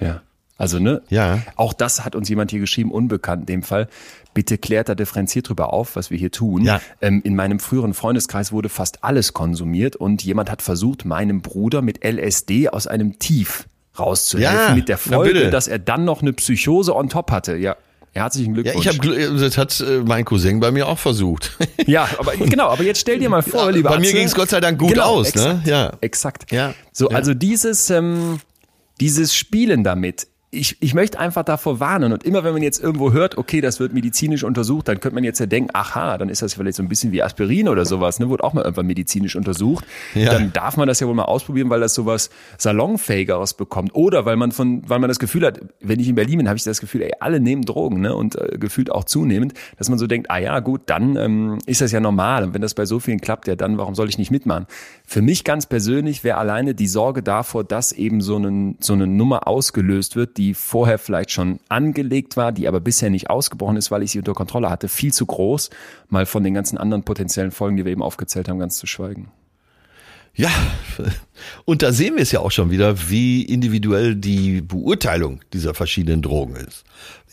[0.00, 0.22] Ja.
[0.58, 1.02] Also, ne?
[1.08, 1.40] Ja.
[1.56, 3.88] Auch das hat uns jemand hier geschrieben, unbekannt in dem Fall.
[4.34, 6.62] Bitte klärt da differenziert drüber auf, was wir hier tun.
[6.64, 6.80] Ja.
[7.00, 11.82] Ähm, in meinem früheren Freundeskreis wurde fast alles konsumiert und jemand hat versucht, meinem Bruder
[11.82, 13.66] mit LSD aus einem Tief
[13.98, 17.56] rauszuhelfen, Ja, mit der Folge, dass er dann noch eine Psychose on top hatte.
[17.56, 17.76] Ja.
[18.14, 18.86] Herzlichen Ja, Glückwunsch.
[18.86, 21.56] ich habe das hat äh, mein Cousin bei mir auch versucht.
[21.86, 24.34] Ja, aber genau, aber jetzt stell dir mal vor, Ja, lieber bei mir Atze- ging's
[24.34, 25.42] Gott sei Dank gut genau, aus, ne?
[25.42, 25.92] exakt, Ja.
[26.00, 26.52] Exakt.
[26.52, 26.74] Ja.
[26.92, 27.16] So, Ja.
[27.16, 28.38] also dieses, ähm,
[29.00, 30.26] dieses Spielen damit.
[30.54, 33.80] Ich, ich möchte einfach davor warnen und immer wenn man jetzt irgendwo hört, okay, das
[33.80, 36.82] wird medizinisch untersucht, dann könnte man jetzt ja denken, aha, dann ist das vielleicht so
[36.82, 39.86] ein bisschen wie Aspirin oder sowas, ne, wurde auch mal irgendwann medizinisch untersucht.
[40.14, 40.30] Ja.
[40.30, 42.28] Dann darf man das ja wohl mal ausprobieren, weil das sowas
[42.58, 46.36] salonfähigeres bekommt oder weil man von, weil man das Gefühl hat, wenn ich in Berlin
[46.36, 49.54] bin, habe ich das Gefühl, ey, alle nehmen Drogen, ne, und äh, gefühlt auch zunehmend,
[49.78, 52.60] dass man so denkt, ah ja, gut, dann ähm, ist das ja normal und wenn
[52.60, 54.66] das bei so vielen klappt, ja, dann warum soll ich nicht mitmachen?
[55.06, 59.06] Für mich ganz persönlich wäre alleine die Sorge davor, dass eben so, einen, so eine
[59.06, 63.90] Nummer ausgelöst wird, die vorher vielleicht schon angelegt war, die aber bisher nicht ausgebrochen ist,
[63.90, 65.70] weil ich sie unter Kontrolle hatte, viel zu groß,
[66.08, 69.30] mal von den ganzen anderen potenziellen Folgen, die wir eben aufgezählt haben, ganz zu schweigen.
[70.34, 70.50] Ja,
[71.64, 76.22] und da sehen wir es ja auch schon wieder, wie individuell die Beurteilung dieser verschiedenen
[76.22, 76.84] Drogen ist.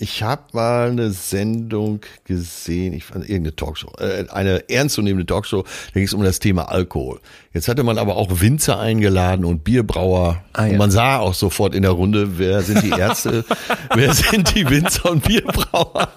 [0.01, 5.93] Ich habe mal eine Sendung gesehen, ich fand irgendeine Talkshow, äh, eine ernstzunehmende Talkshow, da
[5.93, 7.20] ging es um das Thema Alkohol.
[7.53, 10.41] Jetzt hatte man aber auch Winzer eingeladen und Bierbrauer.
[10.53, 10.72] Ah, ja.
[10.72, 13.43] Und man sah auch sofort in der Runde, wer sind die Ärzte,
[13.93, 16.10] wer sind die Winzer und Bierbrauer.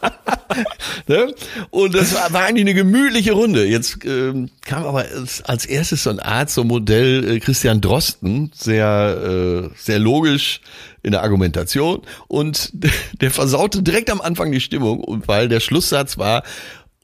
[1.09, 1.34] ne?
[1.70, 3.66] Und das war, war eigentlich eine gemütliche Runde.
[3.66, 7.80] Jetzt ähm, kam aber als, als erstes so ein Arzt, so ein Modell äh, Christian
[7.83, 10.61] Drosten, sehr, äh, sehr logisch
[11.03, 12.70] in der Argumentation und
[13.20, 16.43] der versaute direkt am Anfang die Stimmung, weil der Schlusssatz war,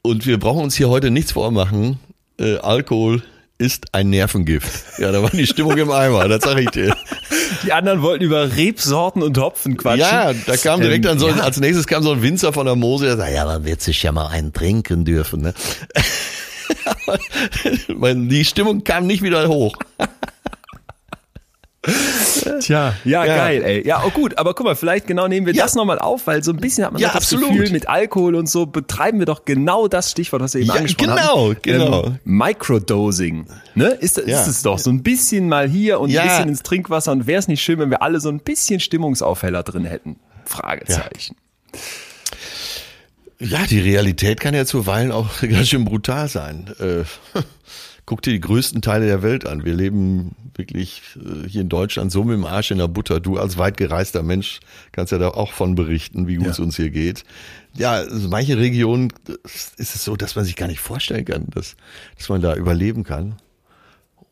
[0.01, 1.99] und wir brauchen uns hier heute nichts vormachen,
[2.39, 3.21] äh, Alkohol
[3.59, 4.99] ist ein Nervengift.
[4.99, 6.95] Ja, da war die Stimmung im Eimer, das sag ich dir.
[7.63, 9.99] Die anderen wollten über Rebsorten und Hopfen quatschen.
[9.99, 11.35] Ja, da kam direkt Ähm, dann so, ja.
[11.37, 14.01] als nächstes kam so ein Winzer von der Mose, der sagt, ja, man wird sich
[14.03, 15.53] ja mal einen trinken dürfen, ne?
[18.29, 19.75] Die Stimmung kam nicht wieder hoch.
[22.61, 23.35] Tja, ja, Ja.
[23.37, 23.87] geil, ey.
[23.87, 25.63] Ja, oh gut, aber guck mal, vielleicht genau nehmen wir Ja.
[25.63, 27.49] das nochmal auf, weil so ein bisschen hat man Ja, das absolut.
[27.51, 30.75] Gefühl, mit Alkohol und so betreiben wir doch genau das Stichwort, was wir eben Ja,
[30.75, 31.57] angesprochen genau, haben.
[31.61, 32.03] genau.
[32.05, 33.47] Ähm, Microdosing.
[33.75, 33.87] Ne?
[33.99, 34.79] Ist, ist es doch.
[34.79, 37.11] So ein bisschen mal hier und ein bisschen ins Trinkwasser.
[37.11, 40.17] Und wäre es nicht schön, wenn wir alle so ein bisschen Stimmungsaufheller drin hätten?
[40.45, 41.35] Fragezeichen.
[43.39, 46.69] Ja, die Realität kann ja zuweilen auch ganz schön brutal sein.
[46.79, 47.03] Äh,
[48.09, 49.65] guck dir die größten Teile der Welt an.
[49.65, 53.19] Wir leben wirklich äh, hier in Deutschland so mit dem Arsch in der Butter.
[53.19, 54.61] Du als weit gereister Mensch
[54.93, 56.51] kannst ja da auch von berichten, wie gut Ja.
[56.53, 57.23] es uns hier geht.
[57.75, 59.13] Ja, also manche Regionen
[59.77, 61.75] ist es so, dass man sich gar nicht vorstellen kann, dass,
[62.17, 63.35] dass man da überleben kann.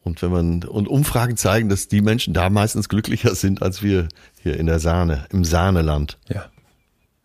[0.02, 4.08] Und wenn man, und Umfragen zeigen, dass die Menschen da meistens glücklicher sind als wir
[4.42, 6.18] hier in der Sahne, im Sahneland.
[6.30, 6.46] Ja.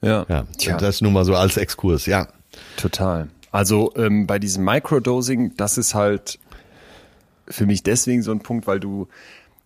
[0.02, 0.26] Ja.
[0.28, 0.76] Ja, Tja.
[0.76, 2.28] das nur mal so als Exkurs, ja.
[2.76, 3.30] Total.
[3.52, 6.38] Also ähm, bei diesem Microdosing, das ist halt
[7.48, 9.08] für mich deswegen so ein Punkt, weil du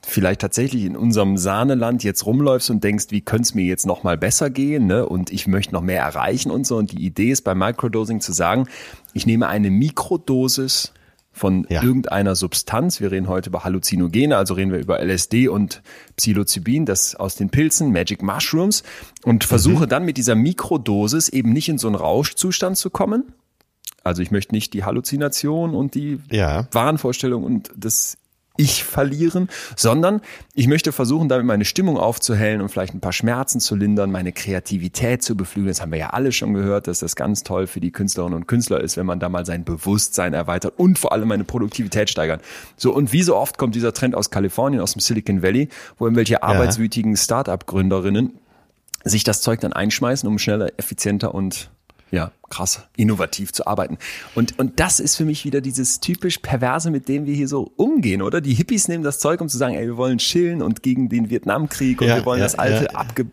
[0.02, 4.04] vielleicht tatsächlich in unserem Sahneland jetzt rumläufst und denkst, wie könnte es mir jetzt noch
[4.04, 5.06] mal besser gehen, ne?
[5.06, 6.76] Und ich möchte noch mehr erreichen und so.
[6.76, 8.68] Und die Idee ist beim Microdosing zu sagen,
[9.14, 10.92] ich nehme eine Mikrodosis
[11.32, 11.82] von Ja.
[11.82, 13.00] irgendeiner Substanz.
[13.00, 15.82] Wir reden heute über Halluzinogene, also reden wir über LSD und
[16.16, 18.84] Psilocybin, das aus den Pilzen, Magic Mushrooms,
[19.24, 23.32] und versuche dann mit dieser Mikrodosis eben nicht in so einen Rauschzustand zu kommen.
[24.06, 26.66] Also ich möchte nicht die Halluzination und die Ja.
[26.72, 28.16] Wahnvorstellung und das
[28.58, 30.22] Ich verlieren, sondern
[30.54, 34.32] ich möchte versuchen, damit meine Stimmung aufzuhellen und vielleicht ein paar Schmerzen zu lindern, meine
[34.32, 35.68] Kreativität zu beflügeln.
[35.68, 38.48] Das haben wir ja alle schon gehört, dass das ganz toll für die Künstlerinnen und
[38.48, 42.40] Künstler ist, wenn man da mal sein Bewusstsein erweitert und vor allem meine Produktivität steigert.
[42.78, 46.06] So, und wie so oft kommt dieser Trend aus Kalifornien, aus dem Silicon Valley, wo
[46.06, 48.38] irgendwelche arbeitswütigen Start-up-Gründerinnen
[49.04, 51.70] sich das Zeug dann einschmeißen, um schneller, effizienter und
[52.10, 53.98] ja, krass, innovativ zu arbeiten.
[54.34, 57.72] Und, und das ist für mich wieder dieses typisch Perverse, mit dem wir hier so
[57.76, 58.40] umgehen, oder?
[58.40, 61.30] Die Hippies nehmen das Zeug, um zu sagen, ey, wir wollen chillen und gegen den
[61.30, 62.90] Vietnamkrieg und Ja, wir wollen ja, das alte, ja.
[62.90, 63.26] abge,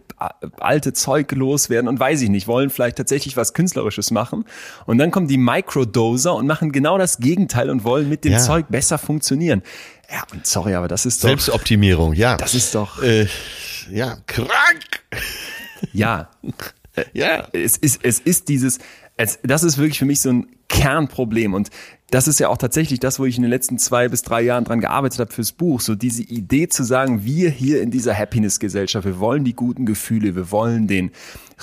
[0.60, 4.46] alte Zeug loswerden und weiß ich nicht, wollen vielleicht tatsächlich was Künstlerisches machen.
[4.88, 8.34] Und dann kommen die Microdoser und machen genau das Gegenteil und wollen mit dem.
[8.40, 9.62] Zeug besser funktionieren.
[10.12, 12.36] Ja, und sorry, aber das ist doch, Selbstoptimierung, ja.
[12.38, 13.28] das ist doch, äh,
[13.92, 14.50] ja, krank.
[15.92, 16.30] ja,
[17.14, 17.48] Ja.
[17.54, 18.80] es ist, es ist dieses,
[19.18, 21.70] es, das ist wirklich für mich so ein Kernproblem und
[22.14, 24.66] das ist ja auch tatsächlich das, wo ich in den letzten zwei bis drei Jahren
[24.66, 25.82] dran gearbeitet habe fürs Buch.
[25.82, 30.36] So diese Idee zu sagen, wir hier in dieser Happiness-Gesellschaft, wir wollen die guten Gefühle,
[30.36, 31.10] wir wollen den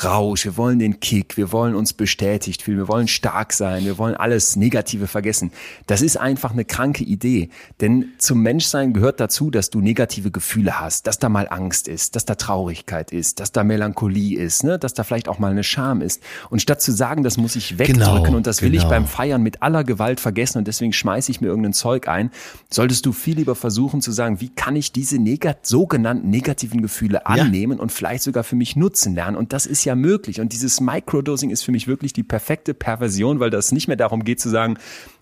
[0.03, 3.97] Rausch, wir wollen den Kick, wir wollen uns bestätigt fühlen, wir wollen stark sein, wir
[3.97, 5.53] wollen alles Negative vergessen.
[5.87, 7.51] Das ist einfach eine kranke Idee.
[7.81, 12.17] Denn zum Menschsein gehört dazu, dass du negative Gefühle hast, dass da mal Angst ist,
[12.17, 14.81] dass da Traurigkeit ist, dass da Melancholie ist, ne?
[14.81, 16.23] dass da vielleicht auch mal eine Scham ist.
[16.49, 18.91] Und statt zu sagen, das muss ich wegdrücken Genau, und das will ich genau.
[19.01, 22.31] Beim Feiern mit aller Gewalt vergessen und deswegen schmeiße ich mir irgendein Zeug ein,
[22.71, 27.27] solltest du viel lieber versuchen zu sagen, wie kann ich diese negat sogenannten negativen Gefühle
[27.27, 29.37] annehmen und vielleicht sogar für mich nutzen lernen.
[29.37, 30.41] Und das ist ist ja möglich.
[30.41, 34.25] Und dieses Microdosing ist für mich wirklich die perfekte Perversion, weil das nicht mehr darum
[34.25, 34.77] geht zu sagen,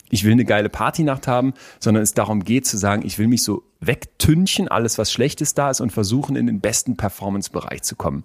[0.09, 3.43] ich will eine geile Partynacht haben, sondern es darum geht zu sagen, ich will mich
[3.43, 8.23] so wegtünchen, alles was Schlechtes da ist und versuchen, in den besten Performance-Bereich zu kommen.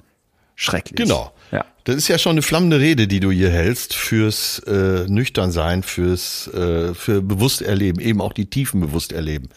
[0.56, 0.96] Schrecklich.
[0.96, 1.32] Genau.
[1.52, 1.64] Ja.
[1.84, 6.48] Das ist ja schon eine flammende Rede, die du hier hältst fürs äh, Nüchternsein, fürs
[6.48, 9.48] äh, für bewusst erleben, eben auch die Tiefen bewusst erleben.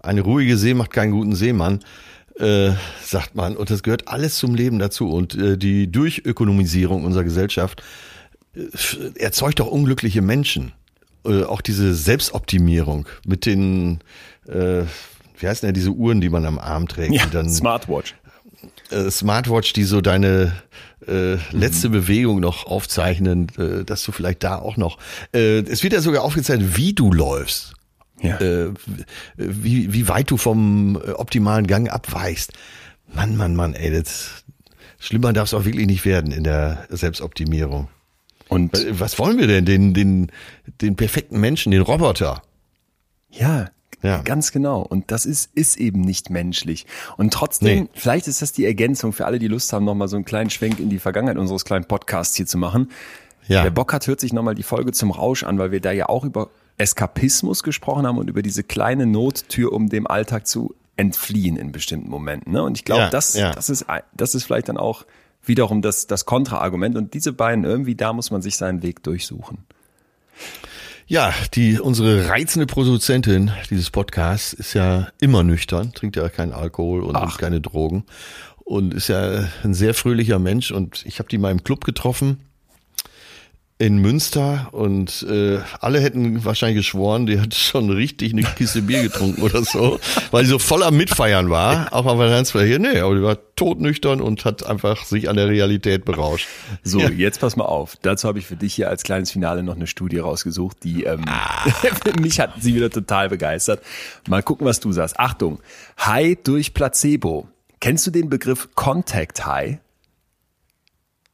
[0.00, 1.80] Eine ruhige See macht keinen guten Seemann,
[2.38, 2.70] äh,
[3.02, 3.56] sagt man.
[3.56, 5.10] Und das gehört alles zum Leben dazu.
[5.10, 7.82] Und äh, die Durchökonomisierung unserer Gesellschaft
[8.54, 8.60] äh,
[9.18, 10.72] erzeugt auch unglückliche Menschen.
[11.26, 14.00] Äh, auch diese Selbstoptimierung mit den,
[14.46, 14.82] äh,
[15.38, 17.12] wie heißen denn diese Uhren, die man am Arm trägt?
[17.12, 18.14] Ja, Smartwatch.
[18.90, 20.52] Äh, Smartwatch, die so deine
[21.06, 21.92] äh, letzte mhm.
[21.92, 24.98] Bewegung noch aufzeichnen, äh, dass du vielleicht da auch noch.
[25.32, 27.74] Äh, es wird ja sogar aufgezeichnet, wie du läufst.
[28.22, 28.40] Ja.
[28.40, 28.72] Äh,
[29.36, 32.52] wie, wie weit du vom äh, optimalen Gang abweichst.
[33.12, 34.44] Mann, Mann, Mann, ey, das
[34.98, 37.88] schlimmer darf es auch wirklich nicht werden in der Selbstoptimierung.
[38.48, 39.64] Und was wollen wir denn?
[39.64, 40.30] Den, den,
[40.80, 42.42] den perfekten Menschen, den Roboter.
[43.30, 43.68] Ja,
[44.02, 44.22] ja.
[44.22, 44.82] Ganz genau.
[44.82, 46.86] Und das ist, ist eben nicht menschlich.
[47.16, 47.88] Und trotzdem, nee.
[47.94, 50.78] vielleicht ist das die Ergänzung für alle, die Lust haben, nochmal so einen kleinen Schwenk
[50.78, 52.90] in die Vergangenheit unseres kleinen Podcasts hier zu machen.
[53.48, 53.64] Ja.
[53.64, 56.08] Wer Bock hat, hört sich nochmal die Folge zum Rausch an, weil wir da ja
[56.08, 61.56] auch über Eskapismus gesprochen haben und über diese kleine Nottür, um dem Alltag zu entfliehen
[61.56, 62.52] in bestimmten Momenten.
[62.52, 62.62] Ne?
[62.62, 63.52] Und ich glaube, ja, das, ja.
[63.52, 65.04] das, ist, das ist vielleicht dann auch
[65.44, 66.96] wiederum das, das Kontraargument.
[66.96, 69.58] Und diese beiden irgendwie, da muss man sich seinen Weg durchsuchen.
[71.08, 77.02] Ja, die unsere reizende Produzentin dieses Podcasts ist ja immer nüchtern, trinkt ja keinen Alkohol
[77.02, 77.38] und Ach.
[77.38, 78.04] keine Drogen
[78.64, 82.40] und ist ja ein sehr fröhlicher Mensch und ich habe die mal im Club getroffen
[83.78, 89.02] in Münster und äh, alle hätten wahrscheinlich geschworen, die hat schon richtig eine Kiste Bier
[89.02, 90.00] getrunken oder so,
[90.30, 91.92] weil sie so voll am Mitfeiern war.
[91.92, 95.48] Auch am Weihnachtsfeier hier, nee, aber die war todnüchtern und hat einfach sich an der
[95.48, 96.48] Realität berauscht.
[96.84, 97.10] So, ja.
[97.10, 97.96] jetzt pass mal auf.
[98.00, 101.26] Dazu habe ich für dich hier als kleines Finale noch eine Studie rausgesucht, die ähm,
[101.26, 101.70] ah.
[102.20, 103.82] mich hat sie wieder total begeistert.
[104.26, 105.20] Mal gucken, was du sagst.
[105.20, 105.60] Achtung,
[106.00, 107.48] High durch Placebo.
[107.80, 109.78] Kennst du den Begriff Contact High?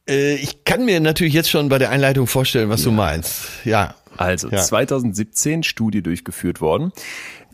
[0.07, 2.85] Äh, ich kann mir natürlich jetzt schon bei der Einleitung vorstellen, was ja.
[2.85, 3.43] du meinst.
[3.65, 3.95] Ja.
[4.17, 4.61] Also ja.
[4.61, 6.91] 2017 Studie durchgeführt worden.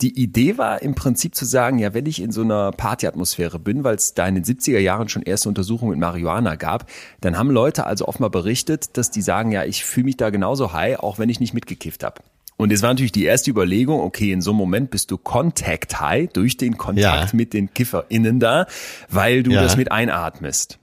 [0.01, 3.83] Die Idee war im Prinzip zu sagen, ja, wenn ich in so einer Partyatmosphäre bin,
[3.83, 6.89] weil es da in den 70er Jahren schon erste Untersuchungen mit Marihuana gab,
[7.21, 10.73] dann haben Leute also offenbar berichtet, dass die sagen, ja, ich fühle mich da genauso
[10.73, 12.21] high, auch wenn ich nicht mitgekifft habe.
[12.55, 15.99] Und es war natürlich die erste Überlegung, okay, in so einem Moment bist du Contact
[16.01, 17.37] High durch den Kontakt ja.
[17.37, 18.67] mit den KifferInnen da,
[19.09, 19.61] weil du ja.
[19.61, 20.78] das mit einatmest.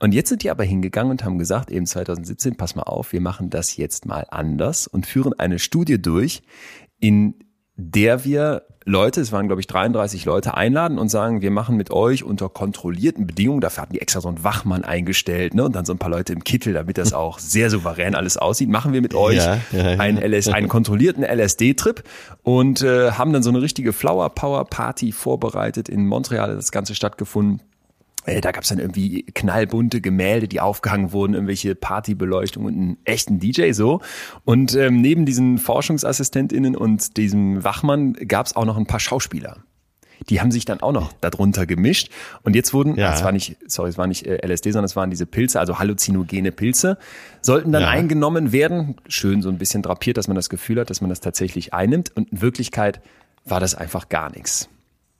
[0.00, 3.20] Und jetzt sind die aber hingegangen und haben gesagt, eben 2017, pass mal auf, wir
[3.20, 6.42] machen das jetzt mal anders und führen eine Studie durch,
[6.98, 7.34] in
[7.76, 11.90] der wir Leute, es waren glaube ich 33 Leute, einladen und sagen, wir machen mit
[11.90, 15.84] euch unter kontrollierten Bedingungen, dafür hatten die extra so einen Wachmann eingestellt ne, und dann
[15.84, 19.02] so ein paar Leute im Kittel, damit das auch sehr souverän alles aussieht, machen wir
[19.02, 20.00] mit euch ja, ja, ja.
[20.00, 22.02] Einen, LS, einen kontrollierten LSD-Trip
[22.42, 26.94] und äh, haben dann so eine richtige Flower Power Party vorbereitet in Montreal, das Ganze
[26.94, 27.60] stattgefunden
[28.30, 32.98] äh, da gab es dann irgendwie knallbunte Gemälde, die aufgehangen wurden, irgendwelche Partybeleuchtung und einen
[33.04, 34.00] echten DJ so.
[34.44, 39.58] Und ähm, neben diesen ForschungsassistentInnen und diesem Wachmann gab es auch noch ein paar Schauspieler.
[40.28, 42.10] Die haben sich dann auch noch darunter gemischt.
[42.42, 43.14] Und jetzt wurden, ja.
[43.14, 45.78] es war nicht, sorry, es war nicht äh, LSD, sondern es waren diese Pilze, also
[45.78, 46.98] halluzinogene Pilze,
[47.40, 47.88] sollten dann ja.
[47.88, 48.96] eingenommen werden.
[49.08, 52.14] Schön so ein bisschen drapiert, dass man das Gefühl hat, dass man das tatsächlich einnimmt.
[52.14, 53.00] Und in Wirklichkeit
[53.44, 54.68] war das einfach gar nichts.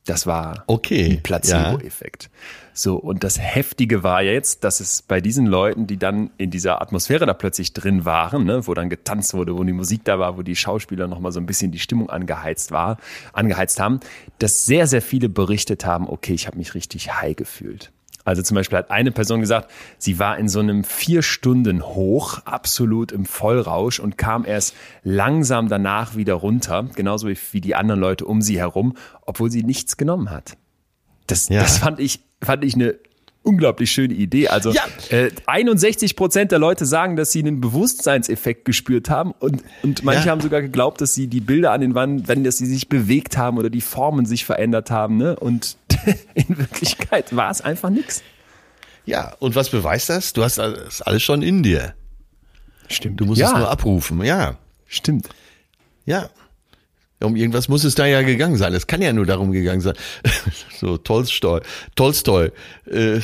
[0.06, 2.24] Das war okay, ein Placebo-Effekt.
[2.24, 2.30] Ja.
[2.72, 6.80] So, und das Heftige war jetzt, dass es bei diesen Leuten, die dann in dieser
[6.80, 10.36] Atmosphäre da plötzlich drin waren, ne, wo dann getanzt wurde, wo die Musik da war,
[10.36, 12.98] wo die Schauspieler nochmal so ein bisschen die Stimmung angeheizt war,
[13.32, 14.00] angeheizt haben,
[14.38, 17.92] dass sehr, sehr viele berichtet haben, okay, ich habe mich richtig high gefühlt.
[18.24, 22.38] Also zum Beispiel hat eine Person gesagt, sie war in so einem vier Stunden Hoch,
[22.44, 28.26] absolut im Vollrausch und kam erst langsam danach wieder runter, genauso wie die anderen Leute
[28.26, 30.56] um sie herum, obwohl sie nichts genommen hat.
[31.30, 31.60] Das, ja.
[31.60, 32.96] das fand ich, fand ich eine
[33.42, 34.48] unglaublich schöne Idee.
[34.48, 34.82] Also ja.
[35.10, 40.26] äh, 61 Prozent der Leute sagen, dass sie einen Bewusstseinseffekt gespürt haben und, und manche
[40.26, 40.32] ja.
[40.32, 43.58] haben sogar geglaubt, dass sie die Bilder an den Wänden, dass sie sich bewegt haben
[43.58, 45.16] oder die Formen sich verändert haben.
[45.16, 45.36] Ne?
[45.36, 45.76] Und
[46.34, 48.22] in Wirklichkeit war es einfach nichts.
[49.06, 50.32] Ja, und was beweist das?
[50.32, 51.94] Du hast das alles schon in dir.
[52.88, 53.20] Stimmt.
[53.20, 53.48] Du musst ja.
[53.48, 54.56] es nur abrufen, ja.
[54.86, 55.28] Stimmt.
[56.04, 56.28] Ja.
[57.22, 58.72] Um irgendwas muss es da ja gegangen sein.
[58.72, 59.94] Es kann ja nur darum gegangen sein.
[60.78, 61.60] so Tolstoi,
[61.94, 62.50] Tolstoi.
[62.86, 63.20] Äh,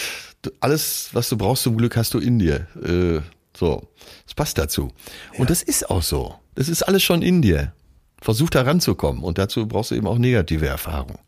[0.61, 2.67] alles, was du brauchst zum Glück, hast du in dir.
[2.83, 3.21] Äh,
[3.57, 3.89] so,
[4.25, 4.93] das passt dazu.
[5.33, 5.41] Ja.
[5.41, 6.35] Und das ist auch so.
[6.55, 7.73] Das ist alles schon in dir.
[8.21, 9.23] Versuch da ranzukommen.
[9.23, 11.19] Und dazu brauchst du eben auch negative Erfahrungen.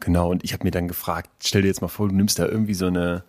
[0.00, 0.30] Genau.
[0.30, 2.74] Und ich habe mir dann gefragt, stell dir jetzt mal vor, du nimmst da irgendwie
[2.74, 3.24] so eine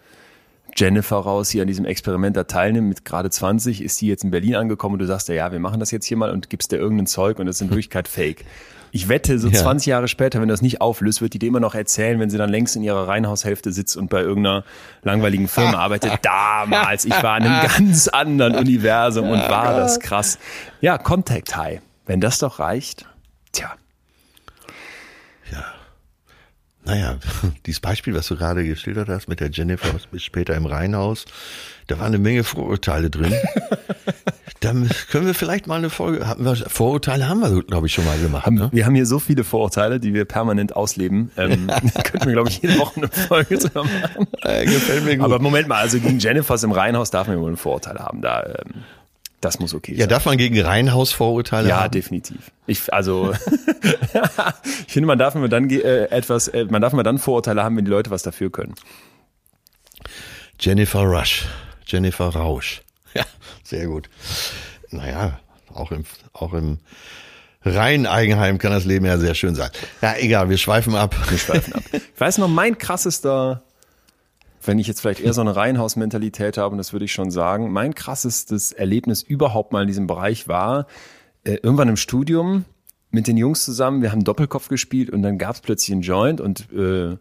[0.76, 4.32] Jennifer raus, hier an diesem Experiment da teilnimmt, mit gerade 20, ist die jetzt in
[4.32, 6.78] Berlin angekommen und du sagst ja, wir machen das jetzt hier mal und gibst dir
[6.78, 8.46] irgendein Zeug und das ist in Wirklichkeit Fake.
[8.92, 9.60] Ich wette, so Ja.
[9.60, 12.30] 20 Jahre später, wenn du das nicht auflöst, wird die dir immer noch erzählen, wenn
[12.30, 14.64] sie dann längst in ihrer Reihenhaushälfte sitzt und bei irgendeiner
[15.04, 16.14] langweiligen Firma arbeitet.
[16.22, 20.40] Damals, ich war in einem ganz anderen Universum und war das krass.
[20.80, 21.82] Ja, Contact High.
[22.06, 23.06] Wenn das doch reicht,
[23.52, 23.74] tja.
[26.86, 27.18] Naja,
[27.66, 31.26] dieses Beispiel, was du gerade geschildert hast mit der Jennifer bis später im Reihenhaus,
[31.88, 33.34] da war eine Menge Vorurteile drin.
[34.62, 38.06] Dann können wir vielleicht mal eine Folge, hatten wir, Vorurteile haben wir, glaube ich, schon
[38.06, 38.50] mal gemacht.
[38.50, 38.70] Ne?
[38.72, 41.30] Wir haben hier so viele Vorurteile, die wir permanent ausleben.
[41.38, 41.68] Ähm,
[42.04, 44.28] könnten wir, glaube ich, jede Woche eine Folge drüber machen.
[44.42, 45.26] Äh, gefällt mir gut.
[45.26, 48.22] Aber Moment mal, also gegen Jennifers im Reihenhaus darf man wohl Vorurteile haben.
[48.22, 48.84] Da, ähm,
[49.46, 50.10] das muss okay ja, sein.
[50.10, 51.92] darf man gegen Reihenhaus Vorurteile Ja, haben?
[51.92, 52.52] definitiv.
[52.68, 53.34] Ich, also,
[54.88, 57.78] ich finde, man darf immer dann äh, etwas, äh, man darf immer dann Vorurteile haben,
[57.78, 58.76] wenn die Leute was dafür können.
[60.60, 61.46] Jennifer Rush.
[61.86, 62.82] Jennifer Rausch.
[63.14, 63.24] Ja,
[63.64, 64.10] sehr gut.
[64.92, 65.40] Naja,
[65.74, 66.04] auch im,
[66.34, 66.80] auch im
[67.64, 69.70] reinen Eigenheim kann das Leben ja sehr schön sein.
[70.02, 71.16] Ja, egal, wir schweifen ab.
[71.30, 71.84] Wir schweifen ab.
[71.94, 73.64] Ich weiß noch, mein krassester,
[74.68, 77.72] wenn ich jetzt vielleicht eher so eine Reihenhausmentalität habe, und das würde ich schon sagen,
[77.72, 80.88] mein krassestes Erlebnis überhaupt mal in diesem Bereich war,
[81.44, 82.66] äh, irgendwann im Studium
[83.12, 86.42] mit den Jungs zusammen, wir haben Doppelkopf gespielt und dann gab es plötzlich einen Joint
[86.42, 87.18] und äh,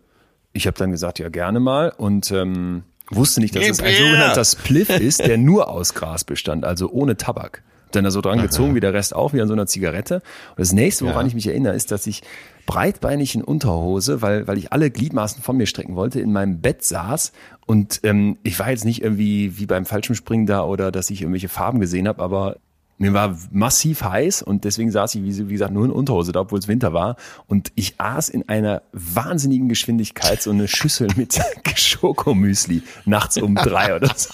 [0.52, 3.86] ich habe dann gesagt, ja gerne mal und ähm, wusste nicht, dass Gib es ein
[3.86, 4.06] her!
[4.06, 7.62] sogenannter Spliff ist, der nur aus Gras bestand, also ohne Tabak.
[7.92, 10.16] Dann da so dran gezogen wie der Rest auch, wie an so einer Zigarette.
[10.16, 11.28] Und das nächste, woran Ja.
[11.28, 12.22] ich mich erinnere, ist, dass ich
[12.66, 16.84] breitbeinig in Unterhose, weil, weil ich alle Gliedmaßen von mir strecken wollte, in meinem Bett
[16.84, 17.32] saß.
[17.66, 21.48] Und ähm, ich war jetzt nicht irgendwie wie beim Fallschirmspringen da oder dass ich irgendwelche
[21.48, 22.56] Farben gesehen habe, aber
[22.96, 26.40] mir war massiv heiß und deswegen saß ich, wie, wie gesagt, nur in Unterhose da,
[26.40, 27.16] obwohl es Winter war.
[27.48, 31.40] Und ich aß in einer wahnsinnigen Geschwindigkeit so eine Schüssel mit
[31.74, 34.30] Schokomüsli nachts um drei oder so.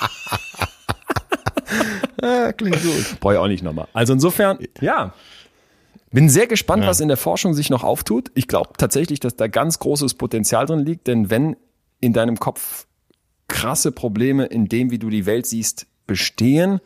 [2.21, 3.21] Ja, klingt gut.
[3.21, 3.89] Brauche ich auch nicht nochmal.
[3.95, 5.15] Also insofern, ja.
[6.13, 8.33] Bin sehr gespannt, was in der Forschung sich noch auftut.
[8.35, 11.57] Ich glaube tatsächlich, dass da ganz großes Potenzial drin liegt, denn wenn
[12.01, 12.87] in deinem Kopf
[13.47, 16.81] krasse Probleme in dem, wie du die Welt siehst, bestehen,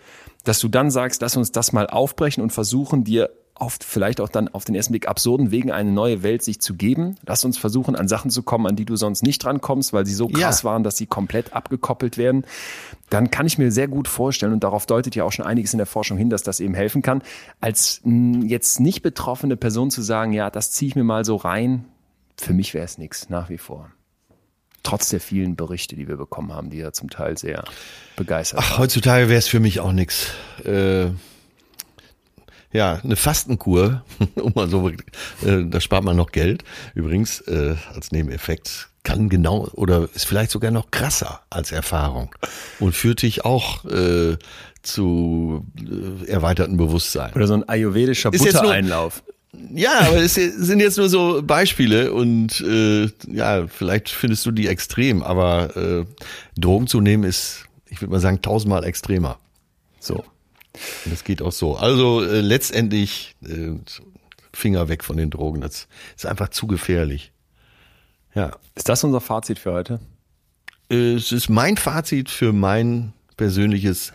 [0.45, 4.29] dass du dann sagst, lass uns das mal aufbrechen und versuchen, dir auf, vielleicht auch
[4.29, 7.17] dann auf den ersten Blick absurden Wegen eine neue Welt sich zu geben.
[7.25, 10.15] Lass uns versuchen, an Sachen zu kommen, an die du sonst nicht drankommst, weil sie
[10.15, 10.71] so krass Ja.
[10.71, 12.45] waren, dass sie komplett abgekoppelt werden.
[13.11, 15.79] Dann kann ich mir sehr gut vorstellen, und darauf deutet ja auch schon einiges in
[15.79, 17.23] der Forschung hin, dass das eben helfen kann,
[17.61, 21.37] als mh, jetzt nicht betroffene Person zu sagen, ja, das ziehe ich mir mal so
[21.37, 21.85] rein.
[22.37, 23.89] Für mich wäre es nichts, nach wie vor.
[24.83, 27.65] Trotz der vielen Berichte, die wir bekommen haben, die ja zum Teil sehr
[28.17, 30.33] begeistert Ach, heutzutage wäre es für mich auch nix.
[30.65, 31.07] Äh,
[32.75, 34.03] ja, eine Fastenkur,
[34.35, 36.65] um mal so, äh, da spart man noch Geld.
[36.95, 42.35] Übrigens, äh, als Nebeneffekt kann genau oder ist vielleicht sogar noch krasser als Erfahrung
[42.81, 44.37] und führt dich auch äh,
[44.83, 47.33] zu äh, erweiterten Bewusstsein.
[47.35, 49.23] Oder so ein ayurvedischer Ist jetzt nur- Buttereinlauf.
[49.73, 54.67] Ja, aber es sind jetzt nur so Beispiele und äh, ja, vielleicht findest du die
[54.67, 56.05] extrem, aber äh,
[56.61, 59.39] Drogen zu nehmen ist, ich würde mal sagen, tausendmal extremer.
[60.01, 60.25] So.
[61.05, 61.77] Und das geht auch so.
[61.77, 63.73] Also äh, letztendlich äh,
[64.53, 65.61] Finger weg von den Drogen.
[65.61, 67.33] Das ist einfach zu gefährlich.
[68.35, 68.57] Ja.
[68.75, 70.01] Ist das unser Fazit für heute?
[70.91, 74.13] Äh, Es ist mein Fazit für mein persönliches,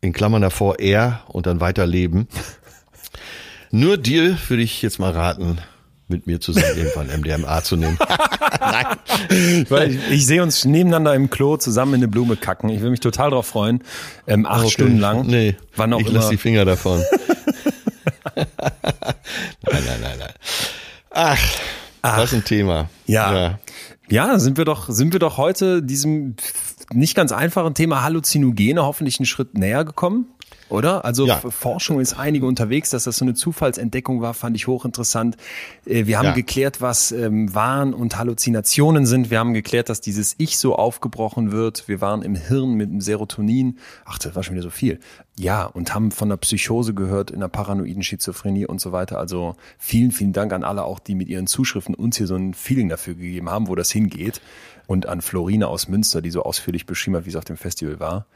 [0.00, 2.28] in Klammern davor, er und dann weiterleben.
[3.70, 5.58] Nur dir würde ich jetzt mal raten,
[6.08, 7.98] mit mir zusammen irgendwann MDMA zu nehmen.
[8.60, 9.66] Nein.
[9.68, 12.68] Weil ich, ich sehe uns nebeneinander im Klo zusammen in eine Blume kacken.
[12.70, 13.82] Ich will mich total drauf freuen.
[14.26, 14.70] Ähm, acht Okay.
[14.70, 15.26] Stunden lang.
[15.26, 16.16] Nee, Wann auch ich immer.
[16.18, 17.00] lasse die Finger davon.
[18.36, 18.46] nein,
[19.62, 20.32] nein, nein, nein.
[21.10, 21.38] Ach,
[22.02, 22.88] was ein Thema.
[23.06, 23.58] Ja.
[24.08, 26.36] Ja, sind wir doch, sind wir doch heute diesem
[26.92, 30.26] nicht ganz einfachen Thema Halluzinogene hoffentlich einen Schritt näher gekommen.
[30.68, 31.04] Oder?
[31.04, 31.36] Also Ja.
[31.36, 35.36] Forschung ist einige unterwegs, dass das so eine Zufallsentdeckung war, fand ich hochinteressant.
[35.84, 36.32] Äh, Wir haben Ja.
[36.32, 39.30] geklärt, was ähm, Wahn und Halluzinationen sind.
[39.30, 41.86] Wir haben geklärt, dass dieses Ich so aufgebrochen wird.
[41.86, 43.78] Wir waren im Hirn mit dem Serotonin.
[44.04, 44.98] Ach, das war schon wieder so viel.
[45.38, 49.18] Ja, und haben von der Psychose gehört, in der paranoiden Schizophrenie und so weiter.
[49.18, 52.54] Also vielen, vielen Dank an alle auch, die mit ihren Zuschriften uns hier so ein
[52.54, 54.40] Feeling dafür gegeben haben, wo das hingeht.
[54.88, 58.00] Und an Florine aus Münster, die so ausführlich beschrieben hat, wie es auf dem Festival
[58.00, 58.26] war.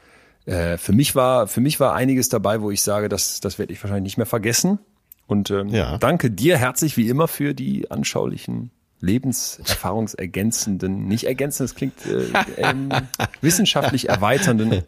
[0.45, 3.73] Äh, für mich war für mich war einiges dabei, wo ich sage, das das werde
[3.73, 4.79] ich wahrscheinlich nicht mehr vergessen.
[5.27, 5.97] Und ähm, Ja.
[5.97, 12.25] danke dir herzlich wie immer für die anschaulichen, lebenserfahrungsergänzenden, nicht ergänzend, das klingt äh,
[12.69, 12.89] ähm,
[13.41, 14.83] wissenschaftlich erweiternden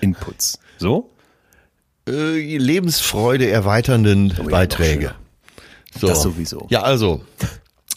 [0.00, 0.58] Inputs.
[0.78, 1.10] So?
[2.08, 5.14] Äh, Lebensfreude erweiternden Oh ja, Beiträge.
[5.98, 6.08] So.
[6.08, 6.66] Das sowieso.
[6.70, 7.22] Ja, also,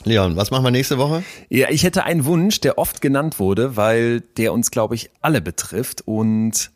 [0.06, 1.24] Leon, was machen wir nächste Woche?
[1.50, 5.42] Ja, ich hätte einen Wunsch, der oft genannt wurde, weil der uns, glaube ich, alle
[5.42, 6.72] betrifft und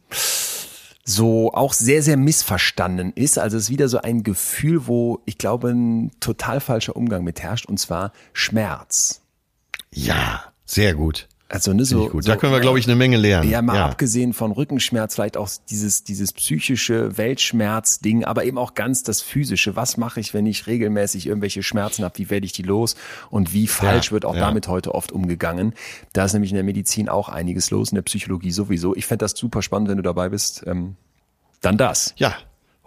[1.04, 3.38] so auch sehr, sehr missverstanden ist.
[3.40, 7.42] Also es ist wieder so ein Gefühl, wo ich glaube, ein total falscher Umgang mit
[7.42, 9.22] herrscht, und zwar Schmerz.
[9.94, 11.28] Ja, sehr gut.
[11.50, 12.26] Also ne, so, gut.
[12.26, 13.50] so da können wir, glaube ich, eine Menge lernen.
[13.50, 19.04] Ja, mal abgesehen von Rückenschmerz, vielleicht auch dieses, dieses psychische Weltschmerz-Ding, aber eben auch ganz
[19.04, 19.78] das physische.
[19.78, 22.18] Was mache ich, wenn ich regelmäßig irgendwelche Schmerzen habe?
[22.18, 22.96] Wie werde ich die los?
[23.30, 24.42] Und wie falsch ja, wird auch ja.
[24.42, 25.74] damit heute oft umgegangen?
[26.12, 28.94] Da ist nämlich in der Medizin auch einiges los, in der Psychologie sowieso.
[28.96, 30.64] Ich fände das super spannend, wenn du dabei bist.
[30.68, 30.98] Ähm,
[31.62, 32.14] dann das.
[32.18, 32.36] Ja,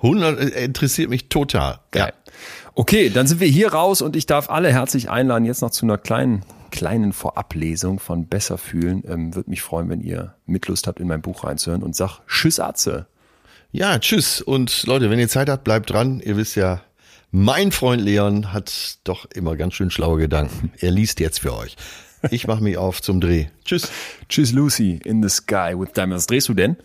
[0.03, 1.81] 100 äh, interessiert mich total.
[1.93, 2.12] Geil.
[2.15, 2.32] Ja.
[2.74, 5.87] Okay, dann sind wir hier raus und ich darf alle herzlich einladen, jetzt noch zu
[5.87, 9.02] einer kleinen kleinen Vorablesung von Besser fühlen.
[9.06, 12.60] Ähm, Würde mich freuen, wenn ihr Mitlust habt, in mein Buch reinzuhören und sag Tschüss,
[12.60, 13.06] Atze.
[13.72, 14.40] Ja, tschüss.
[14.40, 16.20] Und Leute, wenn ihr Zeit habt, bleibt dran.
[16.20, 16.82] Ihr wisst ja,
[17.30, 20.72] mein Freund Leon hat doch immer ganz schön schlaue Gedanken.
[20.78, 21.76] Er liest jetzt für euch.
[22.30, 23.47] Ich mache mich auf zum Dreh.
[23.64, 23.88] Tschüss.
[24.28, 26.22] Tschüss, Lucy in the Sky with Diamonds.
[26.22, 26.76] Was drehst du denn?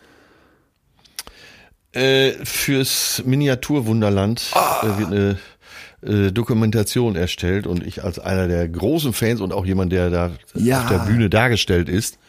[1.92, 4.86] Äh, fürs Miniaturwunderland oh.
[4.86, 5.40] äh, wird eine
[6.06, 10.32] äh, Dokumentation erstellt und ich als einer der großen Fans und auch jemand, der da
[10.54, 10.82] ja.
[10.82, 12.20] auf der Bühne dargestellt ist,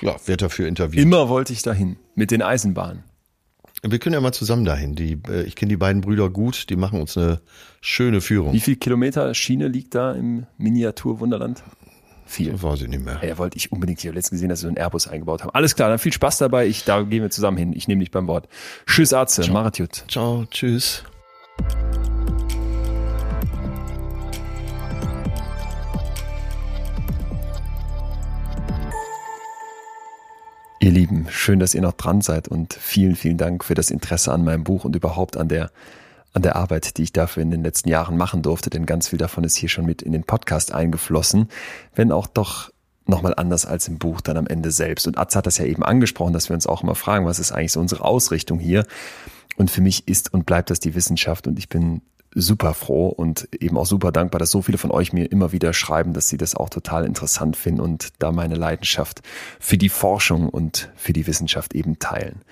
[0.00, 1.02] ja, werde dafür interviewt.
[1.02, 3.04] Immer wollte ich dahin mit den Eisenbahnen.
[3.82, 4.94] Wir können ja mal zusammen dahin.
[4.94, 7.40] Die, äh, ich kenne die beiden Brüder gut, die machen uns eine
[7.80, 8.52] schöne Führung.
[8.52, 11.62] Wie viel Kilometer Schiene liegt da im Miniaturwunderland?
[12.26, 12.52] Viel.
[12.52, 13.20] Das weiß ich nicht mehr.
[13.26, 13.98] Ja, wollte ich unbedingt.
[13.98, 15.50] Ich habe letztens gesehen, dass sie so einen Airbus eingebaut haben.
[15.50, 16.66] Alles klar, dann viel Spaß dabei.
[16.66, 17.72] Ich, da gehen wir zusammen hin.
[17.72, 18.48] Ich nehme dich beim Wort.
[18.86, 19.50] Tschüss, Arze.
[19.50, 20.04] Macht gut.
[20.08, 21.02] Ciao, tschüss.
[30.82, 34.32] Ihr Lieben, schön, dass ihr noch dran seid und vielen, vielen Dank für das Interesse
[34.32, 35.70] an meinem Buch und überhaupt an der,
[36.32, 39.18] an der Arbeit, die ich dafür in den letzten Jahren machen durfte, denn ganz viel
[39.18, 41.50] davon ist hier schon mit in den Podcast eingeflossen,
[41.94, 42.70] wenn auch doch
[43.04, 45.06] nochmal anders als im Buch dann am Ende selbst.
[45.06, 47.52] Und Atz hat das ja eben angesprochen, dass wir uns auch immer fragen, was ist
[47.52, 48.86] eigentlich so unsere Ausrichtung hier?
[49.56, 52.00] Und für mich ist und bleibt das die Wissenschaft und ich bin
[52.34, 55.72] super froh und eben auch super dankbar, dass so viele von euch mir immer wieder
[55.72, 59.22] schreiben, dass sie das auch total interessant finden und da meine Leidenschaft
[59.58, 62.42] für die Forschung und für die Wissenschaft eben teilen.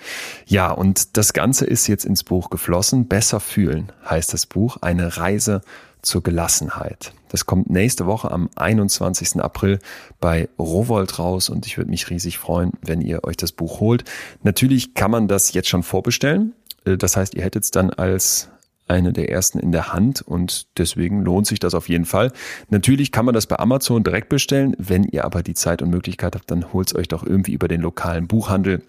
[0.47, 3.07] Ja, und das Ganze ist jetzt ins Buch geflossen.
[3.07, 4.79] Besser fühlen heißt das Buch.
[4.81, 5.61] Eine Reise
[6.03, 7.13] zur Gelassenheit.
[7.29, 9.41] Das kommt nächste Woche am 21.
[9.41, 9.79] April
[10.21, 14.05] bei Rowold raus und ich würde mich riesig freuen, wenn ihr euch das Buch holt.
[14.43, 16.55] Natürlich kann man das jetzt schon vorbestellen.
[16.85, 18.49] Äh, das heißt, ihr hättet es dann als
[18.89, 22.33] eine der ersten in der Hand und deswegen lohnt sich das auf jeden Fall.
[22.71, 24.75] Natürlich kann man das bei Amazon direkt bestellen.
[24.79, 27.69] Wenn ihr aber die Zeit und Möglichkeit habt, dann holt es euch doch irgendwie über
[27.69, 28.83] den lokalen Buchhandel.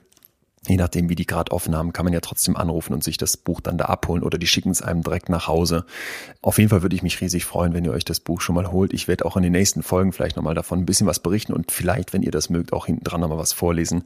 [0.68, 3.38] Je nachdem, wie die gerade offen haben, kann man ja trotzdem anrufen und sich das
[3.38, 5.86] Buch dann da abholen oder die schicken es einem direkt nach Hause.
[6.42, 8.72] Auf jeden Fall würde ich mich riesig freuen, wenn ihr euch das Buch schon mal
[8.72, 8.94] holt.
[8.94, 11.72] Ich werde auch in den nächsten Folgen vielleicht nochmal davon ein bisschen was berichten und
[11.72, 14.04] vielleicht, wenn ihr das mögt, auch hinten dran nochmal was vorlesen.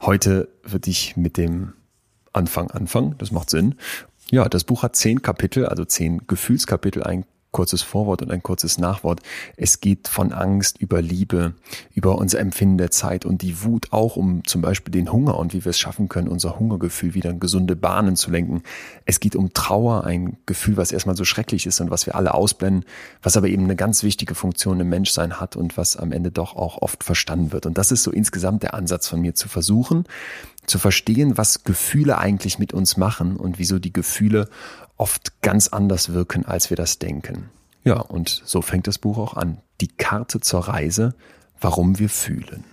[0.00, 1.74] Heute würde ich mit dem
[2.32, 3.74] Anfang anfangen, das macht Sinn.
[4.30, 8.78] Ja, das Buch hat zehn Kapitel, also zehn Gefühlskapitel, ein kurzes Vorwort und ein kurzes
[8.78, 9.20] Nachwort.
[9.56, 11.54] Es geht von Angst über Liebe,
[11.94, 15.52] über unser Empfinden der Zeit und die Wut auch um zum Beispiel den Hunger und
[15.52, 18.62] wie wir es schaffen können, unser Hungergefühl wieder in gesunde Bahnen zu lenken.
[19.04, 22.32] Es geht um Trauer, ein Gefühl, was erstmal so schrecklich ist und was wir alle
[22.34, 22.84] ausblenden,
[23.24, 26.54] was aber eben eine ganz wichtige Funktion im Menschsein hat und was am Ende doch
[26.54, 27.66] auch oft verstanden wird.
[27.66, 30.04] Und das ist so insgesamt der Ansatz von mir zu versuchen,
[30.70, 34.48] zu verstehen, was Gefühle eigentlich mit uns machen und wieso die Gefühle
[34.96, 37.50] oft ganz anders wirken, als wir das denken.
[37.84, 39.58] Ja, und so fängt das Buch auch an.
[39.80, 41.14] Die Karte zur Reise,
[41.60, 42.64] warum wir fühlen.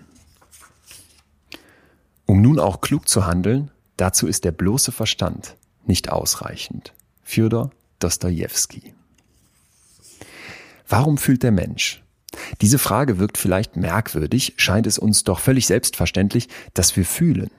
[2.26, 5.56] Um nun auch klug zu handeln, dazu ist der bloße Verstand
[5.86, 6.94] nicht ausreichend.
[7.24, 8.94] Fjodor Dostojewski.
[10.88, 12.04] Warum fühlt der Mensch?
[12.62, 17.50] Diese Frage wirkt vielleicht merkwürdig, scheint es uns doch völlig selbstverständlich, dass wir fühlen.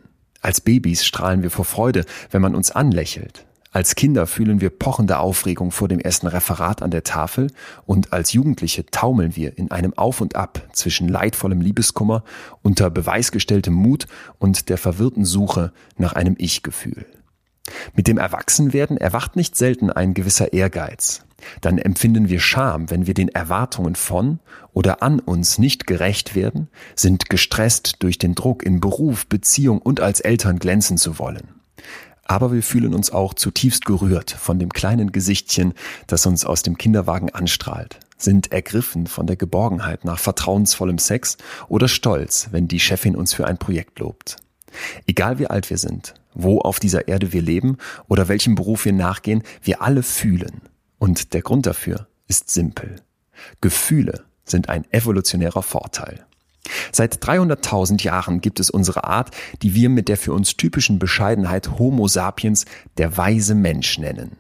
[0.41, 3.45] Als Babys strahlen wir vor Freude, wenn man uns anlächelt.
[3.71, 7.49] Als Kinder fühlen wir pochende Aufregung vor dem ersten Referat an der Tafel
[7.85, 12.25] und als Jugendliche taumeln wir in einem Auf und Ab zwischen leidvollem Liebeskummer,
[12.63, 14.07] unter beweisgestelltem Mut
[14.39, 17.05] und der verwirrten Suche nach einem Ich-Gefühl.
[17.95, 21.23] Mit dem Erwachsenwerden erwacht nicht selten ein gewisser Ehrgeiz.
[21.61, 24.41] Dann empfinden wir Scham, wenn wir den Erwartungen von
[24.73, 30.01] oder an uns nicht gerecht werden, sind gestresst durch den Druck in Beruf, Beziehung und
[30.01, 31.49] als Eltern glänzen zu wollen.
[32.25, 35.73] Aber wir fühlen uns auch zutiefst gerührt von dem kleinen Gesichtchen,
[36.07, 41.39] das uns aus dem Kinderwagen anstrahlt, sind ergriffen von der Geborgenheit nach vertrauensvollem Sex
[41.69, 44.37] oder stolz, wenn die Chefin uns für ein Projekt lobt.
[45.07, 48.95] Egal wie alt wir sind, wo auf dieser Erde wir leben oder welchem Beruf wir
[48.95, 50.63] nachgehen, wir alle fühlen.
[50.99, 52.97] Und der Grund dafür ist simpel.
[53.61, 56.25] Gefühle sind ein evolutionärer Vorteil.
[56.93, 59.31] Seit 300.000 Jahren gibt es unsere Art,
[59.63, 62.65] die wir mit der für uns typischen Bescheidenheit Homo sapiens
[62.97, 64.37] der weise Mensch nennen.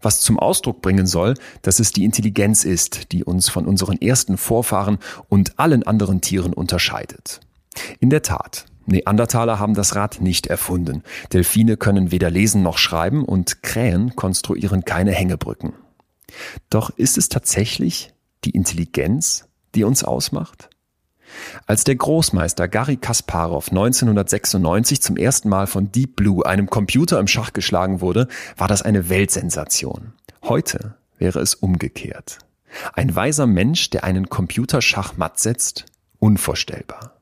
[0.00, 4.36] Was zum Ausdruck bringen soll, dass es die Intelligenz ist, die uns von unseren ersten
[4.36, 4.98] Vorfahren
[5.28, 7.40] und allen anderen Tieren unterscheidet.
[7.98, 11.02] In der Tat, Neandertaler haben das Rad nicht erfunden.
[11.32, 15.74] Delfine können weder lesen noch schreiben und Krähen konstruieren keine Hängebrücken.
[16.70, 18.12] Doch ist es tatsächlich
[18.44, 20.70] die Intelligenz, die uns ausmacht?
[21.66, 27.26] Als der Großmeister Garry Kasparov 1996 zum ersten Mal von Deep Blue, einem Computer im
[27.26, 30.14] Schach geschlagen wurde, war das eine Weltsensation.
[30.42, 32.38] Heute wäre es umgekehrt.
[32.94, 35.86] Ein weiser Mensch, der einen Computer Schachmatt setzt?
[36.18, 37.17] Unvorstellbar.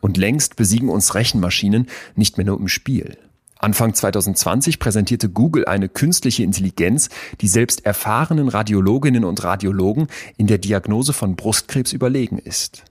[0.00, 3.18] Und längst besiegen uns Rechenmaschinen nicht mehr nur im Spiel.
[3.58, 7.08] Anfang 2020 präsentierte Google eine künstliche Intelligenz,
[7.40, 12.84] die selbst erfahrenen Radiologinnen und Radiologen in der Diagnose von Brustkrebs überlegen ist.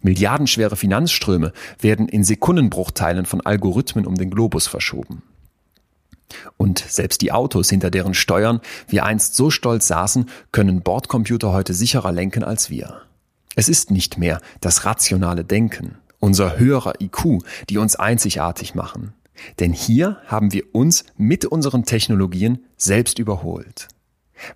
[0.00, 5.22] Milliardenschwere Finanzströme werden in Sekundenbruchteilen von Algorithmen um den Globus verschoben.
[6.56, 11.74] Und selbst die Autos, hinter deren Steuern wir einst so stolz saßen, können Bordcomputer heute
[11.74, 13.02] sicherer lenken als wir.
[13.56, 19.12] Es ist nicht mehr das rationale Denken, unser höherer IQ, die uns einzigartig machen.
[19.58, 23.88] Denn hier haben wir uns mit unseren Technologien selbst überholt.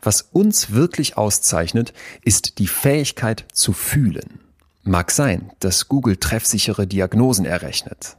[0.02, 1.92] Was uns wirklich auszeichnet,
[2.22, 4.40] ist die Fähigkeit zu fühlen.
[4.82, 8.16] Mag sein, dass Google treffsichere Diagnosen errechnet.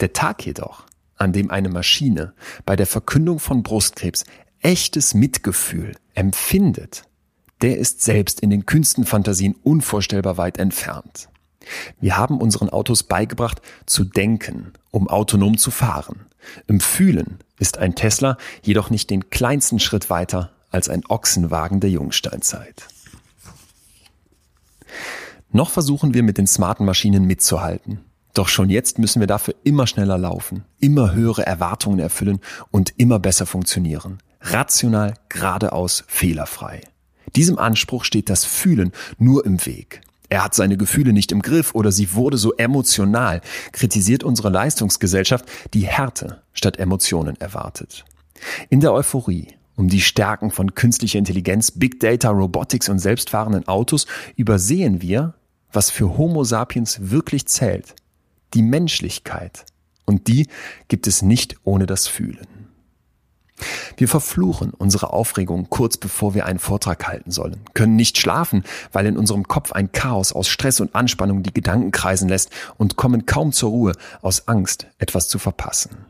[0.00, 0.84] Der Tag jedoch,
[1.16, 2.34] an dem eine Maschine
[2.66, 4.24] bei der Verkündung von Brustkrebs
[4.60, 7.04] echtes Mitgefühl empfindet,
[7.62, 11.28] der ist selbst in den Künstenfantasien unvorstellbar weit entfernt.
[12.00, 16.26] Wir haben unseren Autos beigebracht zu denken, um autonom zu fahren.
[16.66, 21.90] Im Fühlen ist ein Tesla jedoch nicht den kleinsten Schritt weiter als ein Ochsenwagen der
[21.90, 22.86] Jungsteinzeit.
[25.50, 28.04] Noch versuchen wir mit den smarten Maschinen mitzuhalten.
[28.34, 32.40] Doch schon jetzt müssen wir dafür immer schneller laufen, immer höhere Erwartungen erfüllen
[32.70, 34.18] und immer besser funktionieren.
[34.40, 36.82] Rational, geradeaus, fehlerfrei.
[37.36, 40.00] Diesem Anspruch steht das Fühlen nur im Weg.
[40.28, 43.40] Er hat seine Gefühle nicht im Griff oder sie wurde so emotional,
[43.72, 48.04] kritisiert unsere Leistungsgesellschaft, die Härte statt Emotionen erwartet.
[48.68, 49.48] In der Euphorie
[49.78, 55.34] um die Stärken von künstlicher Intelligenz, Big Data, Robotics und selbstfahrenden Autos übersehen wir,
[55.72, 57.94] was für Homo sapiens wirklich zählt.
[58.54, 59.66] Die Menschlichkeit.
[60.04, 60.48] Und die
[60.88, 62.57] gibt es nicht ohne das Fühlen.
[63.96, 69.06] Wir verfluchen unsere Aufregung kurz bevor wir einen Vortrag halten sollen, können nicht schlafen, weil
[69.06, 73.26] in unserem Kopf ein Chaos aus Stress und Anspannung die Gedanken kreisen lässt und kommen
[73.26, 76.06] kaum zur Ruhe aus Angst, etwas zu verpassen.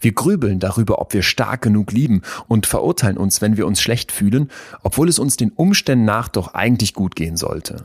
[0.00, 4.12] Wir grübeln darüber, ob wir stark genug lieben und verurteilen uns, wenn wir uns schlecht
[4.12, 4.50] fühlen,
[4.82, 7.84] obwohl es uns den Umständen nach doch eigentlich gut gehen sollte.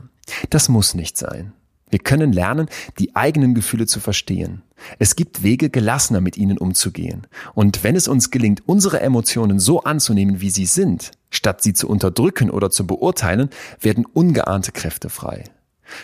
[0.50, 1.52] Das muss nicht sein.
[1.90, 2.68] Wir können lernen,
[2.98, 4.62] die eigenen Gefühle zu verstehen.
[4.98, 7.26] Es gibt Wege, gelassener mit ihnen umzugehen.
[7.54, 11.88] Und wenn es uns gelingt, unsere Emotionen so anzunehmen, wie sie sind, statt sie zu
[11.88, 13.50] unterdrücken oder zu beurteilen,
[13.80, 15.44] werden ungeahnte Kräfte frei.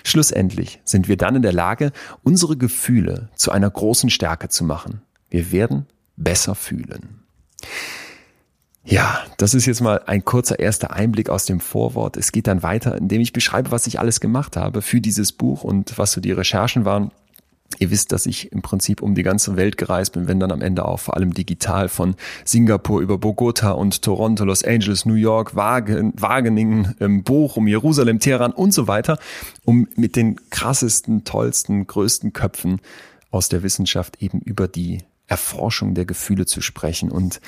[0.02, 1.92] Schlussendlich sind wir dann in der Lage,
[2.22, 5.02] unsere Gefühle zu einer großen Stärke zu machen.
[5.30, 5.86] Wir werden
[6.16, 7.22] besser fühlen.
[8.88, 12.16] Ja, das ist jetzt mal ein kurzer erster Einblick aus dem Vorwort.
[12.16, 15.64] Es geht dann weiter, indem ich beschreibe, was ich alles gemacht habe für dieses Buch
[15.64, 17.10] und was so die Recherchen waren.
[17.80, 20.62] Ihr wisst, dass ich im Prinzip um die ganze Welt gereist bin, wenn dann am
[20.62, 22.14] Ende auch vor allem digital von
[22.44, 28.52] Singapur über Bogota und Toronto, Los Angeles, New York, Wagen, Wageningen, ähm, Bochum, Jerusalem, Teheran
[28.52, 29.18] und so weiter,
[29.64, 32.80] um mit den krassesten, tollsten, größten Köpfen
[33.32, 37.40] aus der Wissenschaft eben über die Erforschung der Gefühle zu sprechen und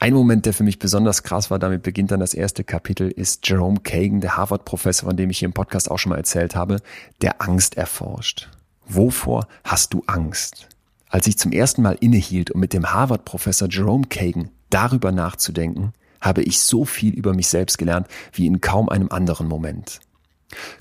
[0.00, 3.46] ein Moment, der für mich besonders krass war, damit beginnt dann das erste Kapitel, ist
[3.46, 6.78] Jerome Kagan, der Harvard-Professor, von dem ich hier im Podcast auch schon mal erzählt habe,
[7.20, 8.48] der Angst erforscht.
[8.86, 10.68] Wovor hast du Angst?
[11.10, 16.42] Als ich zum ersten Mal innehielt, um mit dem Harvard-Professor Jerome Kagan darüber nachzudenken, habe
[16.42, 20.00] ich so viel über mich selbst gelernt wie in kaum einem anderen Moment.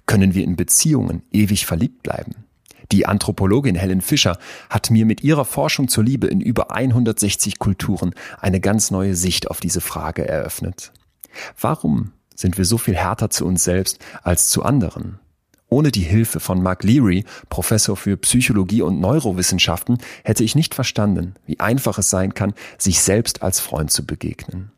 [0.05, 2.35] Können wir in Beziehungen ewig verliebt bleiben?
[2.91, 4.37] Die Anthropologin Helen Fischer
[4.69, 9.49] hat mir mit ihrer Forschung zur Liebe in über 160 Kulturen eine ganz neue Sicht
[9.51, 10.91] auf diese Frage eröffnet.
[11.59, 15.19] Warum sind wir so viel härter zu uns selbst als zu anderen?
[15.69, 21.35] Ohne die Hilfe von Mark Leary, Professor für Psychologie und Neurowissenschaften, hätte ich nicht verstanden,
[21.45, 24.71] wie einfach es sein kann, sich selbst als Freund zu begegnen.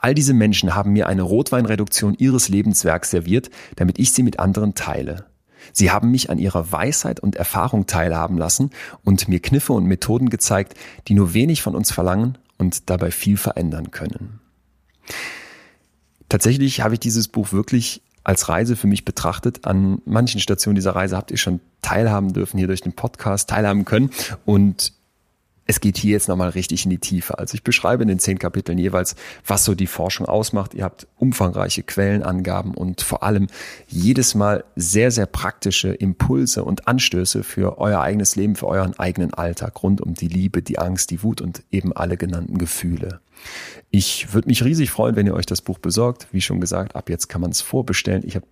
[0.00, 4.74] All diese Menschen haben mir eine Rotweinreduktion ihres Lebenswerks serviert, damit ich sie mit anderen
[4.74, 5.26] teile.
[5.72, 8.70] Sie haben mich an ihrer Weisheit und Erfahrung teilhaben lassen
[9.04, 10.74] und mir Kniffe und Methoden gezeigt,
[11.08, 14.40] die nur wenig von uns verlangen und dabei viel verändern können.
[16.28, 19.66] Tatsächlich habe ich dieses Buch wirklich als Reise für mich betrachtet.
[19.66, 23.84] An manchen Stationen dieser Reise habt ihr schon teilhaben dürfen, hier durch den Podcast teilhaben
[23.84, 24.10] können.
[24.44, 24.92] Und
[25.66, 27.38] es geht hier jetzt nochmal richtig in die Tiefe.
[27.38, 29.14] Also ich beschreibe in den zehn Kapiteln jeweils,
[29.46, 30.74] was so die Forschung ausmacht.
[30.74, 33.46] Ihr habt umfangreiche Quellenangaben und vor allem
[33.86, 39.34] jedes Mal sehr, sehr praktische Impulse und Anstöße für euer eigenes Leben, für euren eigenen
[39.34, 43.20] Alltag rund um die Liebe, die Angst, die Wut und eben alle genannten Gefühle.
[43.90, 46.28] Ich würde mich riesig freuen, wenn ihr euch das Buch besorgt.
[46.32, 48.22] Wie schon gesagt, ab jetzt kann man es vorbestellen.
[48.26, 48.46] Ich habe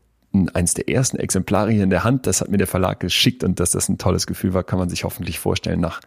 [0.54, 2.26] eins der ersten Exemplare hier in der Hand.
[2.26, 4.88] Das hat mir der Verlag geschickt und dass das ein tolles Gefühl war, kann man
[4.88, 6.00] sich hoffentlich vorstellen nach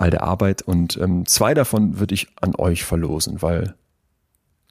[0.00, 0.62] all der Arbeit.
[0.62, 3.74] Und ähm, zwei davon würde ich an euch verlosen, weil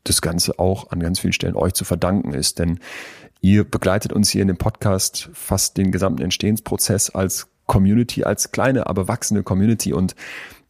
[0.04, 2.60] das Ganze auch an ganz vielen Stellen euch zu verdanken ist.
[2.60, 2.80] Denn
[3.42, 8.88] ihr begleitet uns hier in dem Podcast fast den gesamten Entstehensprozess als Community, als kleine,
[8.88, 9.94] aber wachsende Community.
[9.94, 10.16] Und,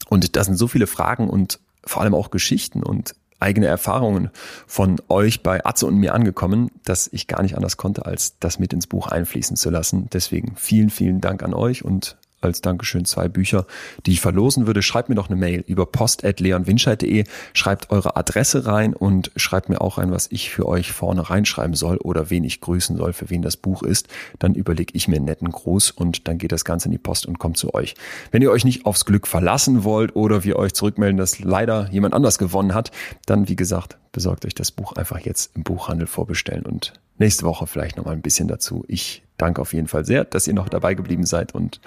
[0.09, 4.29] und da sind so viele Fragen und vor allem auch Geschichten und eigene Erfahrungen
[4.67, 8.59] von euch bei Atze und mir angekommen, dass ich gar nicht anders konnte, als das
[8.59, 10.09] mit ins Buch einfließen zu lassen.
[10.11, 13.65] Deswegen vielen, vielen Dank an euch und als Dankeschön zwei Bücher,
[14.05, 14.81] die ich verlosen würde.
[14.81, 19.97] Schreibt mir doch eine Mail über post.leonwinscheid.de, schreibt eure Adresse rein und schreibt mir auch
[19.97, 23.41] rein, was ich für euch vorne reinschreiben soll oder wen ich grüßen soll, für wen
[23.41, 24.07] das Buch ist.
[24.39, 27.25] Dann überlege ich mir einen netten Gruß und dann geht das Ganze in die Post
[27.25, 27.95] und kommt zu euch.
[28.31, 32.13] Wenn ihr euch nicht aufs Glück verlassen wollt oder wir euch zurückmelden, dass leider jemand
[32.13, 32.91] anders gewonnen hat,
[33.25, 37.67] dann wie gesagt, besorgt euch das Buch einfach jetzt im Buchhandel vorbestellen und nächste Woche
[37.67, 38.83] vielleicht noch mal ein bisschen dazu.
[38.87, 41.81] Ich danke auf jeden Fall sehr, dass ihr noch dabei geblieben seid und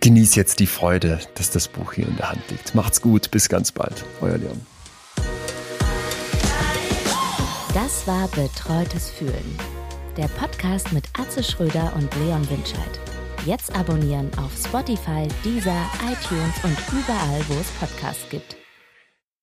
[0.00, 2.74] genießt jetzt die Freude, dass das Buch hier in der Hand liegt.
[2.74, 4.04] Macht's gut, bis ganz bald.
[4.20, 4.60] Euer Leon.
[7.74, 9.58] Das war Betreutes Fühlen.
[10.16, 13.00] Der Podcast mit Atze Schröder und Leon Winscheid.
[13.46, 18.59] Jetzt abonnieren auf Spotify, Deezer, iTunes und überall, wo es Podcasts gibt.